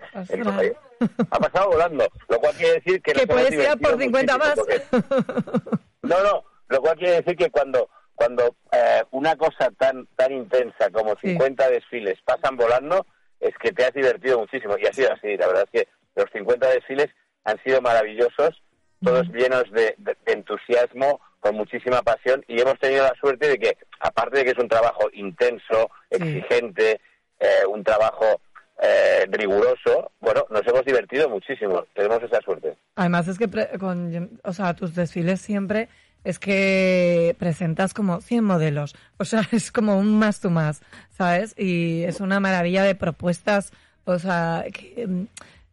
Ha 1.30 1.38
pasado 1.38 1.70
volando, 1.70 2.06
lo 2.28 2.38
cual 2.38 2.54
quiere 2.56 2.74
decir 2.74 3.00
que, 3.02 3.12
que 3.12 3.26
puedes 3.26 3.50
ir 3.52 3.56
por 3.80 3.96
divertido 3.96 3.98
50 3.98 4.38
más. 4.38 4.54
porque- 4.54 4.82
no, 6.02 6.22
no, 6.22 6.44
lo 6.68 6.80
cual 6.80 6.96
quiere 6.98 7.14
decir 7.22 7.36
que 7.36 7.50
cuando 7.50 7.88
cuando 8.18 8.56
eh, 8.72 9.02
una 9.12 9.36
cosa 9.36 9.70
tan 9.78 10.06
tan 10.16 10.32
intensa 10.32 10.90
como 10.90 11.12
Sí. 11.22 11.28
50 11.30 11.70
desfiles 11.70 12.18
pasan 12.24 12.56
volando, 12.56 13.06
es 13.40 13.54
que 13.62 13.70
te 13.72 13.84
has 13.84 13.94
divertido 13.94 14.40
muchísimo. 14.40 14.76
Y 14.76 14.86
ha 14.86 14.92
sido 14.92 15.12
así, 15.12 15.36
la 15.36 15.46
verdad 15.46 15.68
es 15.72 15.80
que 15.82 15.88
los 16.16 16.26
50 16.32 16.68
desfiles 16.68 17.06
han 17.44 17.62
sido 17.62 17.80
maravillosos, 17.80 18.60
todos 19.02 19.28
llenos 19.28 19.64
de, 19.70 19.94
de- 19.98 20.16
de 20.26 20.32
entusiasmo, 20.32 21.20
con 21.38 21.54
muchísima 21.54 22.02
pasión, 22.02 22.44
y 22.48 22.60
hemos 22.60 22.76
tenido 22.80 23.04
la 23.04 23.14
suerte 23.20 23.48
de 23.48 23.58
que, 23.58 23.78
aparte 24.00 24.38
de 24.38 24.44
que 24.44 24.50
es 24.50 24.58
un 24.58 24.68
trabajo 24.68 25.08
intenso, 25.12 25.88
Sí. 26.10 26.16
exigente, 26.16 27.00
eh, 27.38 27.64
un 27.70 27.84
trabajo 27.84 28.40
eh, 28.82 29.26
riguroso, 29.30 30.10
bueno, 30.20 30.44
nos 30.50 30.66
hemos 30.66 30.84
divertido 30.84 31.28
muchísimo, 31.28 31.84
tenemos 31.94 32.22
esa 32.22 32.40
suerte. 32.40 32.76
Además 32.96 33.26
es 33.28 33.38
que 33.38 33.48
pre- 33.48 33.76
con, 33.78 34.40
o 34.44 34.52
sea, 34.52 34.74
tus 34.74 34.94
desfiles 34.96 35.40
siempre 35.40 35.88
es 36.24 36.38
que 36.38 37.34
presentas 37.38 37.94
como 37.94 38.20
100 38.20 38.44
modelos, 38.44 38.94
o 39.18 39.24
sea, 39.24 39.42
es 39.52 39.70
como 39.72 39.98
un 39.98 40.18
más 40.18 40.40
to 40.40 40.50
más, 40.50 40.80
¿sabes? 41.16 41.54
Y 41.58 42.02
es 42.04 42.20
una 42.20 42.40
maravilla 42.40 42.82
de 42.82 42.94
propuestas, 42.94 43.72
o 44.04 44.18
sea, 44.18 44.64
que, 44.72 45.06
mm, 45.06 45.24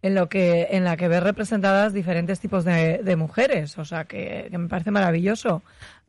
en 0.02 0.14
lo 0.16 0.30
que 0.30 0.68
en 0.72 0.84
la 0.84 0.98
que 0.98 1.08
ves 1.08 1.24
representadas 1.24 1.92
diferentes 1.94 2.40
tipos 2.40 2.64
de, 2.64 3.00
de 3.00 3.16
mujeres, 3.16 3.78
o 3.80 3.86
sea, 3.86 4.06
que, 4.06 4.48
que 4.52 4.58
me 4.58 4.68
parece 4.70 4.92
maravilloso. 4.92 5.64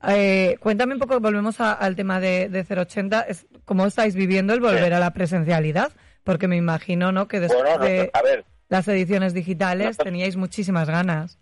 Eh, 0.06 0.58
cuéntame 0.60 0.92
un 0.94 1.00
poco, 1.00 1.18
volvemos 1.20 1.60
a- 1.62 1.72
al 1.72 1.96
tema 1.96 2.20
de, 2.20 2.50
de 2.50 2.62
080, 2.68 3.22
es, 3.22 3.46
¿cómo 3.64 3.86
estáis 3.86 4.14
viviendo 4.14 4.52
el 4.52 4.60
volver 4.60 4.92
a 4.92 4.98
la 5.00 5.12
presencialidad? 5.14 5.92
Porque 6.24 6.46
me 6.46 6.56
imagino, 6.56 7.10
¿no? 7.10 7.26
Que 7.26 7.40
después 7.40 7.62
Bueno, 7.62 7.82
de 7.84 7.96
nosotros- 7.98 8.20
a 8.20 8.22
ver, 8.22 8.44
las 8.68 8.86
ediciones 8.88 9.32
digitales 9.32 9.96
teníais 9.96 10.36
muchísimas 10.36 10.88
ganas. 10.90 11.38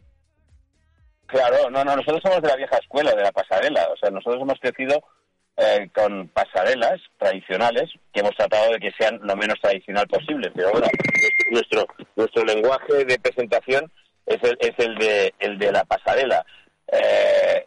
Claro, 1.34 1.68
no, 1.68 1.82
no, 1.82 1.96
nosotros 1.96 2.20
somos 2.22 2.40
de 2.42 2.48
la 2.48 2.54
vieja 2.54 2.76
escuela, 2.76 3.10
de 3.12 3.24
la 3.24 3.32
pasarela. 3.32 3.88
O 3.92 3.96
sea, 3.96 4.08
nosotros 4.08 4.40
hemos 4.40 4.60
crecido 4.60 5.02
eh, 5.56 5.90
con 5.92 6.28
pasarelas 6.28 7.00
tradicionales 7.18 7.90
que 8.12 8.20
hemos 8.20 8.36
tratado 8.36 8.70
de 8.70 8.78
que 8.78 8.92
sean 8.96 9.18
lo 9.20 9.34
menos 9.34 9.58
tradicional 9.60 10.06
posible. 10.06 10.52
Pero 10.54 10.70
bueno, 10.70 10.86
nuestro 11.50 11.88
nuestro 12.14 12.44
lenguaje 12.44 13.04
de 13.04 13.18
presentación 13.18 13.90
es 14.26 14.38
el, 14.44 14.56
es 14.60 14.78
el 14.78 14.94
de 14.94 15.34
el 15.40 15.58
de 15.58 15.72
la 15.72 15.84
pasarela. 15.84 16.46
Eh, 16.92 17.66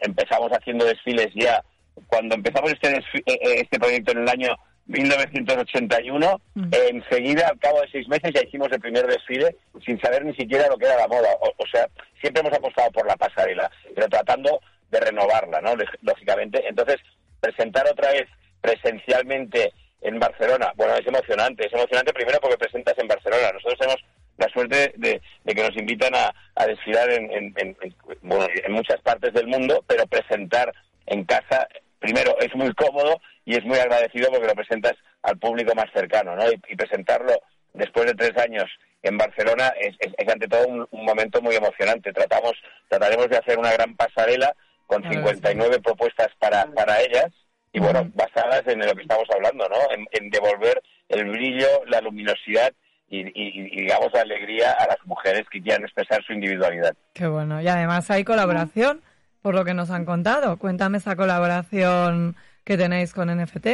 empezamos 0.00 0.50
haciendo 0.52 0.86
desfiles 0.86 1.28
ya 1.34 1.62
cuando 2.06 2.36
empezamos 2.36 2.72
este 2.72 2.88
eh, 2.96 3.60
este 3.60 3.78
proyecto 3.78 4.12
en 4.12 4.22
el 4.22 4.28
año 4.30 4.56
1981, 4.86 6.40
Mm. 6.54 6.64
eh, 6.74 6.88
enseguida, 6.90 7.48
al 7.48 7.58
cabo 7.58 7.80
de 7.80 7.88
seis 7.90 8.08
meses, 8.08 8.30
ya 8.34 8.42
hicimos 8.42 8.68
el 8.72 8.80
primer 8.80 9.06
desfile 9.06 9.56
sin 9.84 10.00
saber 10.00 10.24
ni 10.24 10.34
siquiera 10.34 10.68
lo 10.68 10.76
que 10.76 10.86
era 10.86 10.96
la 10.96 11.08
moda. 11.08 11.28
O, 11.40 11.48
o 11.56 11.66
sea, 11.72 11.88
siempre 12.20 12.40
hemos 12.40 12.52
apostado 12.56 12.90
por 12.90 13.06
la 13.06 13.16
pasarela, 13.16 13.70
pero 13.94 14.08
tratando 14.08 14.60
de 14.90 15.00
renovarla, 15.00 15.60
¿no? 15.60 15.74
Lóg- 15.74 15.98
Lógicamente. 16.02 16.62
Entonces, 16.68 16.96
presentar 17.40 17.86
otra 17.90 18.12
vez 18.12 18.28
presencialmente 18.60 19.72
en 20.02 20.18
Barcelona, 20.18 20.72
bueno, 20.76 20.94
es 20.96 21.06
emocionante. 21.06 21.66
Es 21.66 21.72
emocionante 21.72 22.12
primero 22.12 22.38
porque 22.40 22.58
presentas 22.58 22.98
en 22.98 23.08
Barcelona. 23.08 23.52
Nosotros 23.52 23.78
tenemos 23.78 24.04
la 24.38 24.48
suerte 24.48 24.92
de, 24.96 25.20
de 25.44 25.54
que 25.54 25.62
nos 25.62 25.76
invitan 25.76 26.14
a, 26.14 26.34
a 26.56 26.66
desfilar 26.66 27.08
en- 27.10 27.30
en- 27.32 27.54
en- 27.56 27.76
bueno, 28.22 28.46
en 28.52 28.72
muchas 28.72 29.00
partes 29.02 29.32
del 29.32 29.46
mundo, 29.46 29.84
pero 29.86 30.06
presentar 30.06 30.72
en 31.06 31.24
casa 31.24 31.68
primero, 32.02 32.36
es 32.40 32.54
muy 32.54 32.72
cómodo 32.74 33.20
y 33.46 33.56
es 33.56 33.64
muy 33.64 33.78
agradecido 33.78 34.28
porque 34.30 34.46
lo 34.48 34.54
presentas 34.54 34.92
al 35.22 35.38
público 35.38 35.74
más 35.74 35.86
cercano, 35.94 36.36
¿no? 36.36 36.50
Y, 36.50 36.60
y 36.68 36.76
presentarlo 36.76 37.32
después 37.72 38.04
de 38.06 38.14
tres 38.14 38.36
años 38.36 38.66
en 39.02 39.16
Barcelona 39.16 39.72
es, 39.80 39.96
es- 40.00 40.12
es 40.18 40.28
ante 40.28 40.46
todo 40.48 40.66
un, 40.68 40.86
un 40.90 41.04
momento 41.04 41.40
muy 41.40 41.54
emocionante. 41.56 42.12
Tratamos, 42.12 42.52
trataremos 42.88 43.28
de 43.30 43.38
hacer 43.38 43.58
una 43.58 43.72
gran 43.72 43.96
pasarela 43.96 44.54
con 44.86 45.04
A 45.06 45.08
ver, 45.08 45.18
59 45.18 45.80
propuestas 45.80 46.28
para, 46.38 46.66
para 46.66 47.00
ellas 47.00 47.28
y 47.72 47.80
bueno, 47.80 48.10
basadas 48.14 48.62
en 48.66 48.80
lo 48.80 48.94
que 48.94 49.02
estamos 49.02 49.24
hablando, 49.34 49.66
¿no? 49.68 49.76
En, 49.94 50.06
en 50.12 50.28
devolver 50.28 50.82
el 51.08 51.24
brillo, 51.30 51.66
la 51.86 52.00
luminosidad 52.02 52.72
y, 53.08 53.20
y- 53.20 53.32
y, 53.34 53.82
digamos 53.82 54.12
la 54.12 54.20
alegría 54.22 54.72
a 54.72 54.86
las 54.86 54.98
mujeres 55.06 55.44
que 55.50 55.62
quieran 55.62 55.82
expresar 55.82 56.22
su 56.24 56.32
individualidad. 56.34 56.94
Qué 57.14 57.26
bueno. 57.26 57.60
Y 57.62 57.68
además 57.68 58.10
hay 58.10 58.24
colaboración, 58.24 59.02
por 59.42 59.54
lo 59.54 59.64
que 59.64 59.74
nos 59.74 59.90
han 59.90 60.04
contado. 60.04 60.56
Cuéntame 60.56 60.98
esa 60.98 61.16
colaboración 61.16 62.36
que 62.64 62.76
tenéis 62.76 63.12
con 63.12 63.28
NFT. 63.28 63.66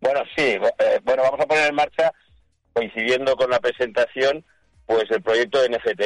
Bueno, 0.00 0.20
sí, 0.36 0.42
eh, 0.78 1.00
bueno, 1.04 1.22
vamos 1.22 1.40
a 1.40 1.46
poner 1.46 1.68
en 1.68 1.74
marcha, 1.74 2.12
coincidiendo 2.72 3.36
con 3.36 3.50
la 3.50 3.60
presentación, 3.60 4.44
pues 4.86 5.04
el 5.10 5.22
proyecto 5.22 5.58
NFT. 5.68 6.02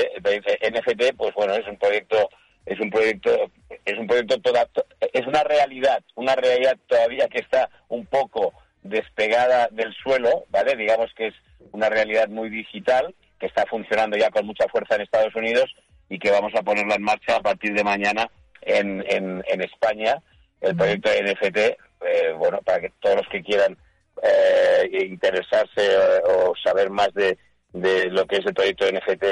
NFT, 0.62 1.16
pues 1.16 1.34
bueno, 1.34 1.54
es 1.54 1.66
un 1.66 1.76
proyecto, 1.76 2.28
es 2.66 2.80
un 2.80 2.90
proyecto, 2.90 3.50
es 3.84 3.98
un 3.98 4.06
proyecto 4.06 4.40
toda, 4.40 4.64
to- 4.66 4.86
es 5.12 5.26
una 5.26 5.42
realidad, 5.44 6.02
una 6.14 6.34
realidad 6.34 6.76
todavía 6.86 7.28
que 7.28 7.38
está 7.40 7.68
un 7.88 8.06
poco 8.06 8.52
despegada 8.82 9.68
del 9.70 9.92
suelo, 10.02 10.44
¿vale? 10.50 10.74
Digamos 10.76 11.12
que 11.14 11.28
es 11.28 11.34
una 11.72 11.88
realidad 11.90 12.28
muy 12.28 12.48
digital 12.48 13.14
que 13.38 13.46
está 13.46 13.66
funcionando 13.66 14.16
ya 14.16 14.30
con 14.30 14.46
mucha 14.46 14.66
fuerza 14.68 14.94
en 14.94 15.02
Estados 15.02 15.34
Unidos 15.34 15.74
y 16.10 16.18
que 16.18 16.30
vamos 16.30 16.52
a 16.54 16.62
ponerla 16.62 16.96
en 16.96 17.02
marcha 17.02 17.36
a 17.36 17.40
partir 17.40 17.72
de 17.72 17.82
mañana 17.84 18.28
en, 18.60 19.02
en, 19.08 19.42
en 19.48 19.62
España, 19.62 20.16
el 20.60 20.76
proyecto 20.76 21.08
de 21.08 21.22
NFT, 21.32 21.56
eh, 21.56 22.32
bueno, 22.36 22.60
para 22.62 22.80
que 22.80 22.92
todos 23.00 23.16
los 23.16 23.28
que 23.28 23.42
quieran 23.42 23.76
eh, 24.22 25.06
interesarse 25.08 25.70
eh, 25.78 26.20
o 26.26 26.52
saber 26.62 26.90
más 26.90 27.12
de, 27.14 27.38
de 27.72 28.06
lo 28.10 28.26
que 28.26 28.36
es 28.36 28.46
el 28.46 28.52
proyecto 28.54 28.84
de 28.84 28.92
NFT 28.92 29.24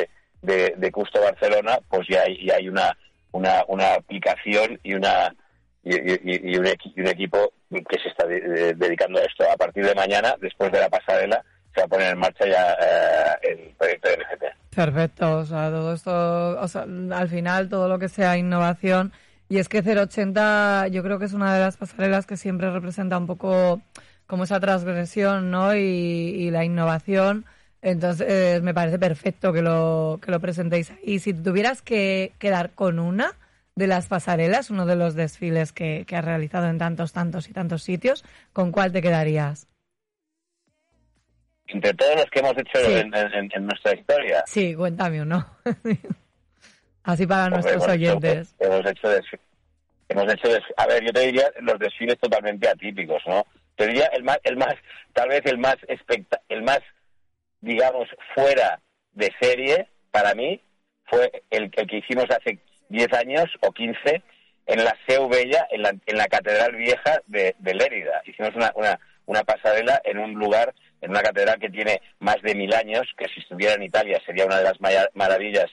de, 0.43 0.75
de 0.77 0.93
Custo 0.93 1.21
Barcelona, 1.21 1.81
pues 1.91 2.07
ya 2.09 2.23
hay, 2.23 2.47
ya 2.47 2.55
hay 2.57 2.69
una, 2.69 2.97
una, 3.33 3.65
una 3.69 3.95
aplicación 3.95 4.79
y 4.83 4.95
una 4.95 5.35
y, 5.85 5.95
y- 5.95 6.53
y 6.53 6.57
un, 6.57 6.67
y 6.97 7.01
un 7.01 7.07
equipo 7.09 7.53
que 7.71 8.01
se 8.01 8.09
está 8.09 8.27
de- 8.27 8.41
de- 8.41 8.75
dedicando 8.75 9.19
a 9.19 9.23
esto. 9.25 9.45
A 9.51 9.57
partir 9.57 9.85
de 9.85 9.95
mañana, 9.95 10.37
después 10.41 10.71
de 10.73 10.81
la 10.81 10.89
pasarela, 10.89 11.45
se 11.75 11.81
va 11.81 11.85
a 11.85 11.89
poner 11.89 12.13
en 12.13 12.19
marcha 12.19 12.47
ya 12.47 12.73
eh, 12.73 13.39
el 13.43 13.75
proyecto 13.77 14.09
de 14.09 14.17
NFT. 14.17 14.75
Perfecto, 14.75 15.39
o 15.39 15.45
sea, 15.45 15.71
todo 15.71 15.93
esto, 15.95 16.61
o 16.61 16.69
sea, 16.69 16.83
al 16.83 17.29
final 17.29 17.69
todo 17.69 17.89
lo 17.89 17.99
que 17.99 18.09
sea 18.09 18.37
innovación. 18.37 19.13
Y 19.49 19.59
es 19.59 19.69
que 19.69 19.81
080 19.81 20.89
yo 20.89 21.03
creo 21.03 21.19
que 21.19 21.25
es 21.25 21.33
una 21.33 21.55
de 21.55 21.61
las 21.61 21.77
pasarelas 21.77 22.27
que 22.27 22.37
siempre 22.37 22.71
representa 22.71 23.17
un 23.17 23.27
poco 23.27 23.81
como 24.27 24.45
esa 24.45 24.61
transgresión, 24.61 25.51
¿no? 25.51 25.75
Y, 25.75 25.79
y 25.79 26.51
la 26.51 26.65
innovación. 26.65 27.47
Entonces, 27.81 28.61
me 28.63 28.75
parece 28.75 28.99
perfecto 28.99 29.53
que 29.53 29.63
lo, 29.63 30.19
que 30.23 30.31
lo 30.31 30.41
presentéis. 30.41 30.93
Y 31.03 31.21
si 31.21 31.33
tuvieras 31.33 31.81
que 31.81 32.33
quedar 32.39 32.71
con 32.71 32.99
una 32.99 33.35
de 33.77 33.87
las 33.87 34.07
pasarelas, 34.09 34.71
uno 34.71 34.85
de 34.85 34.97
los 34.97 35.15
desfiles 35.15 35.73
que, 35.73 36.05
que 36.07 36.17
has 36.17 36.25
realizado 36.25 36.69
en 36.69 36.79
tantos, 36.79 37.13
tantos 37.13 37.49
y 37.49 37.53
tantos 37.53 37.85
sitios, 37.85 38.25
¿con 38.53 38.73
cuál 38.73 38.93
te 38.93 39.01
quedarías? 39.01 39.68
Entre 41.69 41.93
todos 41.95 42.17
los 42.17 42.25
que 42.27 42.39
hemos 42.41 42.53
hecho 42.57 42.79
Sí. 42.81 42.93
en, 42.95 43.15
en- 43.15 43.51
en 43.55 43.67
nuestra 43.67 43.95
historia, 43.95 44.43
Sí, 44.47 44.75
cuéntame 44.75 45.23
uno. 45.23 45.47
Así 47.05 47.27
para 47.27 47.49
nuestros 47.51 47.75
hemos 47.75 47.87
hecho- 47.89 47.93
oyentes. 47.95 48.55
hemos 48.59 48.87
hecho 48.87 49.09
desfi- 49.09 49.41
hemos 50.09 50.33
hecho 50.33 50.49
a 50.77 50.87
ver, 50.87 51.05
yo 51.05 51.13
te 51.13 51.21
diría 51.21 51.51
los 51.61 51.79
desfiles 51.79 52.19
totalmente 52.19 52.69
atípicos, 52.69 53.23
¿no? 53.27 53.47
Te 53.77 53.87
diría 53.87 54.07
el 54.07 54.25
más, 54.25 54.39
el 54.45 54.57
más, 54.57 54.75
tal 55.13 55.29
vez 55.29 55.43
el 55.47 55.59
más 55.59 55.77
especta- 55.89 56.41
el 56.49 56.63
más, 56.63 56.81
digamos, 57.61 58.09
fuera 58.35 58.81
de 59.13 59.33
serie 59.41 59.89
para 60.11 60.35
mí 60.35 60.61
fue 61.07 61.43
el, 61.51 61.71
el 61.77 61.87
que 61.87 61.99
hicimos 61.99 62.27
hace 62.31 62.59
10 62.89 63.13
años 63.15 63.45
o 63.61 63.73
15 63.73 64.23
en 64.67 64.85
la 64.85 64.95
Seu 65.07 65.29
Bella, 65.29 65.67
en 65.71 65.83
la, 65.83 65.91
en 66.05 66.17
la 66.17 66.27
Catedral 66.27 66.75
Vieja 66.77 67.21
de, 67.27 67.55
de 67.59 67.75
Lérida. 67.75 68.21
Hicimos 68.27 68.55
una, 68.55 68.73
una, 68.75 68.99
una 69.27 69.45
pasarela 69.45 70.01
en 70.05 70.19
un 70.19 70.35
lugar, 70.35 70.75
en 71.01 71.11
una 71.11 71.23
catedral 71.23 71.59
que 71.59 71.71
tiene 71.71 72.01
más 72.21 72.37
de 72.43 72.55
mil 72.55 72.73
años, 72.75 73.03
que 73.17 73.27
si 73.29 73.41
estuviera 73.41 73.75
en 73.75 73.83
Italia 73.83 74.21
sería 74.27 74.45
una 74.47 74.59
de 74.59 74.65
las 74.65 74.79
maravillas 75.15 75.67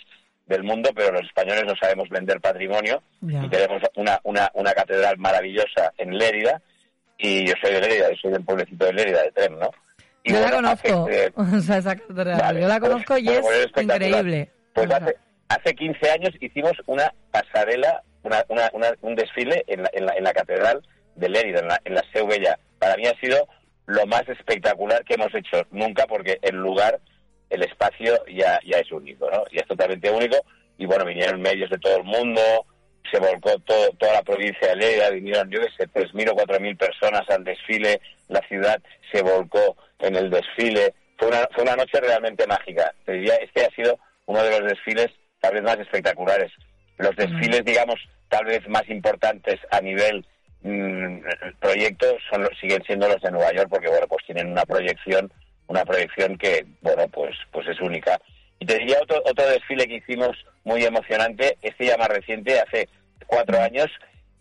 del 0.45 0.63
mundo, 0.63 0.91
pero 0.95 1.11
los 1.11 1.23
españoles 1.23 1.63
no 1.65 1.73
sabemos 1.81 2.07
vender 2.09 2.39
patrimonio 2.39 3.01
y 3.21 3.49
tenemos 3.49 3.81
una, 3.95 4.19
una, 4.23 4.51
una 4.53 4.73
catedral 4.73 5.17
maravillosa 5.17 5.91
en 5.97 6.17
Lérida 6.17 6.61
y 7.17 7.47
yo 7.47 7.53
soy 7.61 7.73
de 7.73 7.81
Lérida, 7.81 8.09
yo 8.11 8.15
soy 8.21 8.31
del 8.33 8.43
pueblecito 8.45 8.85
de 8.85 8.93
Lérida, 8.93 9.23
de 9.23 9.31
Trem, 9.31 9.57
¿no? 9.57 9.71
Y 10.23 10.33
Yo 10.33 10.39
la 10.41 10.51
bueno, 10.51 10.69
hace, 10.69 10.89
conozco, 10.89 11.09
eh, 11.11 11.31
o 11.35 11.59
sea, 11.61 11.77
esa 11.77 11.95
catedral. 11.95 12.39
Vale, 12.39 12.61
Yo 12.61 12.67
la 12.67 12.79
pues, 12.79 12.89
conozco 12.91 13.17
y 13.17 13.29
es 13.29 13.45
increíble. 13.81 14.49
Pues 14.73 14.91
hace, 14.91 15.15
hace 15.49 15.73
15 15.75 16.11
años 16.11 16.29
hicimos 16.41 16.73
una 16.87 17.11
pasarela, 17.31 18.01
una, 18.23 18.43
una, 18.49 18.69
una- 18.73 18.93
un 19.01 19.15
desfile 19.15 19.63
en 19.67 19.83
la, 19.83 19.89
en, 19.93 20.05
la, 20.05 20.13
en 20.15 20.23
la 20.23 20.33
catedral 20.33 20.81
de 21.15 21.29
Lérida, 21.29 21.59
en 21.59 21.67
la, 21.67 21.81
en 21.85 21.93
la 21.95 22.03
Seu 22.11 22.27
Bella. 22.27 22.57
Para 22.79 22.95
mí 22.97 23.05
ha 23.07 23.19
sido 23.19 23.47
lo 23.85 24.05
más 24.05 24.27
espectacular 24.27 25.03
que 25.03 25.15
hemos 25.15 25.33
hecho 25.33 25.65
nunca 25.71 26.05
porque 26.07 26.39
el 26.41 26.55
lugar, 26.55 26.99
el 27.49 27.63
espacio 27.63 28.25
ya, 28.27 28.59
ya 28.65 28.79
es 28.79 28.91
único, 28.91 29.29
¿no? 29.29 29.43
Ya 29.51 29.61
es 29.61 29.67
totalmente 29.67 30.09
único. 30.09 30.37
Y 30.77 30.85
bueno, 30.85 31.05
vinieron 31.05 31.41
medios 31.41 31.69
de 31.69 31.77
todo 31.77 31.97
el 31.97 32.03
mundo, 32.03 32.41
se 33.11 33.19
volcó 33.19 33.57
todo, 33.59 33.89
toda 33.97 34.13
la 34.13 34.23
provincia 34.23 34.69
de 34.69 34.75
Lérida, 34.75 35.09
vinieron, 35.11 35.49
yo 35.49 35.61
qué 35.61 35.69
sé, 35.77 35.89
3.000 35.89 36.31
o 36.31 36.35
4.000 36.35 36.77
personas 36.77 37.29
al 37.29 37.43
desfile, 37.43 38.01
la 38.27 38.41
ciudad 38.47 38.81
se 39.11 39.21
volcó 39.21 39.77
en 39.99 40.15
el 40.15 40.29
desfile. 40.29 40.93
Fue 41.17 41.29
una, 41.29 41.47
fue 41.53 41.63
una 41.63 41.75
noche 41.75 42.01
realmente 42.01 42.45
mágica. 42.47 42.93
Te 43.05 43.13
diría, 43.13 43.35
este 43.35 43.65
ha 43.65 43.69
sido 43.69 43.97
uno 44.25 44.43
de 44.43 44.59
los 44.59 44.69
desfiles 44.69 45.07
tal 45.39 45.53
vez 45.53 45.63
más 45.63 45.79
espectaculares. 45.79 46.51
Los 46.97 47.15
desfiles, 47.15 47.63
digamos, 47.63 47.95
tal 48.29 48.45
vez 48.45 48.67
más 48.67 48.87
importantes 48.89 49.59
a 49.71 49.79
nivel 49.81 50.25
mm, 50.65 51.19
proyecto 51.59 52.05
son 52.29 52.43
los, 52.43 52.51
siguen 52.59 52.83
siendo 52.83 53.07
los 53.07 53.21
de 53.21 53.31
Nueva 53.31 53.51
York 53.53 53.67
porque, 53.69 53.87
bueno, 53.87 54.07
pues 54.07 54.25
tienen 54.25 54.51
una 54.51 54.65
proyección, 54.65 55.31
una 55.67 55.85
proyección 55.85 56.37
que, 56.37 56.65
bueno, 56.81 57.07
pues, 57.07 57.35
pues 57.51 57.67
es 57.67 57.79
única. 57.79 58.19
Y 58.59 58.65
te 58.65 58.77
diría 58.79 58.97
otro, 59.01 59.21
otro 59.25 59.47
desfile 59.47 59.87
que 59.87 59.95
hicimos 59.95 60.35
muy 60.63 60.83
emocionante, 60.83 61.57
este 61.61 61.85
ya 61.85 61.97
más 61.97 62.09
reciente, 62.09 62.59
hace 62.59 62.89
cuatro 63.27 63.59
años, 63.59 63.87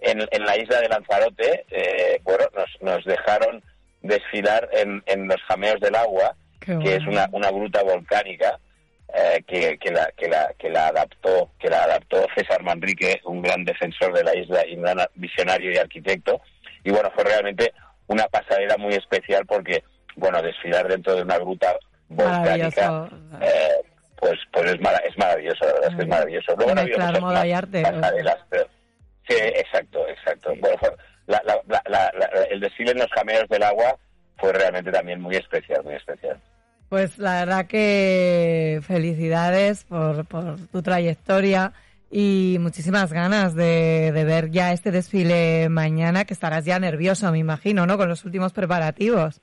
en, 0.00 0.20
en 0.30 0.44
la 0.44 0.56
isla 0.56 0.80
de 0.80 0.88
Lanzarote, 0.88 1.64
eh, 1.70 2.20
bueno, 2.22 2.44
nos, 2.54 2.82
nos 2.82 3.04
dejaron 3.04 3.62
desfilar 4.02 4.68
en, 4.72 5.02
en 5.06 5.28
los 5.28 5.40
jameos 5.42 5.80
del 5.80 5.94
agua, 5.94 6.36
Qué 6.60 6.78
que 6.78 6.96
es 6.96 7.06
una, 7.06 7.28
una 7.32 7.50
gruta 7.50 7.82
volcánica 7.82 8.58
eh, 9.12 9.42
que, 9.46 9.78
que, 9.78 9.90
la, 9.92 10.10
que, 10.16 10.28
la, 10.28 10.52
que 10.58 10.70
la 10.70 10.88
adaptó 10.88 11.50
que 11.58 11.68
la 11.68 11.84
adaptó 11.84 12.26
César 12.34 12.62
Manrique, 12.62 13.20
un 13.24 13.42
gran 13.42 13.64
defensor 13.64 14.12
de 14.14 14.24
la 14.24 14.34
isla 14.36 14.66
y 14.66 14.74
un 14.76 14.82
gran 14.82 14.98
visionario 15.14 15.70
y 15.72 15.76
arquitecto. 15.76 16.40
Y 16.82 16.90
bueno, 16.90 17.10
fue 17.14 17.24
realmente 17.24 17.72
una 18.06 18.26
pasarela 18.28 18.76
muy 18.76 18.94
especial 18.94 19.46
porque, 19.46 19.82
bueno, 20.16 20.42
desfilar 20.42 20.88
dentro 20.88 21.14
de 21.16 21.22
una 21.22 21.38
gruta 21.38 21.76
volcánica, 22.08 23.08
eh, 23.40 23.70
pues, 24.16 24.38
pues 24.52 24.72
es, 24.74 24.80
mara- 24.80 25.02
es 25.08 25.16
maravilloso, 25.18 25.64
la 25.64 25.72
verdad 25.72 25.90
es 25.90 25.96
que 25.96 26.02
es 26.02 26.08
maravilloso. 26.08 26.54
Luego 26.56 26.74
no 26.74 26.80
ha 26.80 26.82
habido 26.82 26.98
Mezclar 26.98 27.10
muchas 27.12 27.22
moda 27.22 27.34
más 27.40 27.46
y 27.46 27.52
arte. 27.52 27.82
pasarelas, 27.82 28.38
pero- 28.50 28.68
sí, 29.28 29.36
exacto, 29.38 30.08
exacto. 30.08 30.52
Bueno, 30.60 30.76
fue- 30.78 30.96
la- 31.26 31.42
la- 31.44 31.60
la- 31.66 31.82
la- 31.86 32.12
la- 32.18 32.42
el 32.50 32.60
desfile 32.60 32.90
en 32.92 32.98
los 32.98 33.10
jameos 33.12 33.48
del 33.48 33.62
agua 33.62 33.96
fue 34.38 34.52
realmente 34.52 34.90
también 34.90 35.20
muy 35.20 35.36
especial, 35.36 35.82
muy 35.84 35.94
especial. 35.94 36.38
Pues 36.94 37.18
la 37.18 37.40
verdad 37.40 37.66
que 37.66 38.80
felicidades 38.86 39.82
por, 39.82 40.24
por 40.26 40.60
tu 40.68 40.80
trayectoria 40.80 41.72
y 42.08 42.56
muchísimas 42.60 43.12
ganas 43.12 43.56
de, 43.56 44.12
de 44.12 44.24
ver 44.24 44.52
ya 44.52 44.70
este 44.72 44.92
desfile 44.92 45.68
mañana, 45.70 46.24
que 46.24 46.32
estarás 46.34 46.64
ya 46.64 46.78
nervioso, 46.78 47.32
me 47.32 47.38
imagino, 47.38 47.84
¿no? 47.84 47.98
Con 47.98 48.08
los 48.08 48.24
últimos 48.24 48.52
preparativos. 48.52 49.40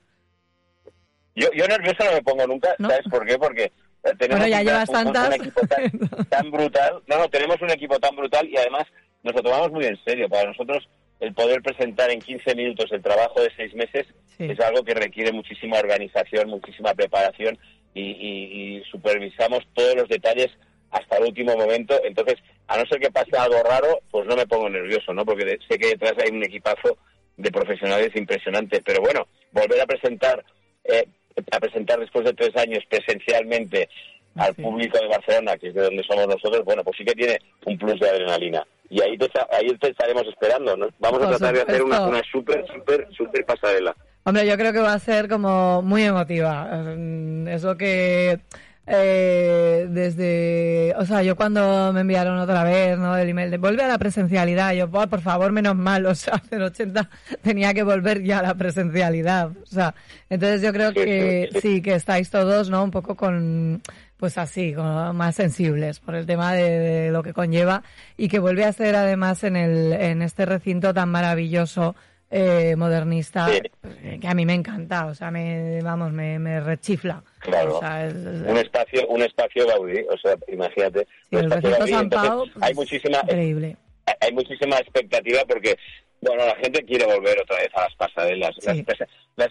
Yo, 1.35 1.49
yo 1.53 1.67
nervioso 1.67 2.05
no 2.05 2.13
me 2.13 2.21
pongo 2.21 2.47
nunca, 2.47 2.69
¿No? 2.79 2.89
¿sabes 2.89 3.05
por 3.11 3.25
qué? 3.25 3.37
Porque 3.37 3.63
eh, 3.65 3.71
tenemos 4.17 4.39
Bueno, 4.39 4.47
ya 4.47 4.59
un- 4.59 4.65
llevas 4.67 4.87
un, 4.89 5.33
equipo 5.33 5.59
tan, 5.67 6.25
tan 6.29 6.51
brutal. 6.51 7.03
No, 7.07 7.17
no, 7.17 7.27
tenemos 7.27 7.61
un 7.61 7.71
equipo 7.71 7.99
tan 7.99 8.15
brutal 8.15 8.47
y 8.47 8.55
además 8.55 8.83
nos 9.23 9.35
lo 9.35 9.41
tomamos 9.43 9.71
muy 9.73 9.83
en 9.87 10.01
serio. 10.05 10.29
Para 10.29 10.47
nosotros 10.51 10.87
el 11.21 11.33
poder 11.33 11.61
presentar 11.61 12.11
en 12.11 12.19
15 12.19 12.53
minutos 12.55 12.91
el 12.91 13.01
trabajo 13.01 13.41
de 13.41 13.49
seis 13.55 13.73
meses 13.73 14.05
Sí. 14.37 14.47
es 14.49 14.59
algo 14.59 14.83
que 14.83 14.93
requiere 14.95 15.31
muchísima 15.31 15.77
organización, 15.79 16.49
muchísima 16.49 16.93
preparación 16.93 17.57
y, 17.93 18.01
y- 18.01 18.77
y 18.77 18.83
supervisamos 18.91 19.59
todos 19.73 19.95
los 19.95 20.09
detalles 20.09 20.49
hasta 20.89 21.17
el 21.17 21.25
último 21.25 21.55
momento. 21.55 21.99
Entonces, 22.03 22.35
a 22.67 22.77
no 22.77 22.83
ser 22.85 22.99
que 22.99 23.11
pase 23.11 23.37
algo 23.37 23.61
raro, 23.63 24.01
pues 24.09 24.25
no 24.27 24.35
me 24.35 24.47
pongo 24.47 24.67
nervioso, 24.69 25.13
¿no? 25.13 25.23
Porque 25.25 25.57
sé 25.69 25.77
que 25.77 25.87
detrás 25.89 26.13
hay 26.23 26.31
un 26.31 26.43
equipazo 26.43 26.97
de 27.37 27.51
profesionales 27.51 28.09
impresionante. 28.15 28.81
Pero 28.83 29.01
bueno, 29.01 29.27
volver 29.51 29.79
a 29.81 29.85
presentar, 29.85 30.43
eh, 30.85 31.05
a 31.51 31.59
presentar 31.59 31.99
después 31.99 32.25
de 32.25 32.33
tres 32.33 32.55
años 32.57 32.83
presencialmente 32.89 33.89
al 34.35 34.55
Sí. 34.55 34.61
público 34.63 34.97
de 34.99 35.07
Barcelona, 35.07 35.55
que 35.57 35.67
es 35.67 35.73
de 35.75 35.81
donde 35.83 36.03
somos 36.03 36.27
nosotros, 36.27 36.63
bueno, 36.65 36.83
pues 36.83 36.97
sí 36.97 37.05
que 37.05 37.13
tiene 37.13 37.37
un 37.65 37.77
plus 37.77 37.99
de 37.99 38.09
adrenalina. 38.09 38.65
Y 38.91 39.01
ahí 39.01 39.17
te, 39.17 39.27
ahí 39.51 39.75
te 39.79 39.89
estaremos 39.89 40.23
esperando. 40.27 40.75
¿no? 40.77 40.87
Vamos 40.99 41.23
a 41.23 41.29
tratar 41.29 41.55
de 41.55 41.61
hacer 41.61 41.81
una, 41.81 42.01
una 42.05 42.21
súper, 42.29 42.63
súper, 42.67 43.07
súper 43.11 43.45
pasarela. 43.45 43.95
Hombre, 44.23 44.45
yo 44.45 44.55
creo 44.57 44.71
que 44.73 44.79
va 44.79 44.93
a 44.93 44.99
ser 44.99 45.27
como 45.27 45.81
muy 45.81 46.03
emotiva. 46.03 46.65
Mm, 46.95 47.47
Es 47.47 47.63
lo 47.63 47.75
que 47.77 48.39
eh, 48.87 49.87
desde, 49.89 50.93
o 50.97 51.05
sea, 51.05 51.21
yo 51.23 51.35
cuando 51.35 51.93
me 51.93 52.01
enviaron 52.01 52.37
otra 52.39 52.63
vez, 52.63 52.97
¿no? 52.97 53.15
El 53.15 53.29
email 53.29 53.49
de 53.51 53.57
vuelve 53.57 53.83
a 53.83 53.87
la 53.87 53.97
presencialidad, 53.97 54.73
yo, 54.73 54.87
"Buah, 54.87 55.07
por 55.07 55.21
favor, 55.21 55.51
menos 55.51 55.75
mal, 55.75 56.05
o 56.07 56.15
sea, 56.15 56.41
en 56.51 56.61
80 56.63 57.09
tenía 57.41 57.73
que 57.73 57.83
volver 57.83 58.21
ya 58.23 58.39
a 58.39 58.41
la 58.43 58.55
presencialidad, 58.55 59.49
o 59.51 59.65
sea, 59.65 59.93
entonces 60.29 60.61
yo 60.61 60.73
creo 60.73 60.91
que 60.93 61.49
sí, 61.61 61.81
que 61.81 61.93
estáis 61.93 62.29
todos, 62.31 62.69
¿no? 62.69 62.83
Un 62.83 62.91
poco 62.91 63.15
con, 63.15 63.81
pues 64.21 64.37
así, 64.37 64.73
como 64.73 65.13
más 65.13 65.35
sensibles 65.35 65.99
por 65.99 66.13
el 66.15 66.27
tema 66.27 66.53
de, 66.53 66.77
de 66.79 67.11
lo 67.11 67.23
que 67.23 67.33
conlleva 67.33 67.81
y 68.17 68.29
que 68.29 68.37
vuelve 68.37 68.63
a 68.65 68.71
ser 68.71 68.95
además 68.95 69.43
en 69.43 69.55
el, 69.55 69.91
en 69.93 70.21
este 70.21 70.45
recinto 70.45 70.93
tan 70.93 71.09
maravilloso 71.09 71.95
eh, 72.29 72.75
modernista 72.77 73.47
Sí. 73.49 73.59
eh, 74.03 74.19
que 74.21 74.27
a 74.27 74.33
mí 74.35 74.45
me 74.45 74.53
encanta, 74.53 75.07
o 75.07 75.15
sea, 75.15 75.31
me, 75.31 75.81
vamos, 75.81 76.13
me, 76.13 76.37
me 76.39 76.59
rechifla. 76.61 77.23
Claro. 77.39 77.77
O 77.77 77.79
sea, 77.81 78.05
es- 78.05 78.13
es- 78.15 78.41
Un 78.47 78.57
espacio, 78.57 79.07
un 79.07 79.21
espacio 79.23 79.67
Gaudí, 79.67 79.99
o 80.09 80.17
sea, 80.17 80.35
imagínate. 80.47 81.07
Sí, 81.29 81.35
un 81.35 81.39
el 81.39 81.45
espacio 81.45 81.69
recinto 81.71 81.79
Gaudí, 81.79 81.91
San 81.91 82.03
entonces, 82.03 82.29
Pau, 82.29 82.45
pues, 82.53 82.63
hay 82.63 82.73
muchísima, 82.75 83.17
increíble. 83.23 83.77
hay 84.21 84.31
muchísima 84.33 84.77
expectativa 84.77 85.41
porque, 85.47 85.75
bueno, 86.21 86.45
la 86.45 86.55
gente 86.57 86.85
quiere 86.85 87.05
volver 87.05 87.37
otra 87.41 87.57
vez 87.57 87.69
a 87.73 87.81
las 87.81 87.95
pasarelas. 87.95 88.51
Sí. 88.59 88.67
Las, 88.87 89.09
las, 89.35 89.49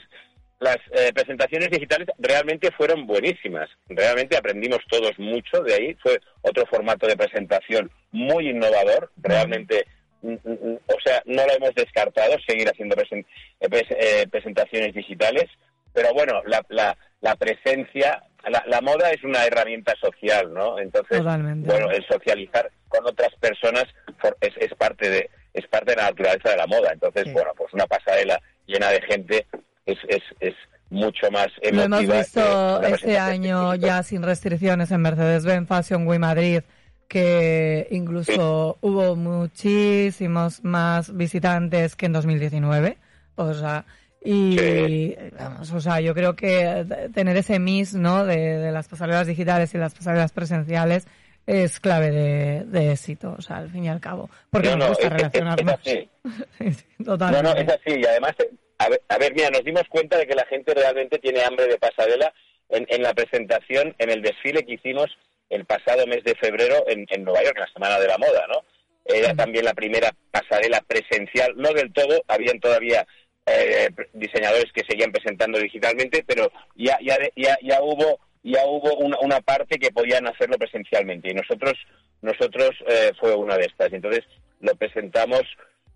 las, 0.61 0.77
eh, 0.93 1.13
presentaciones 1.15 1.71
digitales 1.71 2.07
realmente 2.19 2.71
fueron 2.73 3.07
buenísimas. 3.07 3.69
Realmente 3.89 4.37
aprendimos 4.37 4.81
todos 4.89 5.19
mucho 5.19 5.63
de 5.63 5.75
ahí. 5.75 5.95
Fue 6.03 6.21
otro 6.43 6.67
formato 6.67 7.07
de 7.07 7.17
presentación 7.17 7.91
muy 8.13 8.51
innovador. 8.51 9.11
Realmente, 9.21 9.87
mm, 10.23 10.33
mm, 10.33 10.39
mm, 10.45 10.79
o 10.87 11.01
sea, 11.05 11.23
no 11.25 11.47
lo 11.47 11.53
hemos 11.55 11.75
descartado, 11.75 12.37
seguir 12.47 12.69
haciendo 12.69 12.95
presen- 12.95 13.25
eh, 13.61 13.69
pres- 13.69 13.97
eh, 13.99 14.27
presentaciones 14.31 14.95
digitales. 14.95 15.47
Pero 15.93 16.13
bueno, 16.15 16.43
la, 16.47 16.65
la, 16.69 16.97
la 17.21 17.35
presencia, 17.37 18.23
la, 18.49 18.63
la 18.67 18.81
moda 18.81 19.11
es 19.11 19.25
una 19.25 19.45
herramienta 19.45 19.95
social, 20.01 20.53
¿no? 20.55 20.79
Entonces, 20.79 21.19
Totalmente. 21.19 21.69
bueno, 21.69 21.91
el 21.91 22.07
socializar 22.07 22.71
con 22.89 23.05
otras 23.07 23.35
personas 23.41 23.87
for- 24.19 24.37
es, 24.41 24.53
es 24.59 24.73
parte 24.75 25.09
de 25.11 25.31
es 25.53 25.67
parte 25.67 25.91
de 25.93 25.97
la 25.97 26.11
naturaleza 26.11 26.51
de 26.51 26.57
la 26.59 26.67
moda. 26.69 26.93
Entonces, 26.93 27.25
Sí. 27.25 27.33
bueno, 27.33 27.53
pues 27.57 27.73
una 27.75 27.87
pasarela 27.89 28.41
llena 28.67 28.91
de 28.93 29.01
gente 29.03 29.47
es, 29.93 29.99
es, 30.09 30.23
es 30.41 30.55
mucho 30.91 31.31
más 31.31 31.49
Lo 31.63 31.69
emotiva. 31.83 31.85
hemos 31.85 32.01
que 32.01 32.19
visto 32.19 32.83
este 32.83 33.19
año 33.19 33.75
ya 33.77 34.03
sin 34.03 34.23
restricciones 34.23 34.91
en 34.91 35.01
Mercedes-Benz 35.03 35.69
Fashion 35.69 36.07
Week 36.07 36.19
Madrid, 36.21 36.61
que 37.09 37.87
incluso 37.91 38.79
hubo 38.81 39.17
muchísimos 39.17 40.63
más 40.65 41.15
visitantes 41.17 41.97
que 41.97 42.07
en 42.07 42.13
2019. 42.13 42.99
O 43.37 43.55
sea, 43.55 43.85
y 44.23 44.57
Sí. 44.59 45.17
vamos, 45.39 45.73
o 45.73 45.81
sea, 45.81 46.01
yo 46.01 46.15
creo 46.15 46.37
que 46.37 46.85
tener 47.15 47.37
ese 47.37 47.59
mix, 47.59 47.95
¿no? 47.95 48.25
De, 48.27 48.37
de 48.37 48.71
las 48.73 48.87
pasarelas 48.89 49.27
digitales 49.27 49.73
y 49.75 49.79
las 49.79 49.95
pasarelas 49.95 50.33
presenciales 50.33 51.07
es 51.47 51.81
clave 51.81 52.11
de, 52.11 52.65
de 52.67 52.93
éxito, 52.93 53.35
o 53.39 53.41
sea, 53.43 53.57
al 53.59 53.71
fin 53.71 53.85
y 53.85 53.89
al 53.89 53.99
cabo. 54.01 54.29
Porque 54.51 54.69
No, 54.71 54.77
nos 54.77 54.85
no, 54.85 54.89
gusta 54.91 55.07
es- 55.07 55.13
relacionarnos. 55.15 55.75
es 55.75 55.81
así. 55.81 56.11
Sí, 56.59 56.73
sí, 56.75 56.85
No, 56.99 57.05
totalmente. 57.13 57.43
no, 57.55 57.61
es 57.61 57.69
así. 57.81 57.99
Y 58.01 58.05
además, 58.05 58.35
a 58.81 58.89
ver, 58.89 59.03
a 59.09 59.19
ver, 59.19 59.35
mira, 59.35 59.51
nos 59.51 59.63
dimos 59.63 59.83
cuenta 59.91 60.17
de 60.17 60.27
que 60.27 60.35
la 60.35 60.47
gente 60.47 60.73
realmente 60.73 61.19
tiene 61.19 61.43
hambre 61.43 61.67
de 61.67 61.79
pasarela 61.79 62.33
en, 62.71 62.87
en 62.89 63.03
la 63.03 63.13
presentación, 63.13 63.95
en 63.99 64.11
el 64.11 64.23
desfile 64.23 64.65
que 64.65 64.75
hicimos 64.75 65.07
el 65.51 65.67
pasado 65.67 66.07
mes 66.07 66.25
de 66.25 66.35
febrero 66.35 66.85
en, 66.89 67.05
en 67.11 67.25
Nueva 67.25 67.45
York, 67.45 67.59
la 67.59 67.73
Semana 67.75 68.01
de 68.01 68.07
la 68.07 68.17
Moda, 68.17 68.47
¿no? 68.49 68.65
Era 69.05 69.35
también 69.35 69.67
la 69.67 69.75
primera 69.75 70.15
pasarela 70.31 70.81
presencial, 70.81 71.53
no 71.57 71.75
del 71.75 71.93
todo, 71.93 72.23
habían 72.27 72.59
todavía 72.59 73.07
eh, 73.45 73.91
diseñadores 74.15 74.73
que 74.73 74.85
seguían 74.89 75.13
presentando 75.13 75.59
digitalmente, 75.59 76.25
pero 76.27 76.51
ya, 76.75 76.99
ya, 77.03 77.19
ya, 77.37 77.59
ya 77.63 77.83
hubo 77.83 78.19
ya 78.43 78.65
hubo 78.65 78.97
una, 78.97 79.19
una 79.21 79.43
parte 79.43 79.79
que 79.79 79.91
podían 79.91 80.27
hacerlo 80.27 80.57
presencialmente 80.57 81.31
y 81.31 81.35
nosotros 81.35 81.75
nosotros 82.23 82.71
eh, 82.89 83.13
fue 83.21 83.35
una 83.35 83.59
de 83.59 83.67
estas. 83.67 83.93
Entonces 83.93 84.25
lo 84.61 84.75
presentamos 84.77 85.43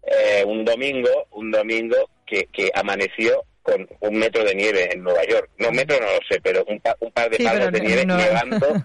eh, 0.07 0.45
un 0.45 0.65
domingo, 0.65 1.27
un 1.33 1.51
domingo 1.51 1.97
que, 2.27 2.47
que 2.53 2.71
amaneció 2.75 3.45
con 3.63 3.89
un 4.01 4.19
metro 4.19 4.45
de 4.45 4.55
nieve 4.55 4.91
en 4.93 5.03
Nueva 5.03 5.25
York. 5.25 5.49
No, 5.59 5.69
un 5.71 5.77
metro 5.77 5.97
no 5.99 6.07
lo 6.07 6.19
sé, 6.29 6.41
pero 6.43 6.65
un, 6.69 6.81
pa- 6.81 6.97
un 7.01 7.11
par 7.13 7.31
de 7.31 7.39
Sí, 7.39 7.45
palmos 7.45 7.71
pero 7.71 7.71
de 7.73 7.79
no- 7.81 7.87
nieve 7.89 8.07
no- 8.07 8.17
nevando. 8.17 8.67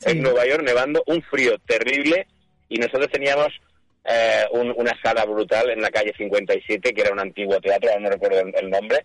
Sí. 0.00 0.10
en 0.10 0.22
Nueva 0.22 0.46
York, 0.46 0.62
nevando, 0.62 1.02
un 1.08 1.20
frío 1.22 1.58
terrible 1.66 2.28
y 2.68 2.78
nosotros 2.78 3.08
teníamos 3.10 3.48
eh, 4.04 4.44
un- 4.52 4.72
una 4.76 4.92
sala 5.02 5.24
brutal 5.24 5.70
en 5.70 5.80
la 5.82 5.90
calle 5.90 6.14
57, 6.16 6.94
que 6.94 7.00
era 7.00 7.12
un 7.12 7.18
antiguo 7.18 7.58
teatro, 7.60 7.90
ahora 7.90 8.02
no 8.02 8.10
recuerdo 8.10 8.38
el, 8.40 8.54
el 8.54 8.70
nombre, 8.70 9.00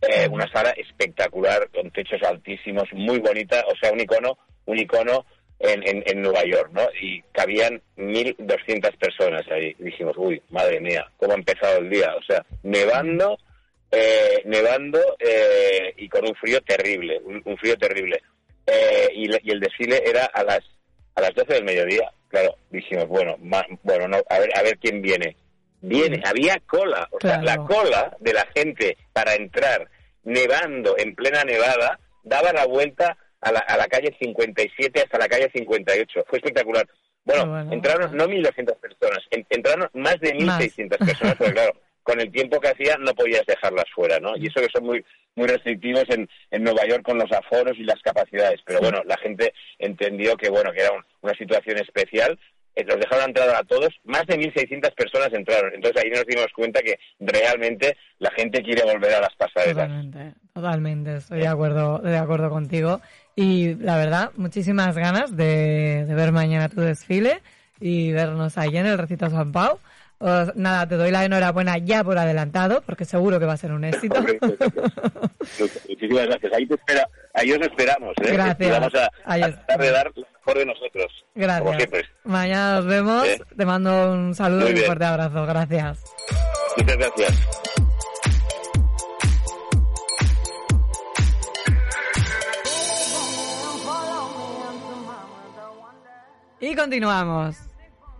eh, 0.00 0.26
una 0.30 0.50
sala 0.50 0.70
espectacular, 0.70 1.68
con 1.68 1.90
techos 1.90 2.22
altísimos, 2.22 2.88
muy 2.92 3.18
bonita, 3.18 3.62
o 3.70 3.76
sea, 3.76 3.92
un 3.92 4.00
icono, 4.00 4.38
un 4.64 4.78
icono 4.78 5.26
en, 5.62 5.86
en, 5.88 6.02
en 6.06 6.22
Nueva 6.22 6.44
York, 6.44 6.70
¿no? 6.72 6.82
Y 7.00 7.22
cabían 7.32 7.80
1.200 7.96 8.96
personas 8.98 9.42
ahí. 9.50 9.74
Y 9.78 9.84
dijimos, 9.84 10.14
uy, 10.18 10.42
madre 10.50 10.80
mía, 10.80 11.06
¿cómo 11.16 11.32
ha 11.32 11.36
empezado 11.36 11.78
el 11.78 11.88
día? 11.90 12.14
O 12.16 12.22
sea, 12.22 12.44
nevando, 12.62 13.38
eh, 13.90 14.42
nevando 14.44 14.98
eh, 15.18 15.94
y 15.96 16.08
con 16.08 16.26
un 16.26 16.34
frío 16.34 16.60
terrible, 16.62 17.20
un, 17.24 17.40
un 17.44 17.56
frío 17.58 17.76
terrible. 17.76 18.20
Eh, 18.66 19.08
y, 19.14 19.30
y 19.48 19.50
el 19.50 19.60
desfile 19.60 20.02
era 20.06 20.26
a 20.26 20.44
las 20.44 20.60
a 21.14 21.20
las 21.20 21.34
12 21.34 21.52
del 21.54 21.64
mediodía. 21.64 22.10
Claro, 22.28 22.56
dijimos, 22.70 23.06
bueno, 23.06 23.36
ma- 23.40 23.66
bueno, 23.82 24.08
no, 24.08 24.18
a 24.30 24.38
ver, 24.38 24.48
a 24.56 24.62
ver 24.62 24.78
quién 24.78 25.02
viene. 25.02 25.36
Viene, 25.82 26.22
había 26.24 26.56
cola, 26.66 27.08
o 27.10 27.18
sea, 27.20 27.42
la 27.42 27.56
cola 27.56 28.16
de 28.20 28.32
la 28.32 28.46
gente 28.54 28.96
para 29.12 29.34
entrar 29.34 29.88
nevando 30.24 30.94
en 30.96 31.14
plena 31.14 31.42
nevada 31.44 31.98
daba 32.22 32.52
la 32.52 32.66
vuelta 32.66 33.16
a 33.42 33.52
la, 33.52 33.58
a 33.60 33.76
la 33.76 33.86
calle 33.86 34.16
57 34.20 35.00
hasta 35.02 35.18
la 35.18 35.28
calle 35.28 35.50
58. 35.52 36.24
Fue 36.26 36.38
espectacular. 36.38 36.86
Bueno, 37.24 37.44
entraron 37.72 38.16
no 38.16 38.26
1.200 38.26 38.76
personas, 38.78 39.20
en- 39.30 39.46
entraron 39.50 39.88
más 39.94 40.18
de 40.20 40.34
Más. 40.34 40.58
1.600 40.60 40.98
personas, 40.98 41.36
porque 41.36 41.52
claro, 41.52 41.72
con 42.02 42.20
el 42.20 42.32
tiempo 42.32 42.58
que 42.58 42.68
hacía 42.68 42.96
no 42.98 43.14
podías 43.14 43.46
dejarlas 43.46 43.84
fuera, 43.94 44.18
¿no? 44.18 44.36
Y 44.36 44.46
eso 44.48 44.60
que 44.60 44.68
son 44.72 44.84
muy 44.84 45.04
muy 45.36 45.46
restrictivos 45.46 46.04
en, 46.10 46.28
en 46.50 46.62
Nueva 46.64 46.84
York 46.86 47.02
con 47.04 47.16
los 47.18 47.30
aforos 47.32 47.78
y 47.78 47.84
las 47.84 48.00
capacidades. 48.02 48.60
Pero 48.66 48.80
bueno, 48.80 49.02
la 49.06 49.16
gente 49.18 49.54
entendió 49.78 50.36
que 50.36 50.50
bueno 50.50 50.72
que 50.72 50.80
era 50.80 50.92
un- 50.92 51.04
una 51.22 51.34
situación 51.34 51.78
especial. 51.78 52.38
eh, 52.74 52.84
Los 52.84 52.98
dejaron 52.98 53.26
entrar 53.28 53.48
a 53.50 53.62
todos, 53.64 53.90
más 54.04 54.26
de 54.26 54.36
1.600 54.38 54.90
personas 54.94 55.32
entraron. 55.32 55.72
Entonces 55.74 56.02
ahí 56.02 56.10
nos 56.10 56.26
dimos 56.26 56.46
cuenta 56.56 56.80
que 56.82 56.98
realmente 57.20 57.96
la 58.18 58.30
gente 58.32 58.62
quiere 58.62 58.82
volver 58.82 59.12
a 59.14 59.20
las 59.20 59.34
pasarelas. 59.36 59.74
Totalmente, 59.88 60.34
totalmente, 60.52 61.16
estoy 61.16 61.40
de 61.40 61.48
acuerdo, 61.48 61.98
de 61.98 62.16
acuerdo 62.18 62.50
contigo. 62.50 63.00
Y 63.34 63.74
la 63.76 63.96
verdad, 63.96 64.30
muchísimas 64.36 64.96
ganas 64.96 65.36
de, 65.36 66.04
de 66.06 66.14
ver 66.14 66.32
mañana 66.32 66.68
tu 66.68 66.80
desfile 66.80 67.42
y 67.80 68.12
vernos 68.12 68.58
ahí 68.58 68.76
en 68.76 68.86
el 68.86 68.98
Recito 68.98 69.28
San 69.30 69.52
Pau. 69.52 69.78
Os- 70.18 70.54
nada, 70.54 70.86
te 70.86 70.96
doy 70.96 71.10
la 71.10 71.24
enhorabuena 71.24 71.78
ya 71.78 72.04
por 72.04 72.16
adelantado, 72.16 72.82
porque 72.86 73.04
seguro 73.04 73.40
que 73.40 73.46
va 73.46 73.54
a 73.54 73.56
ser 73.56 73.72
un 73.72 73.82
éxito. 73.84 74.16
Hombre, 74.18 74.38
pues, 74.38 74.52
pues, 75.58 75.80
Muchísimas 75.88 76.26
gracias. 76.26 76.52
Ahí, 76.52 76.66
te 76.66 76.74
espera, 76.74 77.08
ahí 77.34 77.50
os 77.52 77.60
esperamos. 77.60 78.14
¿eh? 78.22 78.32
Gracias. 78.32 78.70
Vamos 78.70 78.94
a, 78.94 79.10
a 79.24 79.38
tratar 79.38 79.80
de 79.80 79.90
dar 79.90 80.12
lo 80.14 80.22
mejor 80.22 80.58
de 80.58 80.66
nosotros. 80.66 81.06
Como 81.34 81.44
Gracias. 81.46 81.76
siempre. 81.76 82.02
Mañana 82.24 82.76
nos 82.76 82.86
vemos. 82.86 83.26
Sí. 83.26 83.42
Te 83.56 83.66
mando 83.66 84.12
un 84.12 84.34
saludo 84.34 84.60
Muy 84.66 84.70
y 84.72 84.78
un 84.80 84.84
fuerte 84.84 85.04
abrazo. 85.06 85.44
Gracias. 85.46 86.04
Muchas 86.76 86.96
gracias. 86.98 87.81
Y 96.72 96.74
continuamos. 96.74 97.58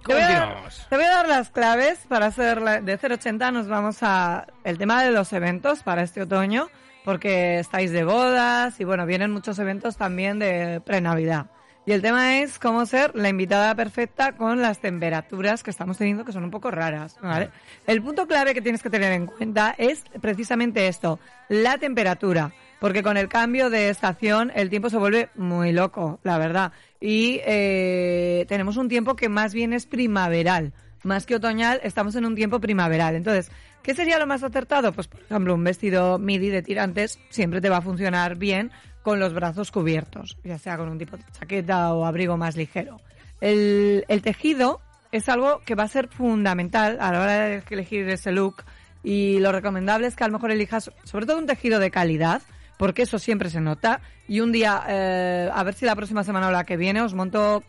Te 0.05 0.13
voy, 0.13 0.23
a 0.23 0.55
te 0.91 0.97
voy 0.97 1.05
a 1.07 1.11
dar 1.11 1.27
las 1.27 1.49
claves 1.49 2.01
para 2.07 2.27
hacer 2.27 2.61
la- 2.61 2.83
de 2.83 2.99
080. 2.99 3.51
Nos 3.51 3.67
vamos 3.67 4.03
a 4.03 4.47
el 4.63 4.77
tema 4.77 5.03
de 5.03 5.11
los 5.11 5.33
eventos 5.33 5.83
para 5.83 6.03
este 6.03 6.21
otoño, 6.21 6.69
porque 7.03 7.59
estáis 7.61 7.93
de 7.93 8.05
bodas 8.05 8.79
y 8.79 8.85
bueno, 8.85 9.07
vienen 9.07 9.31
muchos 9.31 9.59
eventos 9.59 9.97
también 9.97 10.39
de 10.39 10.83
pre-Navidad. 10.85 11.47
Y 11.87 11.93
el 11.93 12.03
tema 12.03 12.41
es 12.41 12.59
cómo 12.59 12.85
ser 12.85 13.13
la 13.17 13.31
invitada 13.31 13.75
perfecta 13.75 14.33
con 14.33 14.61
las 14.61 14.81
temperaturas 14.81 15.63
que 15.63 15.71
estamos 15.71 15.97
teniendo, 15.97 16.27
que 16.27 16.33
son 16.33 16.45
un 16.45 16.51
poco 16.51 16.71
raras, 16.71 17.17
¿vale? 17.23 17.49
El 17.87 18.03
punto 18.03 18.27
clave 18.27 18.53
que 18.53 18.61
tienes 18.61 18.83
que 18.83 18.91
tener 18.91 19.13
en 19.13 19.25
cuenta 19.27 19.75
es 19.79 20.05
precisamente 20.21 20.89
esto, 20.89 21.19
la 21.49 21.79
temperatura. 21.79 22.53
Porque 22.83 23.05
con 23.05 23.17
el 23.17 23.29
cambio 23.29 23.71
de 23.71 23.91
estación 23.91 24.51
el 24.57 24.69
tiempo 24.69 24.91
se 24.91 24.97
vuelve 24.97 25.29
muy 25.37 25.71
loco, 25.71 26.19
la 26.25 26.37
verdad. 26.37 26.73
Y 27.01 27.41
eh, 27.47 28.45
tenemos 28.49 28.77
un 28.77 28.89
tiempo 28.89 29.15
que 29.15 29.29
más 29.29 29.55
bien 29.55 29.73
es 29.73 29.87
primaveral. 29.87 30.73
Más 31.05 31.25
que 31.25 31.37
otoñal, 31.37 31.79
estamos 31.85 32.17
en 32.17 32.25
un 32.25 32.35
tiempo 32.35 32.59
primaveral. 32.59 33.15
Entonces, 33.15 33.53
¿qué 33.85 33.95
sería 33.95 34.19
lo 34.19 34.27
más 34.27 34.43
acertado? 34.43 34.93
Pues, 34.93 35.07
por 35.07 35.21
ejemplo, 35.21 35.55
un 35.55 35.63
vestido 35.63 36.19
midi 36.19 36.49
de 36.49 36.61
tirantes 36.61 37.21
siempre 37.31 37.61
te 37.61 37.69
va 37.69 37.77
a 37.77 37.83
funcionar 37.83 38.35
bien 38.35 38.73
con 39.03 39.21
los 39.21 39.33
brazos 39.33 39.71
cubiertos, 39.71 40.37
ya 40.43 40.59
sea 40.59 40.77
con 40.77 40.89
un 40.89 40.99
tipo 40.99 41.17
de 41.17 41.23
chaqueta 41.39 41.95
o 41.95 42.05
abrigo 42.05 42.37
más 42.37 42.57
ligero. 42.57 43.01
El, 43.41 44.05
el 44.09 44.23
tejido 44.23 44.81
es 45.13 45.29
algo 45.29 45.61
que 45.65 45.77
va 45.77 45.85
a 45.85 45.89
ser 45.89 46.09
fundamental 46.09 46.99
a 47.01 47.13
la 47.13 47.21
hora 47.21 47.33
de 47.45 47.63
elegir 47.71 48.09
ese 48.09 48.33
look 48.33 48.65
y 49.05 49.39
lo 49.39 49.53
recomendable 49.53 50.09
es 50.09 50.17
que 50.17 50.25
a 50.25 50.27
lo 50.27 50.33
mejor 50.33 50.51
elijas 50.51 50.91
sobre 51.05 51.27
todo 51.27 51.39
un 51.39 51.47
tejido 51.47 51.79
de 51.79 51.93
calidad 51.93 52.43
porque 52.83 53.03
eso 53.03 53.21
siempre 53.21 53.49
se 53.49 53.61
nota 53.61 54.01
y 54.27 54.41
un 54.41 54.51
día, 54.51 54.83
eh, 54.89 55.49
a 55.55 55.63
ver 55.63 55.75
si 55.75 55.85
la 55.85 55.95
próxima 55.95 56.25
semana 56.25 56.49
o 56.49 56.51
la 56.51 56.65
que 56.65 56.77
viene 56.77 57.01
os 57.01 57.15
monto 57.15 57.63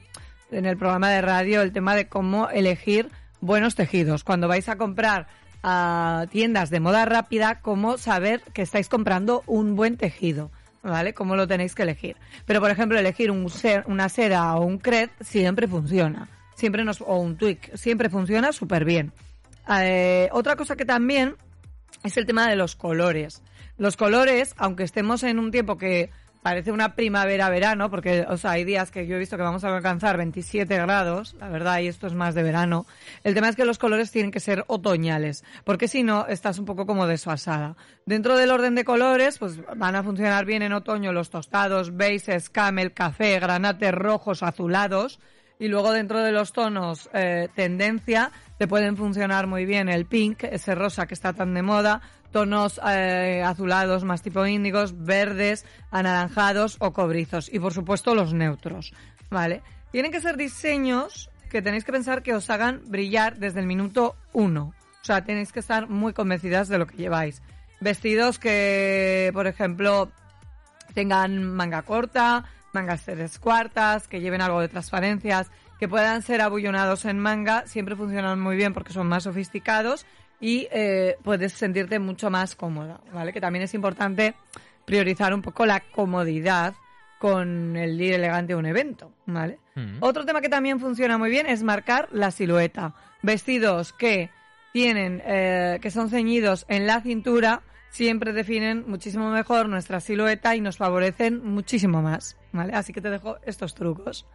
en 0.49 0.65
el 0.65 0.75
programa 0.75 1.07
de 1.11 1.21
radio 1.21 1.61
el 1.61 1.71
tema 1.71 1.93
de 1.93 2.07
cómo 2.07 2.49
elegir 2.49 3.11
buenos 3.39 3.75
tejidos. 3.75 4.23
Cuando 4.23 4.47
vais 4.47 4.67
a 4.69 4.75
comprar 4.75 5.27
a 5.61 6.25
tiendas 6.31 6.71
de 6.71 6.79
moda 6.79 7.05
rápida, 7.05 7.61
cómo 7.61 7.99
saber 7.99 8.41
que 8.55 8.63
estáis 8.63 8.89
comprando 8.89 9.43
un 9.45 9.75
buen 9.75 9.97
tejido. 9.97 10.49
¿Vale? 10.81 11.13
Cómo 11.13 11.35
lo 11.35 11.47
tenéis 11.47 11.75
que 11.75 11.83
elegir. 11.83 12.17
Pero, 12.47 12.59
por 12.59 12.71
ejemplo, 12.71 12.97
elegir 12.97 13.29
una 13.29 14.09
seda 14.09 14.55
o 14.55 14.65
un 14.65 14.79
cred 14.79 15.11
siempre 15.21 15.67
funciona. 15.67 16.27
Siempre 16.55 16.83
nos, 16.83 17.01
o 17.01 17.17
un 17.17 17.37
tweak, 17.37 17.75
siempre 17.75 18.09
funciona 18.09 18.51
súper 18.51 18.83
bien. 18.83 19.13
Eh, 19.79 20.27
otra 20.31 20.55
cosa 20.55 20.75
que 20.75 20.85
también 20.85 21.35
es 22.03 22.17
el 22.17 22.25
tema 22.25 22.49
de 22.49 22.55
los 22.55 22.75
colores. 22.75 23.43
Los 23.77 23.97
colores, 23.97 24.53
aunque 24.57 24.83
estemos 24.83 25.23
en 25.23 25.39
un 25.39 25.51
tiempo 25.51 25.77
que 25.77 26.11
parece 26.43 26.71
una 26.71 26.93
primavera-verano, 26.93 27.89
porque 27.89 28.25
o 28.27 28.37
sea, 28.37 28.51
hay 28.51 28.65
días 28.65 28.91
que 28.91 29.07
yo 29.07 29.15
he 29.15 29.19
visto 29.19 29.37
que 29.37 29.43
vamos 29.43 29.63
a 29.63 29.75
alcanzar 29.75 30.17
27 30.17 30.75
grados, 30.77 31.35
la 31.39 31.47
verdad, 31.49 31.79
y 31.79 31.87
esto 31.87 32.05
es 32.05 32.13
más 32.13 32.35
de 32.35 32.43
verano. 32.43 32.85
El 33.23 33.33
tema 33.33 33.49
es 33.49 33.55
que 33.55 33.65
los 33.65 33.79
colores 33.79 34.11
tienen 34.11 34.29
que 34.29 34.41
ser 34.41 34.65
otoñales, 34.67 35.43
porque 35.63 35.87
si 35.87 36.03
no, 36.03 36.27
estás 36.27 36.59
un 36.59 36.65
poco 36.65 36.85
como 36.85 37.07
desfasada. 37.07 37.75
Dentro 38.05 38.37
del 38.37 38.51
orden 38.51 38.75
de 38.75 38.83
colores, 38.83 39.39
pues 39.39 39.59
van 39.75 39.95
a 39.95 40.03
funcionar 40.03 40.45
bien 40.45 40.61
en 40.61 40.73
otoño 40.73 41.13
los 41.13 41.29
tostados, 41.29 41.95
beiges, 41.95 42.49
camel, 42.49 42.93
café, 42.93 43.39
granates 43.39 43.93
rojos, 43.93 44.43
azulados, 44.43 45.19
y 45.59 45.69
luego 45.69 45.93
dentro 45.93 46.19
de 46.19 46.33
los 46.33 46.51
tonos 46.51 47.09
eh, 47.13 47.47
tendencia 47.55 48.31
te 48.57 48.67
pueden 48.67 48.97
funcionar 48.97 49.47
muy 49.47 49.65
bien 49.65 49.87
el 49.87 50.05
pink, 50.05 50.43
ese 50.43 50.75
rosa 50.75 51.07
que 51.07 51.13
está 51.13 51.31
tan 51.31 51.53
de 51.53 51.61
moda, 51.61 52.01
tonos 52.33 52.81
eh, 52.85 53.41
azulados 53.45 54.03
más 54.03 54.21
tipo 54.21 54.45
índigos, 54.45 55.05
verdes, 55.05 55.65
anaranjados 55.91 56.75
o 56.79 56.91
cobrizos 56.91 57.49
y 57.53 57.59
por 57.59 57.73
supuesto 57.73 58.13
los 58.15 58.33
neutros, 58.33 58.93
¿vale? 59.29 59.61
Tienen 59.91 60.11
que 60.11 60.19
ser 60.19 60.35
diseños 60.35 61.29
que 61.49 61.61
tenéis 61.61 61.85
que 61.85 61.93
pensar 61.93 62.23
que 62.23 62.33
os 62.33 62.49
hagan 62.49 62.81
brillar 62.87 63.37
desde 63.37 63.61
el 63.61 63.67
minuto 63.67 64.17
uno. 64.33 64.73
O 65.01 65.05
sea, 65.05 65.23
tenéis 65.23 65.51
que 65.53 65.59
estar 65.59 65.87
muy 65.87 66.11
convencidas 66.11 66.67
de 66.67 66.79
lo 66.79 66.87
que 66.87 66.97
lleváis. 66.97 67.41
Vestidos 67.79 68.39
que, 68.39 69.29
por 69.33 69.47
ejemplo, 69.47 70.11
tengan 70.93 71.43
manga 71.43 71.83
corta, 71.83 72.45
mangas 72.73 73.03
tres 73.03 73.37
cuartas, 73.37 74.07
que 74.07 74.21
lleven 74.21 74.41
algo 74.41 74.61
de 74.61 74.69
transparencias, 74.69 75.51
que 75.79 75.87
puedan 75.87 76.21
ser 76.21 76.41
abullonados 76.41 77.05
en 77.05 77.19
manga, 77.19 77.67
siempre 77.67 77.95
funcionan 77.95 78.39
muy 78.39 78.55
bien 78.55 78.73
porque 78.73 78.93
son 78.93 79.07
más 79.07 79.23
sofisticados 79.23 80.05
y 80.43 80.67
eh, 80.71 81.15
puedes 81.23 81.53
sentirte 81.53 81.99
mucho 81.99 82.29
más 82.29 82.53
cómoda, 82.57 82.99
¿vale? 83.13 83.31
Que 83.31 83.39
también 83.39 83.63
es 83.63 83.73
importante 83.73 84.35
priorizar 84.83 85.33
un 85.33 85.41
poco 85.41 85.65
la 85.65 85.79
comodidad 85.79 86.73
con 87.17 87.77
el 87.77 87.99
ir 88.01 88.15
elegante 88.15 88.51
a 88.51 88.57
un 88.57 88.65
evento, 88.65 89.13
¿vale? 89.25 89.59
Mm. 89.75 89.99
Otro 90.01 90.25
tema 90.25 90.41
que 90.41 90.49
también 90.49 90.81
funciona 90.81 91.17
muy 91.17 91.29
bien 91.29 91.45
es 91.45 91.63
marcar 91.63 92.09
la 92.11 92.29
silueta. 92.29 92.93
Vestidos 93.21 93.93
que 93.93 94.31
tienen, 94.73 95.21
eh, 95.25 95.79
que 95.81 95.89
son 95.89 96.09
ceñidos 96.09 96.65
en 96.67 96.87
la 96.87 96.99
cintura, 96.99 97.61
siempre 97.89 98.33
definen 98.33 98.83
muchísimo 98.85 99.31
mejor 99.31 99.69
nuestra 99.69 100.01
silueta 100.01 100.57
y 100.57 100.59
nos 100.59 100.75
favorecen 100.75 101.41
muchísimo 101.41 102.01
más, 102.01 102.35
¿vale? 102.51 102.73
Así 102.73 102.91
que 102.91 102.99
te 102.99 103.09
dejo 103.09 103.37
estos 103.45 103.75
trucos. 103.75 104.25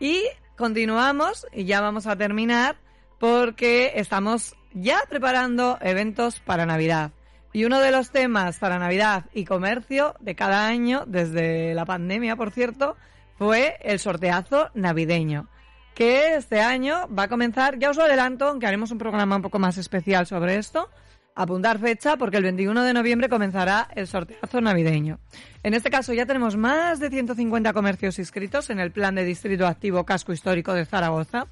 Y 0.00 0.22
continuamos 0.54 1.46
y 1.50 1.64
ya 1.64 1.80
vamos 1.80 2.06
a 2.06 2.14
terminar 2.14 2.76
porque 3.18 3.92
estamos 3.94 4.54
ya 4.76 5.00
preparando 5.08 5.78
eventos 5.80 6.40
para 6.40 6.66
Navidad. 6.66 7.10
Y 7.52 7.64
uno 7.64 7.80
de 7.80 7.90
los 7.90 8.10
temas 8.10 8.58
para 8.58 8.78
Navidad 8.78 9.24
y 9.32 9.46
comercio 9.46 10.14
de 10.20 10.34
cada 10.34 10.66
año, 10.66 11.04
desde 11.06 11.72
la 11.72 11.86
pandemia, 11.86 12.36
por 12.36 12.50
cierto, 12.50 12.96
fue 13.38 13.78
el 13.80 13.98
sorteazo 13.98 14.70
navideño. 14.74 15.48
Que 15.94 16.34
este 16.34 16.60
año 16.60 17.08
va 17.08 17.24
a 17.24 17.28
comenzar, 17.28 17.78
ya 17.78 17.88
os 17.88 17.96
lo 17.96 18.04
adelanto, 18.04 18.48
aunque 18.48 18.66
haremos 18.66 18.90
un 18.90 18.98
programa 18.98 19.36
un 19.36 19.42
poco 19.42 19.58
más 19.58 19.78
especial 19.78 20.26
sobre 20.26 20.56
esto. 20.56 20.90
Apuntar 21.34 21.78
fecha 21.78 22.18
porque 22.18 22.36
el 22.36 22.42
21 22.42 22.82
de 22.82 22.92
noviembre 22.92 23.30
comenzará 23.30 23.88
el 23.94 24.06
sorteazo 24.06 24.60
navideño. 24.60 25.18
En 25.62 25.72
este 25.72 25.90
caso 25.90 26.12
ya 26.12 26.26
tenemos 26.26 26.56
más 26.56 27.00
de 27.00 27.08
150 27.08 27.72
comercios 27.72 28.18
inscritos 28.18 28.68
en 28.68 28.80
el 28.80 28.90
plan 28.90 29.14
de 29.14 29.24
distrito 29.24 29.66
activo 29.66 30.04
casco 30.04 30.34
histórico 30.34 30.74
de 30.74 30.84
Zaragoza. 30.84 31.46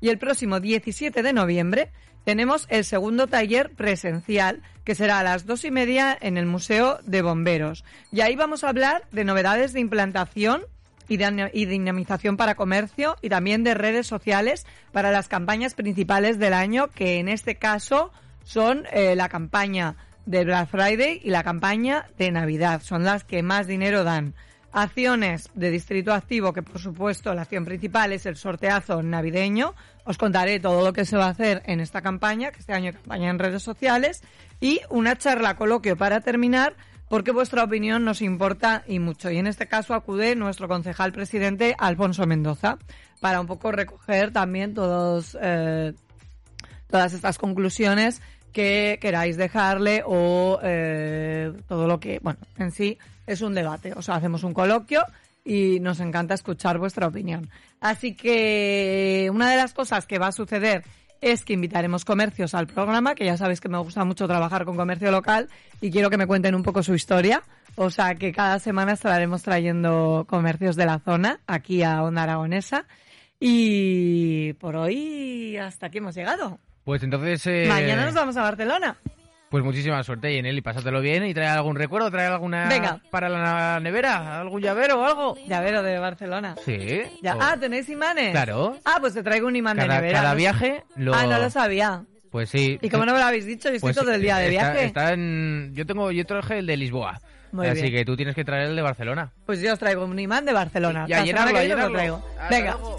Y 0.00 0.08
el 0.08 0.18
próximo 0.18 0.60
17 0.60 1.22
de 1.22 1.32
noviembre 1.32 1.90
tenemos 2.24 2.66
el 2.70 2.84
segundo 2.84 3.26
taller 3.26 3.70
presencial, 3.70 4.62
que 4.84 4.94
será 4.94 5.18
a 5.18 5.22
las 5.22 5.46
dos 5.46 5.64
y 5.64 5.70
media 5.70 6.16
en 6.20 6.36
el 6.36 6.46
Museo 6.46 6.98
de 7.04 7.22
Bomberos. 7.22 7.84
Y 8.12 8.20
ahí 8.22 8.34
vamos 8.36 8.64
a 8.64 8.68
hablar 8.70 9.04
de 9.12 9.24
novedades 9.24 9.72
de 9.72 9.80
implantación 9.80 10.62
y, 11.06 11.18
de- 11.18 11.50
dinamización 11.52 12.36
para 12.38 12.54
comercio 12.54 13.16
y 13.20 13.28
también 13.28 13.62
de 13.62 13.74
redes 13.74 14.06
sociales 14.06 14.66
para 14.92 15.10
las 15.10 15.28
campañas 15.28 15.74
principales 15.74 16.38
del 16.38 16.54
año, 16.54 16.88
que 16.88 17.18
en 17.18 17.28
este 17.28 17.56
caso 17.56 18.10
son 18.42 18.84
eh, 18.92 19.14
la 19.16 19.28
campaña 19.28 19.96
de 20.24 20.44
Black 20.44 20.70
Friday 20.70 21.20
y 21.22 21.28
la 21.28 21.42
campaña 21.42 22.06
de 22.16 22.30
Navidad. 22.30 22.80
Son 22.82 23.04
las 23.04 23.24
que 23.24 23.42
más 23.42 23.66
dinero 23.66 24.02
dan. 24.04 24.34
Acciones 24.74 25.50
de 25.54 25.70
Distrito 25.70 26.12
Activo, 26.12 26.52
que 26.52 26.62
por 26.62 26.80
supuesto 26.80 27.32
la 27.32 27.42
acción 27.42 27.64
principal 27.64 28.12
es 28.12 28.26
el 28.26 28.36
sorteazo 28.36 29.04
navideño. 29.04 29.74
Os 30.04 30.18
contaré 30.18 30.58
todo 30.58 30.84
lo 30.84 30.92
que 30.92 31.04
se 31.04 31.16
va 31.16 31.26
a 31.26 31.30
hacer 31.30 31.62
en 31.66 31.78
esta 31.78 32.02
campaña, 32.02 32.50
que 32.50 32.58
este 32.58 32.72
año 32.72 32.92
campaña 32.92 33.30
en 33.30 33.38
redes 33.38 33.62
sociales. 33.62 34.22
Y 34.60 34.80
una 34.90 35.16
charla 35.16 35.54
coloquio 35.54 35.96
para 35.96 36.20
terminar, 36.22 36.74
porque 37.08 37.30
vuestra 37.30 37.62
opinión 37.62 38.04
nos 38.04 38.20
importa 38.20 38.82
y 38.88 38.98
mucho. 38.98 39.30
Y 39.30 39.38
en 39.38 39.46
este 39.46 39.68
caso 39.68 39.94
acude 39.94 40.34
nuestro 40.34 40.66
concejal 40.66 41.12
presidente 41.12 41.76
Alfonso 41.78 42.26
Mendoza 42.26 42.78
para 43.20 43.40
un 43.40 43.46
poco 43.46 43.70
recoger 43.70 44.32
también 44.32 44.74
todos 44.74 45.38
eh, 45.40 45.92
todas 46.88 47.12
estas 47.12 47.38
conclusiones 47.38 48.20
que 48.52 48.98
queráis 49.00 49.36
dejarle 49.36 50.02
o 50.04 50.58
eh, 50.62 51.52
todo 51.68 51.86
lo 51.86 52.00
que, 52.00 52.18
bueno, 52.22 52.40
en 52.58 52.72
sí 52.72 52.98
es 53.26 53.40
un 53.40 53.54
debate. 53.54 53.92
O 53.96 54.02
sea, 54.02 54.16
hacemos 54.16 54.42
un 54.44 54.54
coloquio 54.54 55.02
y 55.44 55.80
nos 55.80 56.00
encanta 56.00 56.34
escuchar 56.34 56.78
vuestra 56.78 57.06
opinión. 57.06 57.48
Así 57.80 58.14
que 58.14 59.28
una 59.32 59.50
de 59.50 59.56
las 59.56 59.74
cosas 59.74 60.06
que 60.06 60.18
va 60.18 60.28
a 60.28 60.32
suceder 60.32 60.84
es 61.20 61.44
que 61.44 61.54
invitaremos 61.54 62.04
comercios 62.04 62.54
al 62.54 62.66
programa, 62.66 63.14
que 63.14 63.24
ya 63.24 63.36
sabéis 63.36 63.60
que 63.60 63.68
me 63.68 63.78
gusta 63.78 64.04
mucho 64.04 64.26
trabajar 64.26 64.64
con 64.64 64.76
comercio 64.76 65.10
local 65.10 65.48
y 65.80 65.90
quiero 65.90 66.10
que 66.10 66.18
me 66.18 66.26
cuenten 66.26 66.54
un 66.54 66.62
poco 66.62 66.82
su 66.82 66.94
historia. 66.94 67.42
O 67.76 67.90
sea, 67.90 68.14
que 68.14 68.32
cada 68.32 68.58
semana 68.58 68.92
estaremos 68.92 69.42
trayendo 69.42 70.26
comercios 70.28 70.76
de 70.76 70.86
la 70.86 70.98
zona 71.00 71.40
aquí 71.46 71.82
a 71.82 72.02
Onda 72.02 72.22
Aragonesa. 72.24 72.84
Y 73.40 74.52
por 74.54 74.76
hoy 74.76 75.56
hasta 75.56 75.86
aquí 75.86 75.98
hemos 75.98 76.14
llegado. 76.14 76.58
Pues 76.84 77.02
entonces... 77.02 77.46
eh, 77.46 77.64
Mañana 77.68 78.04
nos 78.06 78.14
vamos 78.14 78.36
a 78.36 78.42
Barcelona. 78.42 78.96
Pues 79.54 79.62
muchísima 79.62 80.02
suerte, 80.02 80.32
Yenel, 80.34 80.58
y 80.58 80.62
pásatelo 80.62 81.00
bien 81.00 81.24
y 81.26 81.32
trae 81.32 81.46
algún 81.46 81.76
recuerdo, 81.76 82.10
trae 82.10 82.26
alguna... 82.26 82.66
Venga. 82.68 82.98
Para 83.12 83.28
la 83.28 83.78
nevera, 83.78 84.40
algún 84.40 84.60
llavero 84.60 85.00
o 85.00 85.04
algo. 85.04 85.36
Llavero 85.46 85.80
de 85.84 85.96
Barcelona. 85.96 86.56
Sí. 86.64 87.02
Ya. 87.22 87.36
o- 87.36 87.38
Ah, 87.40 87.56
¿tenéis 87.56 87.88
imanes? 87.88 88.32
Claro. 88.32 88.76
Ah, 88.84 88.96
pues 88.98 89.14
te 89.14 89.22
traigo 89.22 89.46
un 89.46 89.54
imán 89.54 89.76
de 89.76 89.86
nevera. 89.86 90.18
cada 90.18 90.30
No 90.30 90.36
viaje 90.38 90.82
lo... 90.96 91.14
Ah, 91.14 91.24
no 91.28 91.38
lo 91.38 91.48
sabía. 91.50 92.02
Pues 92.32 92.50
sí. 92.50 92.80
¿Y 92.82 92.90
cómo 92.90 93.06
no 93.06 93.12
me 93.12 93.20
lo 93.20 93.26
habéis 93.26 93.46
dicho? 93.46 93.68
Yo 93.68 93.76
estoy 93.76 93.92
Pues 93.92 93.96
todo 93.96 94.12
el 94.12 94.20
día 94.22 94.38
de 94.38 94.48
está- 94.48 94.72
viaje. 94.72 94.86
Está 94.86 95.12
en... 95.12 95.70
Yo 95.72 95.86
tengo, 95.86 96.10
yo 96.10 96.26
traje 96.26 96.58
el 96.58 96.66
de 96.66 96.76
Lisboa. 96.76 97.20
Muy 97.52 97.68
así 97.68 97.82
bien. 97.82 97.94
que 97.94 98.04
tú 98.04 98.16
tienes 98.16 98.34
que 98.34 98.44
traer 98.44 98.70
el 98.70 98.74
de 98.74 98.82
Barcelona. 98.82 99.30
Pues 99.46 99.60
yo 99.60 99.72
os 99.72 99.78
traigo 99.78 100.04
un 100.04 100.18
imán 100.18 100.44
de 100.46 100.52
Barcelona. 100.52 101.06
Ya, 101.06 101.20
La 101.20 101.26
semana 101.26 101.52
llenarlo, 101.52 101.60
que 101.60 101.68
lo 101.76 101.92
traigo. 101.92 102.24
Hasta 102.40 102.48
Venga. 102.56 102.72
luego. 102.72 102.98